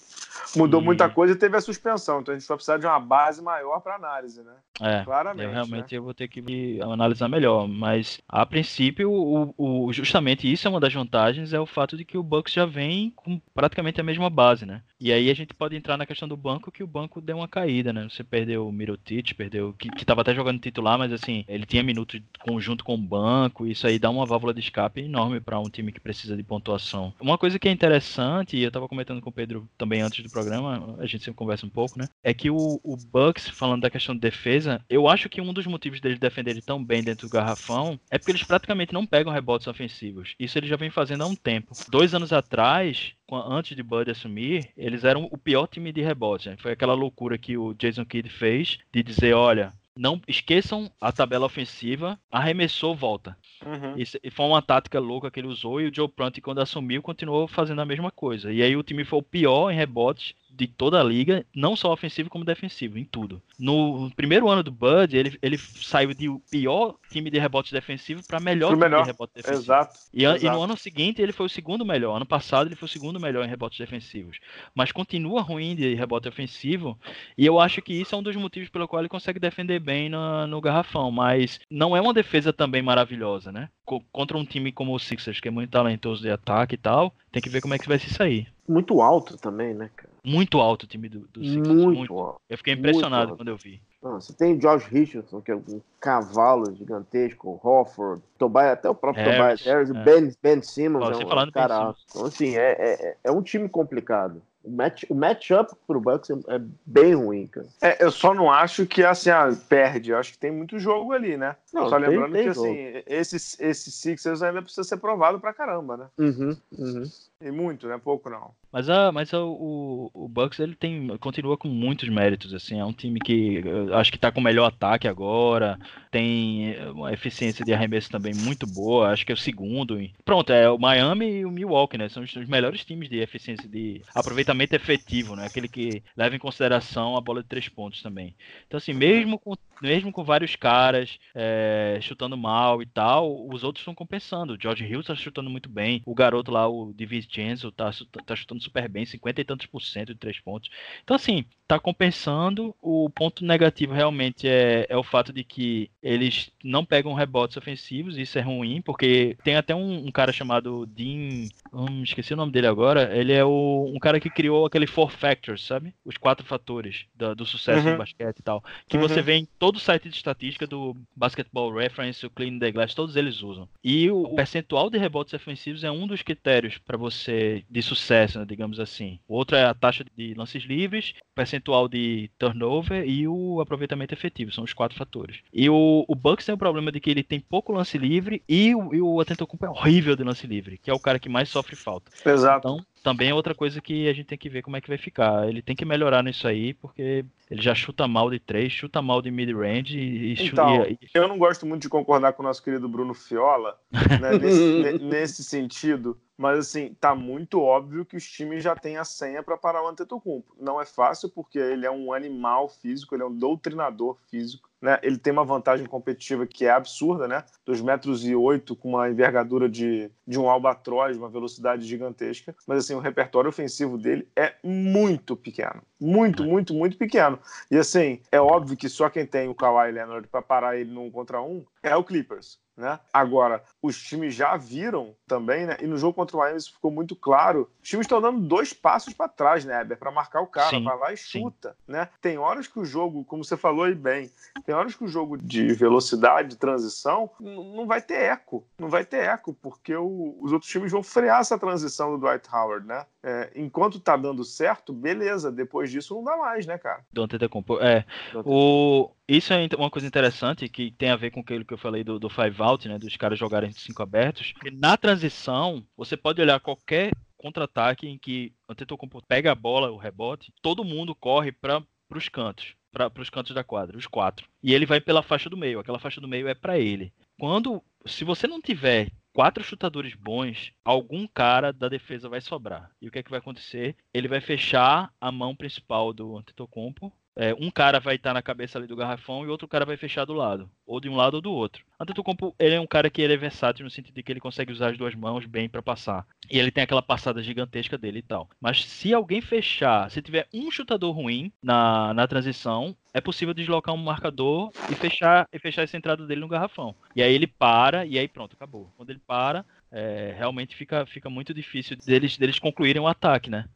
Mudou 0.57 0.80
e... 0.80 0.84
muita 0.84 1.07
coisa 1.11 1.34
e 1.34 1.36
teve 1.36 1.55
a 1.57 1.61
suspensão. 1.61 2.20
Então 2.20 2.34
a 2.34 2.39
gente 2.39 2.49
vai 2.49 2.57
precisar 2.57 2.78
de 2.78 2.86
uma 2.86 2.99
base 2.99 3.43
maior 3.43 3.80
para 3.80 3.95
análise, 3.97 4.43
né? 4.43 4.53
É, 4.80 5.05
Claramente. 5.05 5.45
Eu 5.45 5.51
realmente 5.51 5.93
né? 5.93 5.99
eu 5.99 6.03
vou 6.03 6.14
ter 6.14 6.28
que 6.28 6.80
analisar 6.80 7.28
melhor. 7.28 7.68
Mas 7.68 8.20
a 8.26 8.47
princípio, 8.47 9.11
o, 9.11 9.55
o, 9.59 9.93
justamente 9.93 10.51
isso 10.51 10.66
é 10.66 10.70
uma 10.70 10.80
das 10.80 10.95
vantagens, 10.95 11.53
é 11.53 11.61
o 11.61 11.66
fato 11.66 11.95
de 11.95 12.07
que 12.07 12.16
o 12.16 12.22
Bucks 12.22 12.55
já 12.55 12.64
vem 12.64 13.12
com 13.14 13.39
praticamente 13.55 14.01
a 14.01 14.05
mesma 14.05 14.30
base, 14.30 14.64
né? 14.64 14.80
E 15.01 15.12
aí 15.12 15.30
a 15.30 15.34
gente 15.34 15.53
pode 15.53 15.76
entrar 15.76 15.97
na 15.97 16.07
questão 16.07 16.26
do 16.26 16.36
banco, 16.36 16.72
que 16.72 16.82
o 16.82 16.86
banco 16.86 17.20
deu 17.20 17.36
uma 17.36 17.49
caída, 17.49 17.93
né? 17.93 18.09
Você 18.09 18.24
perdeu 18.24 18.70
Mirotic, 18.79 19.35
perdeu, 19.35 19.74
que, 19.79 19.89
que 19.91 20.05
tava 20.05 20.22
até 20.22 20.35
jogando 20.35 20.61
titular, 20.61 20.99
mas 20.99 21.12
assim, 21.12 21.45
ele 21.49 21.66
tinha 21.66 21.83
minutos 21.83 22.20
conjunto 22.41 22.85
com 22.85 22.95
o 22.95 22.99
banco, 22.99 23.66
isso 23.66 23.87
aí 23.87 23.99
dá 23.99 24.09
uma 24.11 24.24
válvula 24.24 24.55
de 24.55 24.61
escape 24.61 25.01
enorme 25.01 25.41
para 25.41 25.59
um 25.59 25.68
time 25.68 25.93
que 25.93 26.01
precisa 26.01 26.37
de 26.37 26.43
pontuação. 26.43 27.12
Uma 27.20 27.37
coisa 27.37 27.59
que 27.59 27.68
é 27.68 27.72
interessante, 27.72 28.57
e 28.57 28.62
eu 28.62 28.70
tava 28.70 28.89
comentando 28.89 29.20
com 29.20 29.31
o 29.31 29.33
Pedro 29.33 29.68
também 29.76 30.01
antes 30.01 30.22
do 30.22 30.31
programa, 30.31 30.97
a 30.99 31.07
gente 31.07 31.24
sempre 31.24 31.39
conversa 31.39 31.66
um 31.66 31.70
pouco, 31.70 31.99
né? 31.99 32.09
É 32.22 32.33
que 32.33 32.51
o, 32.51 32.81
o 32.83 32.97
Bucks, 32.97 33.49
falando 33.49 33.83
da 33.83 33.91
questão 33.91 34.14
de 34.14 34.20
defesa, 34.20 34.81
eu 34.89 35.09
acho 35.09 35.29
que 35.29 35.41
um 35.41 35.53
dos 35.53 35.66
motivos 35.66 36.01
deles 36.01 36.18
defenderem 36.18 36.62
tão 36.62 36.83
bem 36.83 37.03
dentro 37.03 37.29
do 37.29 37.33
garrafão 37.33 37.99
é 38.11 38.18
porque 38.18 38.33
eles 38.33 38.45
praticamente 38.45 38.93
não 38.93 39.07
pegam 39.07 39.33
rebotes 39.33 39.66
ofensivos. 39.66 40.35
Isso 40.39 40.59
eles 40.59 40.70
já 40.70 40.76
vem 40.76 40.91
fazendo 40.91 41.22
há 41.22 41.26
um 41.26 41.35
tempo. 41.35 41.74
Dois 41.89 42.14
anos 42.14 42.33
atrás, 42.33 43.12
antes 43.31 43.76
de 43.76 43.83
Bud 43.83 44.11
assumir, 44.11 44.70
eles 44.76 45.05
eram 45.05 45.29
o 45.31 45.39
pior 45.39 45.66
time 45.66 45.93
de 45.93 46.01
rebote. 46.01 46.49
Né? 46.49 46.57
Foi 46.59 46.72
aquela 46.72 46.95
loucura 46.95 47.39
que 47.39 47.57
o 47.57 47.74
Jason 47.74 48.05
Kidd 48.05 48.29
fez 48.29 48.79
de 48.93 49.03
dizer, 49.03 49.35
olha, 49.35 49.72
não 49.99 50.20
esqueçam 50.29 50.91
a 51.01 51.11
tabela 51.11 51.47
ofensiva, 51.47 52.18
arremessou, 52.31 52.95
volta. 52.95 53.37
Uhum. 53.66 53.97
Isso 53.97 54.16
foi 54.31 54.47
uma 54.47 54.62
tática 54.62 55.01
louca 55.01 55.31
que 55.31 55.41
ele 55.41 55.49
usou 55.49 55.81
e 55.81 55.89
o 55.89 55.95
Joe 55.95 56.09
Prunty, 56.09 56.41
quando 56.41 56.61
assumiu, 56.61 57.03
continuou 57.03 57.49
fazendo 57.49 57.81
a 57.81 57.85
mesma 57.85 58.11
coisa. 58.11 58.53
E 58.53 58.62
aí 58.62 58.76
o 58.76 58.83
time 58.83 59.05
foi 59.05 59.18
o 59.18 59.22
pior 59.22 59.70
em 59.70 59.76
rebotes 59.76 60.35
de 60.59 60.66
toda 60.66 61.00
a 61.00 61.04
liga, 61.04 61.46
não 61.54 61.76
só 61.76 61.92
ofensivo 61.92 62.28
como 62.28 62.44
defensivo, 62.44 62.98
em 62.98 63.04
tudo. 63.04 63.40
No 63.56 64.11
primeiro 64.16 64.48
ano 64.48 64.61
do 64.61 64.72
Bud, 64.72 65.16
ele, 65.16 65.38
ele 65.40 65.56
saiu 65.56 66.12
de 66.12 66.28
o 66.28 66.40
pior 66.50 66.96
time 67.09 67.30
de 67.30 67.38
rebote 67.38 67.72
defensivo 67.72 68.26
para 68.26 68.40
melhor 68.40 68.70
time 68.70 68.80
melhor. 68.80 69.02
de 69.02 69.06
rebote 69.06 69.34
defensivo. 69.36 69.62
Exato. 69.62 69.98
E, 70.12 70.24
Exato. 70.24 70.44
e, 70.44 70.50
no 70.50 70.61
ano 70.61 70.76
seguinte 70.76 71.22
ele 71.22 71.32
foi 71.32 71.46
o 71.46 71.48
segundo 71.48 71.84
melhor. 71.84 72.16
Ano 72.16 72.26
passado 72.26 72.66
ele 72.66 72.74
foi 72.74 72.86
o 72.86 72.90
segundo 72.90 73.20
melhor 73.20 73.44
em 73.44 73.48
rebotes 73.48 73.78
defensivos. 73.78 74.38
Mas 74.74 74.90
continua 74.90 75.42
ruim 75.42 75.76
de 75.76 75.94
rebote 75.94 76.28
ofensivo. 76.28 76.98
E 77.36 77.46
eu 77.46 77.61
acho 77.61 77.80
que 77.80 77.92
isso 77.92 78.16
é 78.16 78.18
um 78.18 78.22
dos 78.22 78.34
motivos 78.34 78.68
pelo 78.68 78.88
qual 78.88 79.00
ele 79.00 79.09
consegue 79.09 79.38
defender 79.38 79.78
bem 79.78 80.09
no, 80.09 80.44
no 80.48 80.61
garrafão. 80.61 81.12
Mas 81.12 81.61
não 81.70 81.96
é 81.96 82.00
uma 82.00 82.12
defesa 82.12 82.52
também 82.52 82.82
maravilhosa, 82.82 83.52
né? 83.52 83.68
Contra 84.12 84.36
um 84.36 84.45
time 84.45 84.70
como 84.70 84.95
o 84.95 84.99
Sixers, 84.99 85.41
que 85.41 85.49
é 85.49 85.51
muito 85.51 85.70
talentoso 85.70 86.22
de 86.22 86.30
ataque 86.30 86.74
e 86.74 86.78
tal, 86.78 87.12
tem 87.32 87.41
que 87.41 87.49
ver 87.49 87.61
como 87.61 87.74
é 87.74 87.78
que 87.78 87.89
vai 87.89 87.99
se 87.99 88.11
sair. 88.11 88.47
Muito 88.68 89.01
alto 89.01 89.36
também, 89.39 89.72
né, 89.72 89.91
cara? 89.97 90.12
Muito 90.22 90.61
alto 90.61 90.82
o 90.82 90.86
time 90.86 91.09
do, 91.09 91.20
do 91.32 91.43
Sixers. 91.43 91.66
Muito, 91.66 91.99
muito. 91.99 92.18
alto. 92.18 92.41
Eu 92.49 92.59
fiquei 92.59 92.74
impressionado 92.74 93.36
quando 93.36 93.49
eu 93.49 93.57
vi. 93.57 93.80
Não, 94.03 94.20
você 94.20 94.32
tem 94.32 94.57
Josh 94.59 94.84
Richardson, 94.84 95.41
que 95.41 95.51
é 95.51 95.57
um 95.57 95.80
cavalo 96.01 96.72
gigantesco, 96.74 97.61
Hofford, 97.62 98.22
Tobias, 98.39 98.72
até 98.72 98.89
o 98.89 98.95
próprio 98.95 99.24
Harris, 99.24 99.61
Tobias 99.61 99.64
Harris, 99.64 99.91
é. 99.91 100.05
Ben, 100.05 100.32
ben 100.41 100.62
Simmons 100.62 101.05
Ó, 101.05 101.11
é 101.11 101.14
você 101.14 101.24
um, 101.24 101.28
falando 101.28 101.51
Ben 101.53 101.62
cara 101.62 101.74
Simmons. 101.74 101.86
alto. 101.89 102.01
Então, 102.11 102.26
assim, 102.26 102.57
é, 102.57 102.76
é, 102.78 103.16
é 103.24 103.32
um 103.32 103.43
time 103.43 103.68
complicado. 103.68 104.41
O, 104.68 104.76
match, 104.76 105.04
o 105.08 105.14
matchup 105.14 105.72
pro 105.86 105.98
Bucks 106.00 106.28
é, 106.30 106.34
é 106.56 106.60
bem 106.84 107.14
ruim, 107.14 107.46
cara. 107.46 107.66
É, 107.80 108.04
eu 108.04 108.10
só 108.10 108.34
não 108.34 108.50
acho 108.50 108.84
que 108.86 109.02
assim, 109.02 109.30
ah, 109.30 109.48
perde. 109.68 110.10
Eu 110.10 110.18
acho 110.18 110.32
que 110.32 110.38
tem 110.38 110.50
muito 110.50 110.78
jogo 110.78 111.12
ali, 111.12 111.36
né? 111.38 111.56
Não, 111.72 111.88
só 111.88 111.98
tem- 111.98 112.08
lembrando 112.10 112.32
tem 112.34 112.48
que 112.48 112.52
jogo. 112.54 112.68
assim, 112.68 113.02
esse, 113.06 113.36
esse 113.64 113.90
Sixers 113.90 114.42
ainda 114.42 114.60
precisa 114.60 114.84
ser 114.84 114.98
provado 114.98 115.40
pra 115.40 115.54
caramba, 115.54 115.96
né? 115.96 116.06
Uhum, 116.18 116.56
uhum. 116.78 117.10
E 117.41 117.53
muito, 117.53 117.86
né? 117.86 117.97
Pouco 117.99 118.28
não. 118.28 118.53
Mas, 118.70 118.91
a, 118.91 119.12
mas 119.12 119.32
a- 119.32 119.43
o, 119.43 120.11
o 120.12 120.28
Bucks 120.28 120.59
ele 120.59 120.74
tem, 120.74 121.07
continua 121.18 121.57
com 121.57 121.68
muitos 121.68 122.09
méritos. 122.09 122.53
assim 122.53 122.80
É 122.80 122.84
um 122.84 122.93
time 122.93 123.20
que 123.20 123.62
eu 123.64 123.95
acho 123.97 124.11
que 124.11 124.18
tá 124.18 124.30
com 124.32 124.41
o 124.41 124.43
melhor 124.43 124.66
ataque 124.66 125.07
agora. 125.07 125.78
Tem 126.11 126.72
eh, 126.74 126.91
uma 126.91 127.12
eficiência 127.12 127.64
de 127.64 127.72
arremesso 127.72 128.11
também 128.11 128.34
muito 128.34 128.66
boa. 128.66 129.11
Acho 129.11 129.24
que 129.24 129.30
é 129.30 129.34
o 129.34 129.39
segundo. 129.39 129.97
Pronto, 130.24 130.53
é 130.53 130.68
o 130.68 130.78
Miami 130.78 131.26
e 131.26 131.45
o 131.47 131.51
Milwaukee, 131.51 131.97
né? 131.97 132.09
São 132.09 132.24
os, 132.24 132.34
os 132.34 132.47
melhores 132.49 132.84
times 132.84 133.09
de 133.09 133.20
eficiência 133.20 133.68
de 133.68 134.03
aproveitamento 134.12 134.74
efetivo, 134.74 135.36
né? 135.36 135.47
Aquele 135.47 135.68
que 135.68 136.03
leva 136.16 136.34
em 136.34 136.41
consideração 136.41 137.16
a 137.16 137.20
bola 137.20 137.41
de 137.43 137.49
três 137.49 137.68
pontos 137.68 138.03
também. 138.03 138.34
Então, 138.66 138.76
assim, 138.78 138.93
mesmo 138.93 139.39
com, 139.39 139.55
mesmo 139.80 140.12
com 140.12 140.24
vários 140.24 140.57
caras 140.57 141.18
eh, 141.34 141.99
chutando 142.03 142.36
mal 142.36 142.82
e 142.82 142.86
tal, 142.86 143.49
os 143.49 143.62
outros 143.64 143.80
estão 143.82 143.95
compensando. 143.95 144.55
O 144.55 144.59
George 144.61 144.84
Hill 144.84 145.03
tá 145.03 145.14
chutando 145.14 145.49
muito 145.49 145.68
bem. 145.68 146.03
O 146.05 146.14
garoto 146.14 146.51
lá, 146.51 146.68
o 146.68 146.93
DiVincenzo, 147.29 147.70
tá, 147.72 147.91
chu- 147.93 148.07
tá 148.07 148.35
chutando 148.35 148.62
super 148.62 148.89
bem, 148.89 149.05
50 149.05 149.41
e 149.41 149.45
tantos 149.45 149.66
por 149.66 149.81
cento 149.83 150.09
de 150.09 150.18
três 150.18 150.39
pontos. 150.41 150.70
Então, 151.05 151.14
assim, 151.14 151.45
tá 151.66 151.79
compensando. 151.79 152.74
O 152.81 153.11
ponto 153.11 153.45
negativo 153.45 153.93
realmente 153.93 154.49
é, 154.49 154.87
é 154.89 154.97
o 154.97 155.03
fato 155.03 155.33
de 155.33 155.45
que 155.45 155.91
eles 156.03 156.51
não 156.64 156.85
pegam 156.85 157.12
rebotes 157.14 157.57
ofensivos, 157.57 158.16
isso 158.16 158.39
é 158.39 158.43
ruim, 158.43 158.81
porque 158.83 159.37
tem 159.45 159.57
até 159.57 159.74
um, 159.74 160.07
um 160.07 160.11
cara 160.11 160.33
chamado 160.33 160.87
Dean. 160.87 161.49
Hum, 161.72 162.03
esqueci 162.03 162.33
o 162.33 162.37
nome 162.37 162.51
dele 162.51 162.66
agora. 162.66 163.14
Ele 163.16 163.33
é 163.33 163.45
o, 163.45 163.93
um 163.95 163.99
cara 163.99 164.18
que 164.18 164.31
criou 164.31 164.64
aquele 164.64 164.87
Four 164.87 165.11
Factors, 165.11 165.62
sabe? 165.66 165.93
Os 166.05 166.16
quatro 166.16 166.47
fatores 166.47 167.05
da- 167.14 167.35
do 167.35 167.45
sucesso 167.45 167.85
Uhum. 167.87 167.93
do 167.93 167.99
basquete 167.99 168.39
e 168.39 168.43
tal. 168.43 168.64
Que 168.89 168.97
Uhum. 168.97 169.03
você 169.07 169.20
vê 169.20 169.35
em 169.35 169.47
todo 169.59 169.76
o 169.76 169.81
site 169.81 170.09
de 170.09 170.16
estatística 170.16 170.66
do 170.66 170.97
Basketball 171.14 171.70
Reference, 171.74 172.24
o 172.24 172.31
Clean 172.31 172.59
the 172.59 172.72
Glass, 172.72 172.95
todos 172.95 173.16
eles 173.16 173.43
usam. 173.43 173.68
E 173.85 174.11
o 174.11 174.35
percentual 174.35 174.89
de 174.89 174.97
rebotes 174.97 175.35
ofensivos 175.35 175.85
é 175.85 175.91
um 175.91 176.07
dos 176.07 176.22
critérios 176.22 176.79
para 176.79 176.97
você 176.97 177.17
de 177.26 177.82
sucesso, 177.82 178.38
né, 178.38 178.44
digamos 178.44 178.78
assim. 178.80 179.18
O 179.26 179.34
outro 179.34 179.56
é 179.56 179.64
a 179.64 179.74
taxa 179.74 180.04
de 180.16 180.34
lances 180.34 180.64
livres, 180.64 181.14
percentual 181.34 181.88
de 181.88 182.30
turnover 182.38 183.08
e 183.08 183.26
o 183.26 183.60
aproveitamento 183.60 184.14
efetivo. 184.14 184.52
São 184.52 184.64
os 184.64 184.72
quatro 184.72 184.96
fatores. 184.96 185.38
E 185.52 185.68
o, 185.68 186.04
o 186.06 186.14
Bucks 186.14 186.46
tem 186.46 186.54
o 186.54 186.58
problema 186.58 186.92
de 186.92 187.00
que 187.00 187.10
ele 187.10 187.22
tem 187.22 187.40
pouco 187.40 187.72
lance 187.72 187.98
livre 187.98 188.42
e 188.48 188.74
o, 188.74 188.94
e 188.94 189.00
o 189.00 189.20
Antetokounmpo 189.20 189.66
é 189.66 189.70
horrível 189.70 190.16
de 190.16 190.24
lance 190.24 190.46
livre, 190.46 190.78
que 190.78 190.90
é 190.90 190.94
o 190.94 191.00
cara 191.00 191.18
que 191.18 191.28
mais 191.28 191.48
sofre 191.48 191.76
falta. 191.76 192.10
Exato. 192.24 192.68
Então, 192.68 192.86
também 193.03 193.30
é 193.30 193.34
outra 193.34 193.55
coisa 193.55 193.80
que 193.80 194.09
a 194.09 194.12
gente 194.12 194.26
tem 194.26 194.38
que 194.38 194.49
ver 194.49 194.62
como 194.62 194.76
é 194.76 194.80
que 194.80 194.88
vai 194.88 194.99
ficar. 194.99 195.49
Ele 195.49 195.62
tem 195.62 195.74
que 195.76 195.84
melhorar 195.84 196.22
nisso 196.22 196.46
aí, 196.46 196.74
porque 196.74 197.24
ele 197.51 197.62
já 197.62 197.74
chuta 197.74 198.07
mal 198.07 198.30
de 198.30 198.38
três, 198.38 198.72
chuta 198.72 199.01
mal 199.01 199.22
de 199.22 199.30
mid-range 199.30 199.99
e, 199.99 200.34
e 200.34 200.46
Então, 200.46 200.84
e- 200.84 200.99
Eu 201.14 201.26
não 201.28 201.38
gosto 201.38 201.64
muito 201.64 201.82
de 201.82 201.88
concordar 201.88 202.32
com 202.32 202.42
o 202.42 202.46
nosso 202.46 202.62
querido 202.62 202.88
Bruno 202.88 203.14
Fiola 203.14 203.78
né, 204.20 204.38
nesse, 204.38 204.78
ne- 204.82 204.99
nesse 204.99 205.42
sentido, 205.44 206.20
mas 206.36 206.59
assim, 206.59 206.94
tá 207.01 207.14
muito 207.14 207.61
óbvio 207.61 208.05
que 208.05 208.16
os 208.16 208.28
times 208.28 208.62
já 208.62 208.76
têm 208.76 208.96
a 208.96 209.05
senha 209.05 209.42
para 209.42 209.57
parar 209.57 209.82
o 209.82 209.88
Antetokounmpo. 209.88 210.55
Não 210.61 210.80
é 210.80 210.84
fácil 210.84 211.28
porque 211.30 211.59
ele 211.59 211.86
é 211.86 211.90
um 211.90 212.12
animal 212.12 212.68
físico, 212.68 213.14
ele 213.14 213.22
é 213.22 213.26
um 213.26 213.34
doutrinador 213.34 214.18
físico, 214.30 214.67
né? 214.81 214.99
Ele 215.03 215.18
tem 215.18 215.33
uma 215.33 215.45
vantagem 215.45 215.87
competitiva 215.87 216.47
que 216.47 216.64
é 216.64 216.70
absurda, 216.70 217.26
né? 217.26 217.45
2 217.64 217.81
metros 217.81 218.24
e 218.24 218.35
8 218.35 218.76
com 218.76 218.91
uma 218.91 219.09
envergadura 219.09 219.68
de, 219.68 220.11
de 220.26 220.39
um 220.39 220.49
albatroz, 220.49 221.16
uma 221.16 221.29
velocidade 221.29 221.87
gigantesca, 221.87 222.55
mas 222.66 222.79
assim, 222.79 222.95
o 222.95 223.01
repertório 223.01 223.49
ofensivo 223.49 223.99
dele 223.99 224.29
é 224.37 224.55
muito 224.62 225.37
pequeno. 225.37 225.83
Muito, 226.01 226.45
muito, 226.45 226.74
muito 226.74 226.97
pequeno. 226.97 227.39
E 227.70 227.76
assim, 227.76 228.20
é 228.31 228.41
óbvio 228.41 228.76
que 228.76 228.89
só 228.89 229.11
quem 229.11 229.26
tem 229.26 229.49
o 229.49 229.55
Kawhi 229.55 229.93
Leonard 229.93 230.29
para 230.29 230.43
parar 230.43 230.76
ele 230.76 230.93
num 230.93 231.11
contra 231.11 231.43
um 231.43 231.64
é 231.83 231.95
o 231.97 232.05
Clippers. 232.05 232.59
Né? 232.79 232.97
Agora, 233.12 233.64
os 233.83 234.01
times 234.01 234.37
já 234.37 234.57
viram 234.57 235.12
também, 235.26 235.66
né? 235.66 235.76
E 235.83 235.87
no 235.89 235.99
jogo 235.99 236.14
contra 236.14 236.37
o 236.37 236.39
Miami 236.39 236.59
isso 236.59 236.72
ficou 236.72 236.93
muito 236.93 237.16
claro. 237.16 237.68
Os 237.83 237.89
times 237.89 238.05
estão 238.05 238.20
dando 238.20 238.39
dois 238.39 238.72
passos 238.72 239.12
para 239.12 239.26
trás, 239.26 239.64
né, 239.64 239.81
Eber? 239.81 239.99
Para 239.99 240.12
marcar 240.12 240.41
o 240.43 240.47
cara, 240.47 240.70
Sim, 240.70 240.85
vai 240.85 240.97
lá 240.97 241.12
e 241.12 241.16
sim. 241.16 241.41
chuta, 241.41 241.76
né? 241.89 242.09
Tem 242.20 242.39
horas 242.39 242.68
que 242.68 242.79
o 242.79 242.85
jogo, 242.85 243.24
como 243.24 243.45
você 243.45 243.57
falou 243.57 243.85
aí 243.85 243.97
bem, 243.97 244.31
tem 244.64 244.76
horas 244.76 244.95
que 244.95 245.03
o 245.03 245.09
jogo 245.09 245.37
de 245.37 245.72
velocidade, 245.74 246.51
de 246.51 246.57
transição, 246.57 247.29
não 247.41 247.85
vai 247.85 248.01
ter 248.01 248.14
eco. 248.22 248.64
Não 248.79 248.89
vai 248.89 249.05
ter 249.05 249.24
eco, 249.24 249.53
porque 249.55 249.97
o- 249.97 250.39
os 250.41 250.53
outros 250.53 250.70
times 250.70 250.93
vão 250.93 251.03
frear 251.03 251.41
essa 251.41 251.59
transição 251.59 252.12
do 252.12 252.18
Dwight 252.18 252.49
Howard, 252.55 252.87
né? 252.87 253.05
É, 253.24 253.51
enquanto 253.57 253.99
tá 253.99 254.16
dando 254.16 254.45
certo, 254.45 254.93
beleza. 254.93 255.51
Depois 255.51 255.91
disso 255.91 256.14
não 256.14 256.22
dá 256.22 256.37
mais, 256.37 256.64
né, 256.64 256.79
cara? 256.79 257.05
do 257.12 257.22
Antetokounmpo. 257.24 257.81
É, 257.81 258.05
o, 258.45 259.11
isso 259.26 259.53
é 259.53 259.68
uma 259.76 259.91
coisa 259.91 260.07
interessante 260.07 260.68
que 260.68 260.91
tem 260.93 261.11
a 261.11 261.16
ver 261.16 261.31
com 261.31 261.41
aquilo 261.41 261.64
que 261.64 261.74
eu 261.74 261.79
falei 261.79 262.05
do, 262.05 262.18
do 262.18 262.31
five 262.31 262.62
out, 262.68 262.88
né, 262.88 262.98
dos 262.98 263.16
caras 263.16 263.38
jogarem 263.38 263.70
de 263.70 263.80
cinco 263.80 264.02
abertos. 264.02 264.52
Porque 264.52 264.70
na 264.70 264.96
transição, 264.96 265.84
você 265.96 266.16
pode 266.16 266.40
olhar 266.40 266.60
qualquer 266.60 267.12
contra-ataque 267.36 268.06
em 268.06 268.18
que 268.18 268.52
o 268.68 268.72
Antetokounmpo 268.72 269.22
pega 269.26 269.52
a 269.52 269.54
bola, 269.54 269.90
o 269.90 269.96
rebote, 269.96 270.52
todo 270.60 270.84
mundo 270.84 271.14
corre 271.14 271.52
para 271.52 271.82
os 272.10 272.28
cantos, 272.28 272.74
para 272.92 273.10
os 273.16 273.30
cantos 273.30 273.54
da 273.54 273.64
quadra, 273.64 273.96
os 273.96 274.06
quatro. 274.06 274.46
E 274.62 274.74
ele 274.74 274.84
vai 274.84 275.00
pela 275.00 275.22
faixa 275.22 275.48
do 275.48 275.56
meio. 275.56 275.78
Aquela 275.78 275.98
faixa 275.98 276.20
do 276.20 276.28
meio 276.28 276.48
é 276.48 276.54
para 276.54 276.78
ele. 276.78 277.12
Quando, 277.38 277.82
se 278.04 278.24
você 278.24 278.46
não 278.46 278.60
tiver 278.60 279.10
quatro 279.32 279.62
chutadores 279.62 280.14
bons, 280.14 280.72
algum 280.84 281.26
cara 281.26 281.72
da 281.72 281.88
defesa 281.88 282.28
vai 282.28 282.40
sobrar. 282.40 282.90
E 283.00 283.06
o 283.06 283.10
que 283.10 283.20
é 283.20 283.22
que 283.22 283.30
vai 283.30 283.38
acontecer? 283.38 283.96
Ele 284.12 284.26
vai 284.26 284.40
fechar 284.40 285.12
a 285.20 285.30
mão 285.30 285.54
principal 285.54 286.12
do 286.12 286.36
Antetokounmpo. 286.36 287.12
É, 287.39 287.55
um 287.55 287.70
cara 287.70 288.01
vai 288.01 288.16
estar 288.16 288.34
na 288.34 288.43
cabeça 288.43 288.78
ali 288.78 288.89
do 288.89 288.97
garrafão 288.97 289.45
e 289.45 289.49
outro 289.49 289.68
cara 289.68 289.84
vai 289.84 289.97
fechar 289.97 290.24
do 290.24 290.32
lado, 290.32 290.68
ou 290.84 290.99
de 290.99 291.09
um 291.09 291.14
lado 291.14 291.34
ou 291.34 291.41
do 291.41 291.53
outro. 291.53 291.84
Antetokounmpo, 292.01 292.53
ele 292.59 292.74
é 292.74 292.80
um 292.80 292.86
cara 292.86 293.09
que 293.09 293.22
ele 293.22 293.34
é 293.34 293.36
versátil 293.36 293.84
no 293.84 293.91
sentido 293.91 294.16
de 294.16 294.24
que 294.24 294.32
ele 294.32 294.41
consegue 294.41 294.72
usar 294.72 294.91
as 294.91 294.99
duas 294.99 295.14
mãos 295.14 295.47
bem 295.47 295.68
para 295.68 295.80
passar. 295.80 296.26
E 296.51 296.59
ele 296.59 296.72
tem 296.72 296.82
aquela 296.82 297.01
passada 297.01 297.41
gigantesca 297.41 297.97
dele 297.97 298.18
e 298.18 298.22
tal. 298.22 298.49
Mas 298.61 298.84
se 298.84 299.14
alguém 299.14 299.41
fechar, 299.41 300.11
se 300.11 300.20
tiver 300.20 300.49
um 300.53 300.68
chutador 300.68 301.14
ruim 301.14 301.53
na, 301.62 302.12
na 302.12 302.26
transição, 302.26 302.97
é 303.14 303.20
possível 303.20 303.55
deslocar 303.55 303.95
um 303.95 303.99
marcador 303.99 304.72
e 304.91 304.95
fechar 304.95 305.47
e 305.53 305.59
fechar 305.59 305.82
essa 305.82 305.97
entrada 305.97 306.26
dele 306.26 306.41
no 306.41 306.49
garrafão. 306.49 306.95
E 307.14 307.22
aí 307.22 307.32
ele 307.32 307.47
para 307.47 308.05
e 308.05 308.18
aí 308.18 308.26
pronto, 308.26 308.55
acabou. 308.55 308.93
Quando 308.97 309.11
ele 309.11 309.20
para, 309.26 309.64
é, 309.91 310.34
realmente 310.36 310.76
fica, 310.76 311.07
fica 311.07 311.30
muito 311.30 311.55
difícil 311.55 311.97
deles, 311.97 312.36
deles 312.36 312.59
concluírem 312.59 313.01
o 313.01 313.07
ataque, 313.07 313.51
né? 313.51 313.66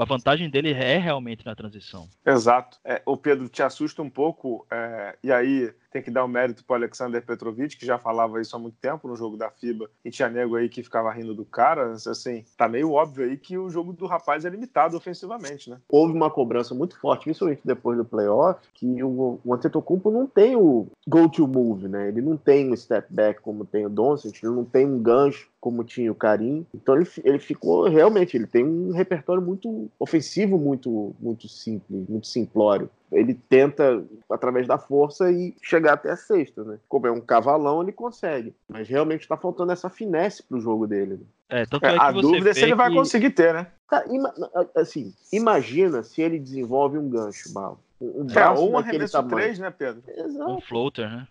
a 0.00 0.04
vantagem 0.04 0.48
dele 0.48 0.72
é 0.72 0.98
realmente 0.98 1.44
na 1.44 1.54
transição. 1.54 2.08
Exato. 2.24 2.78
É, 2.84 3.02
o 3.04 3.16
Pedro 3.16 3.48
te 3.48 3.62
assusta 3.62 4.02
um 4.02 4.10
pouco, 4.10 4.66
é, 4.70 5.16
e 5.22 5.32
aí 5.32 5.72
tem 5.96 6.02
que 6.02 6.10
dar 6.10 6.24
o 6.24 6.26
um 6.26 6.30
mérito 6.30 6.62
para 6.64 6.76
Alexander 6.76 7.24
Petrovic, 7.24 7.76
que 7.76 7.86
já 7.86 7.98
falava 7.98 8.40
isso 8.40 8.54
há 8.54 8.58
muito 8.58 8.76
tempo 8.76 9.08
no 9.08 9.16
jogo 9.16 9.36
da 9.36 9.50
FIBA, 9.50 9.88
e 10.04 10.10
tinha 10.10 10.28
nego 10.28 10.56
aí 10.56 10.68
que 10.68 10.82
ficava 10.82 11.10
rindo 11.10 11.34
do 11.34 11.44
cara. 11.44 11.92
Assim, 11.92 12.44
tá 12.56 12.68
meio 12.68 12.92
óbvio 12.92 13.24
aí 13.24 13.36
que 13.36 13.56
o 13.56 13.70
jogo 13.70 13.92
do 13.92 14.06
rapaz 14.06 14.44
é 14.44 14.50
limitado 14.50 14.96
ofensivamente, 14.96 15.70
né? 15.70 15.78
Houve 15.88 16.12
uma 16.12 16.30
cobrança 16.30 16.74
muito 16.74 16.98
forte, 17.00 17.24
principalmente 17.24 17.62
depois 17.64 17.96
do 17.96 18.04
playoff, 18.04 18.60
que 18.74 19.02
o, 19.02 19.40
o 19.42 19.54
Antetokounmpo 19.54 20.10
não 20.10 20.26
tem 20.26 20.54
o 20.54 20.86
go-to 21.08 21.48
move, 21.48 21.88
né? 21.88 22.08
Ele 22.08 22.20
não 22.20 22.36
tem 22.36 22.70
um 22.70 22.76
step 22.76 23.12
back 23.12 23.40
como 23.40 23.64
tem 23.64 23.86
o 23.86 23.90
Doncic, 23.90 24.42
ele 24.42 24.54
não 24.54 24.64
tem 24.64 24.84
um 24.84 25.00
gancho 25.02 25.48
como 25.66 25.82
tinha 25.82 26.12
o 26.12 26.14
Karim. 26.14 26.66
Então 26.74 26.94
ele, 26.94 27.08
ele 27.24 27.38
ficou 27.38 27.88
realmente, 27.88 28.36
ele 28.36 28.46
tem 28.46 28.64
um 28.64 28.92
repertório 28.92 29.42
muito 29.42 29.90
ofensivo, 29.98 30.58
muito 30.58 31.14
muito 31.18 31.48
simples, 31.48 32.06
muito 32.08 32.26
simplório. 32.26 32.90
Ele 33.12 33.34
tenta 33.34 34.04
através 34.30 34.66
da 34.66 34.78
força 34.78 35.30
e 35.30 35.54
chegar 35.62 35.94
até 35.94 36.10
a 36.10 36.16
sexta, 36.16 36.64
né? 36.64 36.78
Como 36.88 37.06
é 37.06 37.10
um 37.10 37.20
cavalão, 37.20 37.82
ele 37.82 37.92
consegue. 37.92 38.54
Mas 38.68 38.88
realmente 38.88 39.22
está 39.22 39.36
faltando 39.36 39.72
essa 39.72 39.88
finesse 39.88 40.42
pro 40.42 40.60
jogo 40.60 40.86
dele. 40.86 41.14
Né? 41.14 41.26
É, 41.48 41.66
tanto 41.66 41.86
é, 41.86 41.94
é 41.94 41.98
a 41.98 42.10
dúvida 42.10 42.50
é 42.50 42.54
se 42.54 42.62
ele 42.62 42.74
vai 42.74 42.92
conseguir 42.92 43.30
ter, 43.30 43.54
né? 43.54 43.68
Tá, 43.88 44.04
ima 44.08 44.34
assim, 44.74 45.14
imagina 45.32 46.02
se 46.02 46.20
ele 46.20 46.40
desenvolve 46.40 46.98
um 46.98 47.08
gancho, 47.08 47.52
Bala. 47.52 47.78
Um 48.00 48.26
é, 48.30 48.50
ou 48.50 48.72
um 48.72 48.78
arremesso 48.78 49.22
3, 49.22 49.58
né, 49.58 49.70
Pedro? 49.70 50.02
Exato. 50.06 50.50
Um 50.50 50.60
floater, 50.60 51.08
né? 51.08 51.26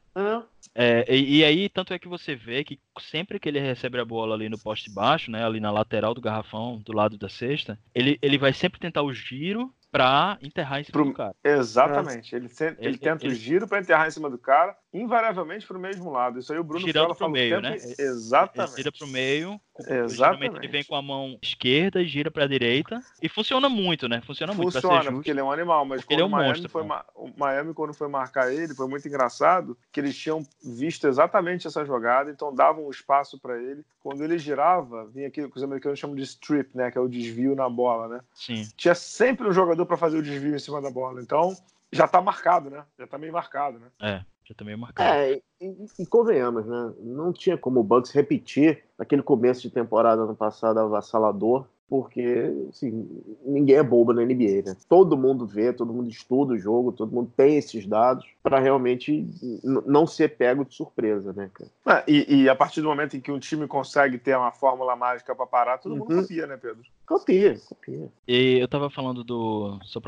É. 0.74 1.06
é 1.06 1.16
e, 1.16 1.38
e, 1.38 1.44
aí, 1.44 1.70
tanto 1.70 1.94
é 1.94 2.00
que 2.00 2.08
você 2.08 2.36
vê 2.36 2.64
que 2.64 2.80
sempre 3.00 3.40
que 3.40 3.48
ele 3.48 3.60
recebe 3.60 4.00
a 4.00 4.06
bola 4.06 4.34
ali 4.34 4.50
no 4.50 4.58
poste 4.58 4.92
baixo, 4.92 5.30
né, 5.30 5.46
ali 5.46 5.60
na 5.60 5.70
lateral 5.70 6.16
do 6.16 6.22
garrafão, 6.22 6.82
do 6.84 6.92
lado 6.92 7.18
da 7.18 7.30
cesta, 7.30 7.78
ele, 7.94 8.18
ele 8.22 8.38
vai 8.38 8.52
sempre 8.52 8.80
tentar 8.80 9.04
o 9.04 9.14
giro 9.14 9.72
pra 9.96 10.38
enterrar 10.42 10.82
em 10.82 10.84
cima 10.84 10.92
Pro... 10.92 11.06
do 11.06 11.14
cara. 11.14 11.34
Exatamente. 11.42 12.36
Ele, 12.36 12.50
ele, 12.60 12.76
ele 12.80 12.98
tenta 12.98 13.26
ele... 13.26 13.34
o 13.34 13.38
giro 13.38 13.66
para 13.66 13.80
enterrar 13.80 14.08
em 14.08 14.12
cima 14.12 14.30
do 14.30 14.38
cara, 14.38 14.76
invariavelmente 14.94 15.66
pro 15.66 15.80
mesmo 15.80 16.12
lado. 16.12 16.38
Isso 16.38 16.52
aí 16.52 16.60
o 16.60 16.64
Bruno 16.66 16.86
Girando 16.86 17.16
pro 17.16 17.30
meio, 17.30 17.62
né? 17.62 17.78
Exatamente. 17.98 18.74
Ele 18.74 18.78
gira 18.78 18.92
pro 18.92 19.08
meio. 19.08 19.58
Exatamente. 19.88 20.58
Ele 20.58 20.68
vem 20.68 20.84
com 20.84 20.96
a 20.96 21.02
mão 21.02 21.38
esquerda 21.42 22.02
e 22.02 22.08
gira 22.08 22.32
pra 22.32 22.48
direita. 22.48 23.02
E 23.22 23.28
funciona 23.28 23.68
muito, 23.68 24.08
né? 24.08 24.22
Funciona, 24.22 24.54
muito. 24.54 24.72
Funciona, 24.72 25.12
porque 25.12 25.32
ele 25.32 25.40
é 25.40 25.44
um 25.44 25.52
animal. 25.52 25.86
Mas 25.86 26.04
quando 26.04 26.12
ele 26.14 26.22
é 26.22 26.26
um 26.26 26.28
o 26.28 26.32
Miami 26.32 26.50
monstro, 26.50 26.70
foi 26.70 26.82
o 26.84 27.34
Miami, 27.38 27.74
quando 27.74 27.94
foi 27.94 28.08
marcar 28.08 28.54
ele, 28.54 28.74
foi 28.74 28.88
muito 28.88 29.08
engraçado 29.08 29.78
que 29.92 30.00
eles 30.00 30.18
tinham 30.18 30.44
visto 30.64 31.08
exatamente 31.08 31.68
essa 31.68 31.86
jogada, 31.86 32.32
então 32.32 32.54
davam 32.54 32.88
um 32.88 32.92
espaço 32.92 33.40
para 33.40 33.62
ele. 33.62 33.84
Quando 34.02 34.24
ele 34.24 34.38
girava, 34.38 35.06
vinha 35.08 35.28
aquilo 35.28 35.50
que 35.50 35.58
os 35.58 35.64
americanos 35.64 36.00
chamam 36.00 36.16
de 36.16 36.24
strip, 36.24 36.76
né? 36.76 36.92
Que 36.92 36.98
é 36.98 37.02
o 37.02 37.08
desvio 37.08 37.56
na 37.56 37.70
bola, 37.70 38.08
né? 38.08 38.22
Sim. 38.34 38.68
Tinha 38.78 38.96
sempre 38.96 39.48
um 39.48 39.52
jogador 39.52 39.86
para 39.86 39.98
fazer 39.98 40.18
o 40.18 40.24
desvio 40.24 40.56
em 40.56 40.60
cima 40.60 40.82
da 40.82 40.90
bola. 40.90 41.22
Então, 41.22 41.56
já 41.92 42.08
tá 42.08 42.22
marcado, 42.22 42.70
né? 42.70 42.84
Já 42.98 43.08
tá 43.08 43.18
meio 43.18 43.34
marcado, 43.34 43.80
né? 43.80 43.88
É, 44.02 44.22
já 44.48 44.56
tá 44.56 44.64
meio 44.64 44.78
marcado. 44.78 45.10
É, 45.10 45.42
e, 45.60 45.76
e 46.00 46.06
convenhamos, 46.06 46.66
né? 46.66 46.94
Não 47.00 47.34
tinha 47.34 47.58
como 47.58 47.80
o 47.80 47.84
Bucks 47.84 48.12
repetir 48.12 48.84
aquele 48.98 49.24
começo 49.24 49.62
de 49.62 49.70
temporada 49.70 50.22
ano 50.22 50.36
passado 50.36 50.80
avassalador 50.80 51.68
porque 51.90 52.52
assim, 52.70 53.08
ninguém 53.46 53.76
é 53.76 53.84
bobo 53.84 54.14
na 54.14 54.24
NBA, 54.24 54.64
né? 54.66 54.76
Todo 54.90 55.18
mundo 55.18 55.46
vê, 55.46 55.72
todo 55.72 55.94
mundo 55.94 56.10
estuda 56.10 56.54
o 56.54 56.58
jogo, 56.58 56.92
todo 56.92 57.14
mundo 57.14 57.32
tem 57.36 57.58
esses 57.58 57.86
dados 57.86 58.26
para 58.42 58.60
realmente 58.60 59.28
não 59.64 60.08
ser 60.08 60.36
pego 60.36 60.66
de 60.66 60.74
surpresa, 60.74 61.32
né, 61.34 61.50
cara? 61.54 62.00
É, 62.00 62.12
e, 62.12 62.44
e, 62.44 62.50
a 62.50 62.56
partir 62.56 62.82
do 62.82 62.88
momento 62.88 63.16
em 63.16 63.22
que 63.22 63.32
um 63.32 63.40
time 63.40 63.68
consegue 63.68 64.18
ter 64.18 64.36
uma 64.36 64.52
fórmula 64.52 64.96
mágica 64.96 65.36
para 65.36 65.46
parar, 65.46 65.78
todo 65.78 65.96
mundo 65.96 66.12
uhum. 66.12 66.22
copia, 66.22 66.48
né, 66.48 66.58
Pedro? 66.58 66.84
Copia, 67.06 67.56
copia. 67.68 68.10
E 68.28 68.58
eu 68.58 68.68
tava 68.68 68.90
falando 68.90 69.24
do. 69.24 69.80
Só 69.84 70.02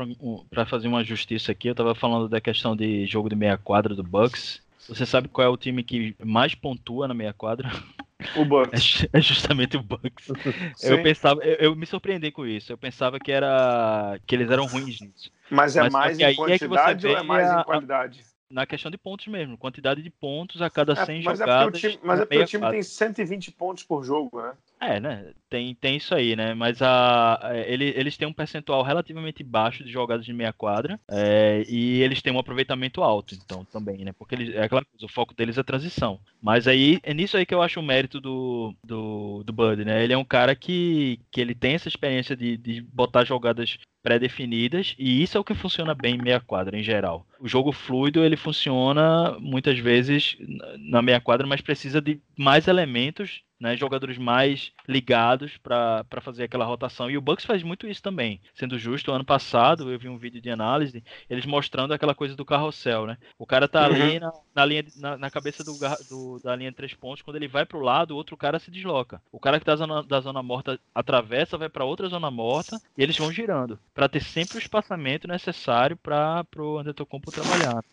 para 0.50 0.66
fazer 0.66 0.88
uma 0.88 1.04
justiça 1.04 1.52
aqui, 1.52 1.68
eu 1.68 1.74
tava 1.74 1.94
falando 1.94 2.28
da 2.28 2.40
questão 2.40 2.74
de 2.74 3.06
jogo 3.06 3.28
de 3.28 3.36
meia 3.36 3.56
quadra 3.56 3.94
do 3.94 4.02
Bucks. 4.02 4.60
Você 4.88 5.04
sabe 5.04 5.28
qual 5.28 5.46
é 5.46 5.50
o 5.50 5.56
time 5.56 5.84
que 5.84 6.16
mais 6.24 6.54
pontua 6.54 7.06
na 7.06 7.14
meia 7.14 7.32
quadra? 7.32 7.68
O 8.36 8.44
Bucks. 8.44 9.06
É, 9.12 9.18
é 9.18 9.20
justamente 9.20 9.76
o 9.76 9.82
Bucks. 9.82 10.28
eu 10.82 11.02
pensava, 11.02 11.42
eu, 11.44 11.70
eu, 11.70 11.76
me 11.76 11.86
surpreendi 11.86 12.30
com 12.30 12.46
isso. 12.46 12.72
Eu 12.72 12.78
pensava 12.78 13.18
que 13.18 13.30
era 13.30 14.18
que 14.26 14.34
eles 14.34 14.50
eram 14.50 14.66
ruins 14.66 15.00
nisso. 15.00 15.32
Mas 15.50 15.76
é 15.76 15.82
Mas 15.82 15.92
mais 15.92 16.18
em 16.18 16.34
quantidade 16.34 17.06
é 17.06 17.10
ou 17.10 17.16
é 17.16 17.22
mais 17.22 17.48
a, 17.48 17.60
em 17.60 17.64
qualidade? 17.64 18.28
na 18.50 18.66
questão 18.66 18.90
de 18.90 18.96
pontos 18.96 19.26
mesmo, 19.26 19.58
quantidade 19.58 20.02
de 20.02 20.10
pontos 20.10 20.62
a 20.62 20.70
cada 20.70 20.96
100 20.96 21.20
é, 21.20 21.22
mas 21.22 21.38
jogadas. 21.38 21.62
É 21.62 21.70
porque 21.70 21.86
o 21.86 21.90
time, 21.90 22.02
mas 22.02 22.20
é 22.20 22.24
porque 22.24 22.38
o 22.38 22.46
time 22.46 22.70
tem 22.70 22.82
120 22.82 23.52
pontos 23.52 23.82
por 23.84 24.02
jogo, 24.02 24.40
né? 24.40 24.52
É, 24.80 25.00
né? 25.00 25.32
Tem, 25.48 25.74
tem 25.74 25.96
isso 25.96 26.14
aí, 26.14 26.36
né? 26.36 26.52
Mas 26.52 26.82
a, 26.82 27.40
ele, 27.66 27.92
eles 27.96 28.16
têm 28.16 28.28
um 28.28 28.32
percentual 28.32 28.82
relativamente 28.82 29.42
baixo 29.42 29.82
de 29.82 29.90
jogadas 29.90 30.26
de 30.26 30.32
meia 30.32 30.52
quadra 30.52 31.00
é, 31.10 31.64
e 31.66 32.02
eles 32.02 32.20
têm 32.20 32.32
um 32.32 32.38
aproveitamento 32.38 33.02
alto, 33.02 33.34
então, 33.34 33.64
também, 33.64 34.04
né? 34.04 34.12
Porque 34.12 34.34
eles, 34.34 34.54
é 34.54 34.68
coisa, 34.68 34.86
o 35.02 35.08
foco 35.08 35.34
deles 35.34 35.56
é 35.56 35.62
transição. 35.62 36.20
Mas 36.42 36.68
aí, 36.68 37.00
é 37.02 37.14
nisso 37.14 37.36
aí 37.36 37.46
que 37.46 37.54
eu 37.54 37.62
acho 37.62 37.80
o 37.80 37.82
mérito 37.82 38.20
do, 38.20 38.74
do, 38.84 39.42
do 39.42 39.52
Bud, 39.52 39.84
né? 39.84 40.04
Ele 40.04 40.12
é 40.12 40.18
um 40.18 40.24
cara 40.24 40.54
que, 40.54 41.18
que 41.30 41.40
ele 41.40 41.54
tem 41.54 41.74
essa 41.74 41.88
experiência 41.88 42.36
de, 42.36 42.56
de 42.56 42.82
botar 42.82 43.24
jogadas 43.24 43.78
pré-definidas 44.02 44.94
e 44.98 45.22
isso 45.22 45.36
é 45.36 45.40
o 45.40 45.44
que 45.44 45.54
funciona 45.54 45.94
bem 45.94 46.14
em 46.14 46.22
meia 46.22 46.40
quadra 46.40 46.78
em 46.78 46.82
geral. 46.82 47.26
O 47.40 47.48
jogo 47.48 47.72
fluido 47.72 48.24
ele 48.24 48.36
funciona 48.36 49.36
muitas 49.40 49.78
vezes 49.78 50.36
na 50.78 51.02
meia 51.02 51.20
quadra, 51.20 51.46
mas 51.46 51.60
precisa 51.60 52.00
de 52.00 52.20
mais 52.36 52.68
elementos 52.68 53.42
né, 53.60 53.76
jogadores 53.76 54.16
mais 54.16 54.72
ligados 54.86 55.37
para 55.62 56.20
fazer 56.20 56.44
aquela 56.44 56.64
rotação. 56.64 57.10
E 57.10 57.16
o 57.16 57.20
Bucks 57.20 57.44
faz 57.44 57.62
muito 57.62 57.86
isso 57.86 58.02
também. 58.02 58.40
Sendo 58.54 58.78
justo, 58.78 59.12
ano 59.12 59.24
passado 59.24 59.90
eu 59.90 59.98
vi 59.98 60.08
um 60.08 60.18
vídeo 60.18 60.40
de 60.40 60.50
análise, 60.50 61.04
eles 61.28 61.46
mostrando 61.46 61.92
aquela 61.92 62.14
coisa 62.14 62.34
do 62.34 62.44
carrossel, 62.44 63.06
né? 63.06 63.16
O 63.38 63.46
cara 63.46 63.68
tá 63.68 63.86
uhum. 63.88 63.94
ali 63.94 64.20
na, 64.20 64.32
na 64.54 64.64
linha, 64.64 64.84
na, 64.96 65.16
na 65.16 65.30
cabeça 65.30 65.62
do, 65.62 65.78
do, 66.08 66.40
da 66.42 66.56
linha 66.56 66.70
de 66.70 66.76
três 66.76 66.94
pontos, 66.94 67.22
quando 67.22 67.36
ele 67.36 67.48
vai 67.48 67.64
pro 67.64 67.80
lado, 67.80 68.12
o 68.12 68.16
outro 68.16 68.36
cara 68.36 68.58
se 68.58 68.70
desloca. 68.70 69.20
O 69.30 69.38
cara 69.38 69.58
que 69.58 69.64
tá 69.64 69.76
zona, 69.76 70.02
da 70.02 70.20
zona 70.20 70.42
morta 70.42 70.78
atravessa, 70.94 71.58
vai 71.58 71.68
para 71.68 71.84
outra 71.84 72.08
zona 72.08 72.30
morta 72.30 72.80
e 72.96 73.02
eles 73.02 73.16
vão 73.16 73.32
girando, 73.32 73.78
para 73.94 74.08
ter 74.08 74.22
sempre 74.22 74.56
o 74.56 74.60
espaçamento 74.60 75.28
necessário 75.28 75.96
para 75.96 76.44
pro 76.44 76.78
Antetokounmpo 76.78 77.30
trabalhar. 77.30 77.84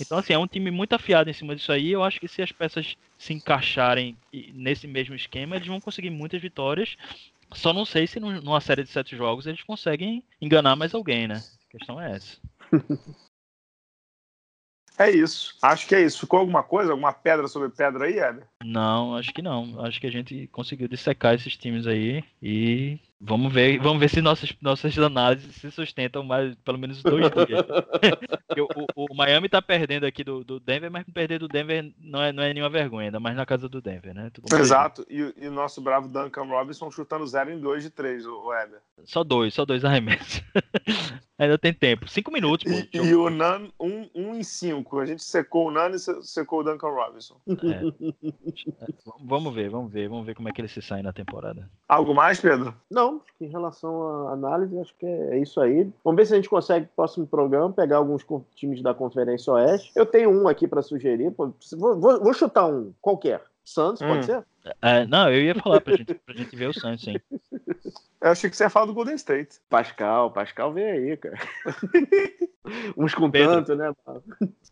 Então, 0.00 0.18
assim, 0.18 0.32
é 0.32 0.38
um 0.38 0.46
time 0.46 0.70
muito 0.70 0.92
afiado 0.92 1.28
em 1.28 1.32
cima 1.32 1.56
disso 1.56 1.72
aí. 1.72 1.90
Eu 1.90 2.04
acho 2.04 2.20
que 2.20 2.28
se 2.28 2.40
as 2.40 2.52
peças 2.52 2.96
se 3.18 3.32
encaixarem 3.32 4.16
nesse 4.54 4.86
mesmo 4.86 5.14
esquema, 5.14 5.56
eles 5.56 5.66
vão 5.66 5.80
conseguir 5.80 6.10
muitas 6.10 6.40
vitórias. 6.40 6.96
Só 7.54 7.72
não 7.72 7.84
sei 7.84 8.06
se 8.06 8.20
numa 8.20 8.60
série 8.60 8.84
de 8.84 8.90
sete 8.90 9.16
jogos 9.16 9.46
eles 9.46 9.62
conseguem 9.62 10.22
enganar 10.40 10.76
mais 10.76 10.94
alguém, 10.94 11.26
né? 11.26 11.42
A 11.68 11.78
questão 11.78 12.00
é 12.00 12.12
essa. 12.12 12.38
É 14.98 15.08
isso. 15.08 15.56
Acho 15.62 15.86
que 15.86 15.94
é 15.94 16.02
isso. 16.02 16.18
Ficou 16.18 16.40
alguma 16.40 16.64
coisa, 16.64 16.90
alguma 16.90 17.12
pedra 17.12 17.46
sobre 17.46 17.68
pedra 17.68 18.06
aí, 18.06 18.18
Éder? 18.18 18.44
Não, 18.64 19.14
acho 19.14 19.32
que 19.32 19.40
não. 19.40 19.80
Acho 19.84 20.00
que 20.00 20.08
a 20.08 20.10
gente 20.10 20.48
conseguiu 20.48 20.88
dissecar 20.88 21.34
esses 21.34 21.56
times 21.56 21.86
aí 21.86 22.24
e 22.42 22.98
Vamos 23.20 23.52
ver, 23.52 23.78
vamos 23.80 23.98
ver 23.98 24.08
se 24.08 24.22
nossas, 24.22 24.54
nossas 24.60 24.96
análises 24.96 25.56
se 25.56 25.70
sustentam 25.72 26.22
mais 26.22 26.54
pelo 26.64 26.78
menos 26.78 27.02
dois 27.02 27.24
dias. 27.46 27.66
o, 28.94 29.06
o, 29.12 29.14
Miami 29.14 29.48
tá 29.48 29.60
perdendo 29.60 30.06
aqui 30.06 30.22
do, 30.22 30.44
do 30.44 30.60
Denver, 30.60 30.88
mas 30.88 31.04
perder 31.12 31.40
do 31.40 31.48
Denver 31.48 31.92
não 31.98 32.22
é, 32.22 32.32
não 32.32 32.44
é 32.44 32.54
nenhuma 32.54 32.70
vergonha, 32.70 33.08
ainda 33.08 33.18
mais 33.18 33.36
na 33.36 33.44
casa 33.44 33.68
do 33.68 33.82
Denver, 33.82 34.14
né? 34.14 34.30
Exato, 34.52 35.04
e, 35.10 35.34
e, 35.36 35.48
o 35.48 35.52
nosso 35.52 35.80
bravo 35.80 36.06
Duncan 36.06 36.44
Robinson 36.44 36.90
chutando 36.92 37.26
0 37.26 37.50
em 37.50 37.60
2 37.60 37.82
de 37.82 37.90
3, 37.90 38.24
o 38.24 38.46
Weber. 38.46 38.80
Só 39.04 39.24
dois, 39.24 39.52
só 39.52 39.64
dois 39.64 39.84
arremessos. 39.84 40.42
ainda 41.38 41.58
tem 41.58 41.72
tempo, 41.72 42.08
cinco 42.08 42.32
minutos. 42.32 42.70
Pô, 42.70 42.78
e, 42.92 42.98
e 42.98 43.14
o 43.14 43.30
Nan, 43.30 43.68
um, 43.80 44.08
um 44.14 44.34
em 44.34 44.42
cinco. 44.42 44.98
A 44.98 45.06
gente 45.06 45.22
secou 45.22 45.68
o 45.68 45.70
Nan 45.70 45.90
e 45.90 45.98
secou 45.98 46.60
o 46.60 46.62
Duncan 46.62 46.88
Robinson. 46.88 47.40
É. 47.48 47.80
vamos 49.24 49.54
ver, 49.54 49.70
vamos 49.70 49.92
ver, 49.92 50.08
vamos 50.08 50.26
ver 50.26 50.34
como 50.34 50.48
é 50.48 50.52
que 50.52 50.60
ele 50.60 50.68
se 50.68 50.82
sai 50.82 51.02
na 51.02 51.12
temporada. 51.12 51.70
Algo 51.88 52.14
mais, 52.14 52.40
Pedro? 52.40 52.74
Não, 52.90 53.07
não, 53.12 53.22
em 53.40 53.48
relação 53.48 54.28
à 54.28 54.32
análise, 54.32 54.78
acho 54.78 54.94
que 54.96 55.06
é 55.06 55.38
isso 55.38 55.60
aí. 55.60 55.90
Vamos 56.04 56.16
ver 56.16 56.26
se 56.26 56.32
a 56.34 56.36
gente 56.36 56.48
consegue, 56.48 56.86
no 56.86 56.92
próximo 56.94 57.26
programa, 57.26 57.72
pegar 57.72 57.96
alguns 57.96 58.24
times 58.54 58.82
da 58.82 58.94
Conferência 58.94 59.52
Oeste. 59.52 59.92
Eu 59.96 60.06
tenho 60.06 60.30
um 60.30 60.48
aqui 60.48 60.68
para 60.68 60.82
sugerir. 60.82 61.30
Vou, 61.36 61.54
vou, 61.76 61.98
vou, 62.22 62.34
chutar 62.34 62.66
um 62.66 62.92
qualquer. 63.00 63.42
Santos, 63.64 64.00
hum. 64.00 64.08
pode 64.08 64.24
ser? 64.24 64.44
É, 64.80 65.06
não, 65.06 65.30
eu 65.30 65.42
ia 65.42 65.54
falar 65.54 65.80
pra 65.80 65.94
gente, 65.94 66.14
pra 66.14 66.34
gente 66.34 66.56
ver 66.56 66.68
o 66.68 66.72
Santos, 66.72 67.04
sim. 67.04 67.16
Eu 68.20 68.32
achei 68.32 68.50
que 68.50 68.56
você 68.56 68.64
ia 68.64 68.70
falar 68.70 68.86
do 68.86 68.94
Golden 68.94 69.14
State. 69.14 69.60
Pascal, 69.70 70.32
Pascal 70.32 70.72
vem 70.72 70.84
aí, 70.84 71.16
cara. 71.16 71.38
Uns 72.96 73.14
com 73.14 73.30
Pedro, 73.30 73.64
tanto, 73.64 73.76
né? 73.76 73.92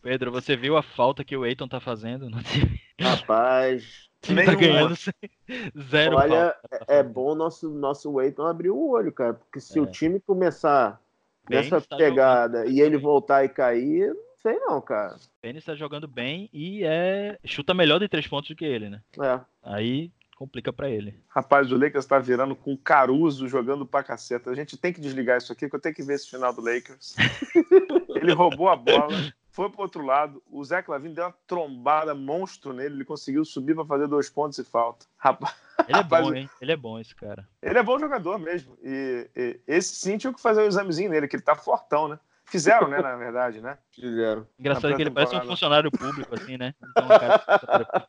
Pedro, 0.03 0.33
você 0.33 0.57
viu 0.57 0.77
a 0.77 0.83
falta 0.83 1.23
que 1.23 1.37
o 1.37 1.47
Eiton 1.47 1.69
tá 1.69 1.79
fazendo 1.79 2.29
no 2.29 2.43
time? 2.43 2.81
Rapaz, 3.01 4.06
time 4.27 4.45
tá 4.45 4.55
ganhando 4.55 4.97
sem... 4.97 5.13
zero. 5.91 6.17
Olha, 6.17 6.55
é 6.87 7.03
bom 7.03 7.35
nosso 7.35 7.71
nosso 7.71 8.21
Eiton 8.21 8.47
abrir 8.47 8.71
o 8.71 8.89
olho, 8.89 9.13
cara, 9.13 9.35
porque 9.35 9.61
se 9.61 9.79
é. 9.79 9.83
o 9.83 9.87
time 9.87 10.21
começar 10.21 11.01
bem, 11.49 11.59
nessa 11.59 11.81
tá 11.81 11.97
pegada 11.97 12.67
e 12.67 12.81
ele 12.81 12.99
voltar 12.99 13.45
e 13.45 13.49
cair, 13.49 14.09
não 14.09 14.37
sei 14.37 14.59
não, 14.59 14.81
cara. 14.81 15.17
O 15.17 15.41
Pênis 15.41 15.65
tá 15.65 15.75
jogando 15.75 16.07
bem 16.07 16.49
e 16.53 16.85
é 16.85 17.39
chuta 17.45 17.73
melhor 17.75 17.99
de 17.99 18.09
três 18.09 18.27
pontos 18.27 18.51
do 18.51 18.57
que 18.57 18.65
ele, 18.65 18.91
né? 18.91 19.01
É. 19.21 19.41
Aí 19.63 20.11
complica 20.37 20.71
para 20.71 20.91
ele. 20.91 21.19
Rapaz, 21.29 21.73
o 21.73 21.79
Lakers 21.79 22.05
tá 22.05 22.19
virando 22.19 22.55
com 22.55 22.77
Caruso 22.77 23.49
jogando 23.49 23.87
pra 23.87 24.03
caceta. 24.03 24.51
A 24.51 24.55
gente 24.55 24.77
tem 24.77 24.93
que 24.93 25.01
desligar 25.01 25.39
isso 25.39 25.51
aqui, 25.51 25.69
que 25.69 25.75
eu 25.75 25.81
tenho 25.81 25.95
que 25.95 26.03
ver 26.03 26.15
esse 26.15 26.29
final 26.29 26.53
do 26.53 26.61
Lakers. 26.61 27.17
ele 28.15 28.33
roubou 28.35 28.69
a 28.69 28.77
bola, 28.77 29.33
foi 29.57 29.71
pro 29.71 29.81
outro 29.81 30.05
lado. 30.05 30.43
O 30.51 30.63
Zé 30.63 30.83
Clavin 30.83 31.15
deu 31.15 31.25
uma 31.25 31.35
trombada 31.47 32.15
monstro 32.15 32.75
nele. 32.75 32.97
Ele 32.97 33.05
conseguiu 33.07 33.43
subir 33.43 33.75
para 33.75 33.87
fazer 33.87 34.07
dois 34.07 34.29
pontos 34.29 34.59
e 34.59 34.65
falta. 34.65 35.07
Rapaz. 35.17 35.57
Ele 35.89 35.99
é 35.99 36.03
bom, 36.03 36.35
hein? 36.35 36.51
Ele 36.61 36.73
é 36.73 36.77
bom, 36.77 37.01
esse 37.01 37.15
cara. 37.15 37.49
Ele 37.63 37.79
é 37.79 37.83
bom 37.83 37.99
jogador 37.99 38.39
mesmo. 38.39 38.77
E, 38.83 39.31
e 39.35 39.61
esse 39.67 39.95
sim 39.95 40.19
tinha 40.19 40.33
que 40.33 40.43
fazer 40.43 40.61
um 40.61 40.67
examezinho 40.67 41.09
nele, 41.09 41.27
que 41.27 41.37
ele 41.37 41.43
tá 41.43 41.57
fortão, 41.57 42.07
né? 42.07 42.19
Fizeram, 42.45 42.87
né, 42.87 43.01
na 43.01 43.17
verdade, 43.17 43.63
né? 43.63 43.79
Fizeram. 43.91 44.47
Engraçado 44.59 44.95
que 44.95 45.03
ele 45.03 45.11
parece 45.11 45.35
um 45.35 45.41
funcionário 45.41 45.91
público, 45.91 46.35
assim, 46.35 46.59
né? 46.59 46.75
Então, 46.91 47.09
cara... 47.09 48.09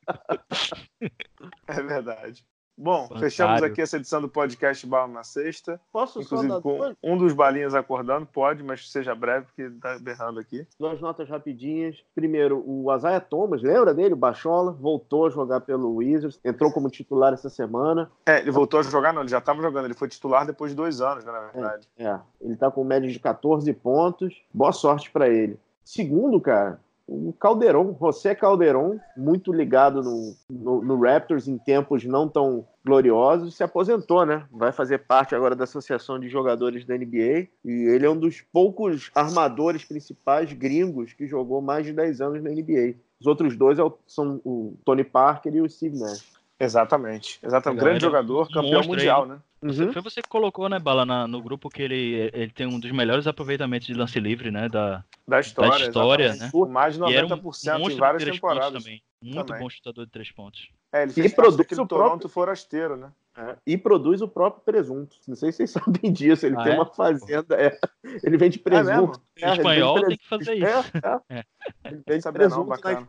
é 1.68 1.82
verdade. 1.82 2.46
Bom, 2.88 3.02
Bancário. 3.02 3.20
fechamos 3.20 3.64
aqui 3.64 3.82
essa 3.82 3.98
edição 3.98 4.22
do 4.22 4.30
podcast 4.30 4.88
Bala 4.88 5.10
na 5.10 5.22
Sexta. 5.22 5.78
Posso 5.92 6.22
Inclusive, 6.22 6.48
só 6.48 6.56
dar 6.56 6.62
com 6.62 6.96
um 7.04 7.18
dos 7.18 7.34
balinhas 7.34 7.76
acordando, 7.76 8.26
pode, 8.26 8.64
mas 8.64 8.90
seja 8.90 9.14
breve, 9.14 9.48
porque 9.48 9.70
tá 9.82 10.00
berrando 10.00 10.40
aqui. 10.40 10.66
Duas 10.80 11.02
notas 11.02 11.28
rapidinhas. 11.28 12.02
Primeiro, 12.16 12.64
o 12.66 12.96
Isaiah 12.96 13.20
Thomas, 13.20 13.62
lembra 13.62 13.94
dele? 13.94 14.14
O 14.14 14.16
Bachola, 14.18 14.72
voltou 14.72 15.28
a 15.28 15.30
jogar 15.30 15.60
pelo 15.60 15.96
Wizards, 15.96 16.40
entrou 16.46 16.72
como 16.72 16.90
titular 16.90 17.34
essa 17.34 17.50
semana. 17.50 18.10
É, 18.26 18.40
ele 18.40 18.52
voltou 18.52 18.80
a 18.80 18.84
jogar, 18.84 19.12
não, 19.12 19.22
ele 19.22 19.32
já 19.32 19.40
estava 19.40 19.62
jogando, 19.62 19.84
ele 19.84 19.94
foi 19.94 20.08
titular 20.08 20.46
depois 20.46 20.72
de 20.72 20.78
dois 20.78 21.02
anos, 21.02 21.26
né, 21.26 21.32
na 21.34 21.40
verdade. 21.42 21.90
É, 21.98 22.06
é. 22.06 22.20
ele 22.40 22.56
tá 22.56 22.72
com 22.72 22.86
média 22.86 23.12
de 23.12 23.20
14 23.20 23.74
pontos. 23.74 24.42
Boa 24.54 24.72
sorte 24.72 25.12
para 25.12 25.28
ele. 25.28 25.60
Segundo, 25.84 26.40
cara, 26.40 26.80
o 27.08 27.32
Calderon, 27.34 27.96
José 28.00 28.36
Calderon, 28.36 29.00
muito 29.16 29.54
ligado 29.54 30.04
no, 30.04 30.36
no, 30.50 30.84
no, 30.84 31.00
Raptors 31.02 31.48
em 31.48 31.58
tempos 31.58 32.04
não 32.04 32.28
tão 32.28 32.68
gloriosos, 32.86 33.56
se 33.56 33.64
aposentou, 33.64 34.26
né? 34.26 34.46
Vai 34.52 34.74
fazer 34.74 35.00
parte 35.00 35.34
agora 35.34 35.56
da 35.56 35.64
Associação 35.64 36.20
de 36.20 36.28
Jogadores 36.28 36.86
da 36.86 36.98
NBA 36.98 37.48
e 37.64 37.72
ele 37.88 38.06
é 38.06 38.10
um 38.10 38.18
dos 38.18 38.42
poucos 38.42 39.10
armadores 39.16 39.86
principais 39.86 40.52
gringos 40.52 41.14
que 41.14 41.28
jogou 41.28 41.62
mais 41.62 41.86
de 41.86 41.94
10 41.94 42.20
anos 42.20 42.44
na 42.44 42.50
NBA. 42.50 42.96
Os 43.20 43.26
outros 43.26 43.56
dois 43.56 43.80
é 43.80 43.84
são 44.06 44.42
o 44.44 44.78
Tony 44.84 45.04
Parker 45.04 45.56
e 45.56 45.62
o 45.62 45.70
Steve 45.70 45.98
Nash. 45.98 46.38
Exatamente. 46.60 47.40
Exatamente. 47.42 47.80
Grande 47.80 48.02
jogador, 48.02 48.50
campeão 48.52 48.84
mundial, 48.84 49.24
aí. 49.24 49.30
né? 49.30 49.40
Uhum. 49.62 49.92
Foi 49.92 50.02
você 50.02 50.22
que 50.22 50.30
colocou, 50.30 50.70
né, 50.70 50.78
Bala, 50.78 51.06
na, 51.06 51.28
no 51.28 51.42
grupo 51.42 51.70
que 51.70 51.82
ele, 51.82 52.30
ele 52.34 52.52
tem 52.52 52.68
um 52.68 52.80
dos 52.80 52.92
melhores 52.92 53.26
aproveitamentos 53.26 53.88
de 53.88 53.94
lance 53.94 54.20
livre, 54.20 54.52
né? 54.52 54.70
Da, 54.70 55.04
da 55.28 55.40
história. 55.40 55.72
Da 55.72 55.86
história 55.86 56.36
né? 56.36 56.50
Por 56.52 56.70
mais 56.70 56.94
de 56.94 57.00
90% 57.00 57.80
um 57.80 57.90
em 57.90 57.98
várias 57.98 58.24
temporadas. 58.24 58.84
Também. 58.84 59.02
Muito 59.22 59.48
também. 59.48 59.64
bom 59.64 59.70
chutador 59.70 60.06
de 60.06 60.12
três 60.12 60.32
pontos. 60.32 60.70
É, 60.94 61.04
ele 61.04 61.12
fez 61.12 61.32
e 61.32 61.36
produz 61.36 61.72
o 61.72 61.86
Toronto 61.88 62.10
próprio... 62.10 62.30
forasteiro, 62.30 62.96
né? 62.96 63.12
É, 63.36 63.56
e 63.66 63.78
produz 63.78 64.22
o 64.22 64.28
próprio 64.28 64.64
presunto. 64.64 65.16
Não 65.28 65.36
sei 65.36 65.52
se 65.52 65.58
vocês 65.58 65.72
sabem 65.84 66.12
disso. 66.12 66.46
Ele 66.46 66.56
ah, 66.56 66.64
tem 66.64 66.74
é? 66.74 66.76
uma 66.76 66.86
fazenda. 66.86 67.56
É. 67.56 67.78
Ele 68.24 68.38
vende 68.38 68.60
presunto. 68.60 69.22
É, 69.42 69.54
espanhol 69.54 70.06
tem 70.06 70.18
que 70.18 70.28
fazer 70.28 70.56
isso. 70.56 70.92
É, 71.30 71.44
ele 71.86 72.04
vende 72.08 72.32
presunto 72.32 72.62
não, 72.62 72.66
bacana. 72.66 73.08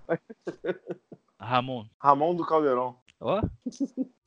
Ramon. 1.38 1.86
Ramon 2.00 2.34
do 2.34 2.44
Caldeirão. 2.44 2.96
Ó. 3.20 3.40
Oh. 3.40 4.17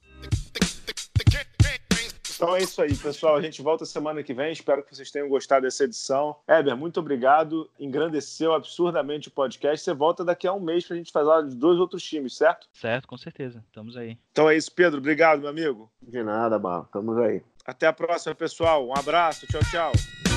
Então 2.41 2.55
é 2.55 2.63
isso 2.63 2.81
aí, 2.81 2.97
pessoal. 2.97 3.35
A 3.35 3.41
gente 3.41 3.61
volta 3.61 3.85
semana 3.85 4.23
que 4.23 4.33
vem. 4.33 4.51
Espero 4.51 4.81
que 4.81 4.95
vocês 4.95 5.11
tenham 5.11 5.29
gostado 5.29 5.61
dessa 5.61 5.83
edição. 5.83 6.35
Éber, 6.47 6.75
muito 6.75 6.99
obrigado. 6.99 7.69
Engrandeceu 7.79 8.55
absurdamente 8.55 9.27
o 9.27 9.31
podcast. 9.31 9.85
Você 9.85 9.93
volta 9.93 10.25
daqui 10.25 10.47
a 10.47 10.53
um 10.53 10.59
mês 10.59 10.83
para 10.83 10.95
a 10.95 10.97
gente 10.97 11.11
falar 11.11 11.43
de 11.43 11.55
dois 11.55 11.77
outros 11.77 12.01
times, 12.01 12.35
certo? 12.35 12.67
Certo, 12.73 13.07
com 13.07 13.15
certeza. 13.15 13.63
Estamos 13.67 13.95
aí. 13.95 14.17
Então 14.31 14.49
é 14.49 14.57
isso, 14.57 14.71
Pedro. 14.71 14.97
Obrigado, 14.97 15.41
meu 15.41 15.49
amigo. 15.51 15.87
De 16.01 16.23
nada, 16.23 16.57
Barro. 16.57 16.85
Estamos 16.85 17.15
aí. 17.19 17.43
Até 17.63 17.85
a 17.85 17.93
próxima, 17.93 18.33
pessoal. 18.33 18.87
Um 18.87 18.97
abraço. 18.97 19.45
Tchau, 19.45 19.61
tchau. 19.69 20.30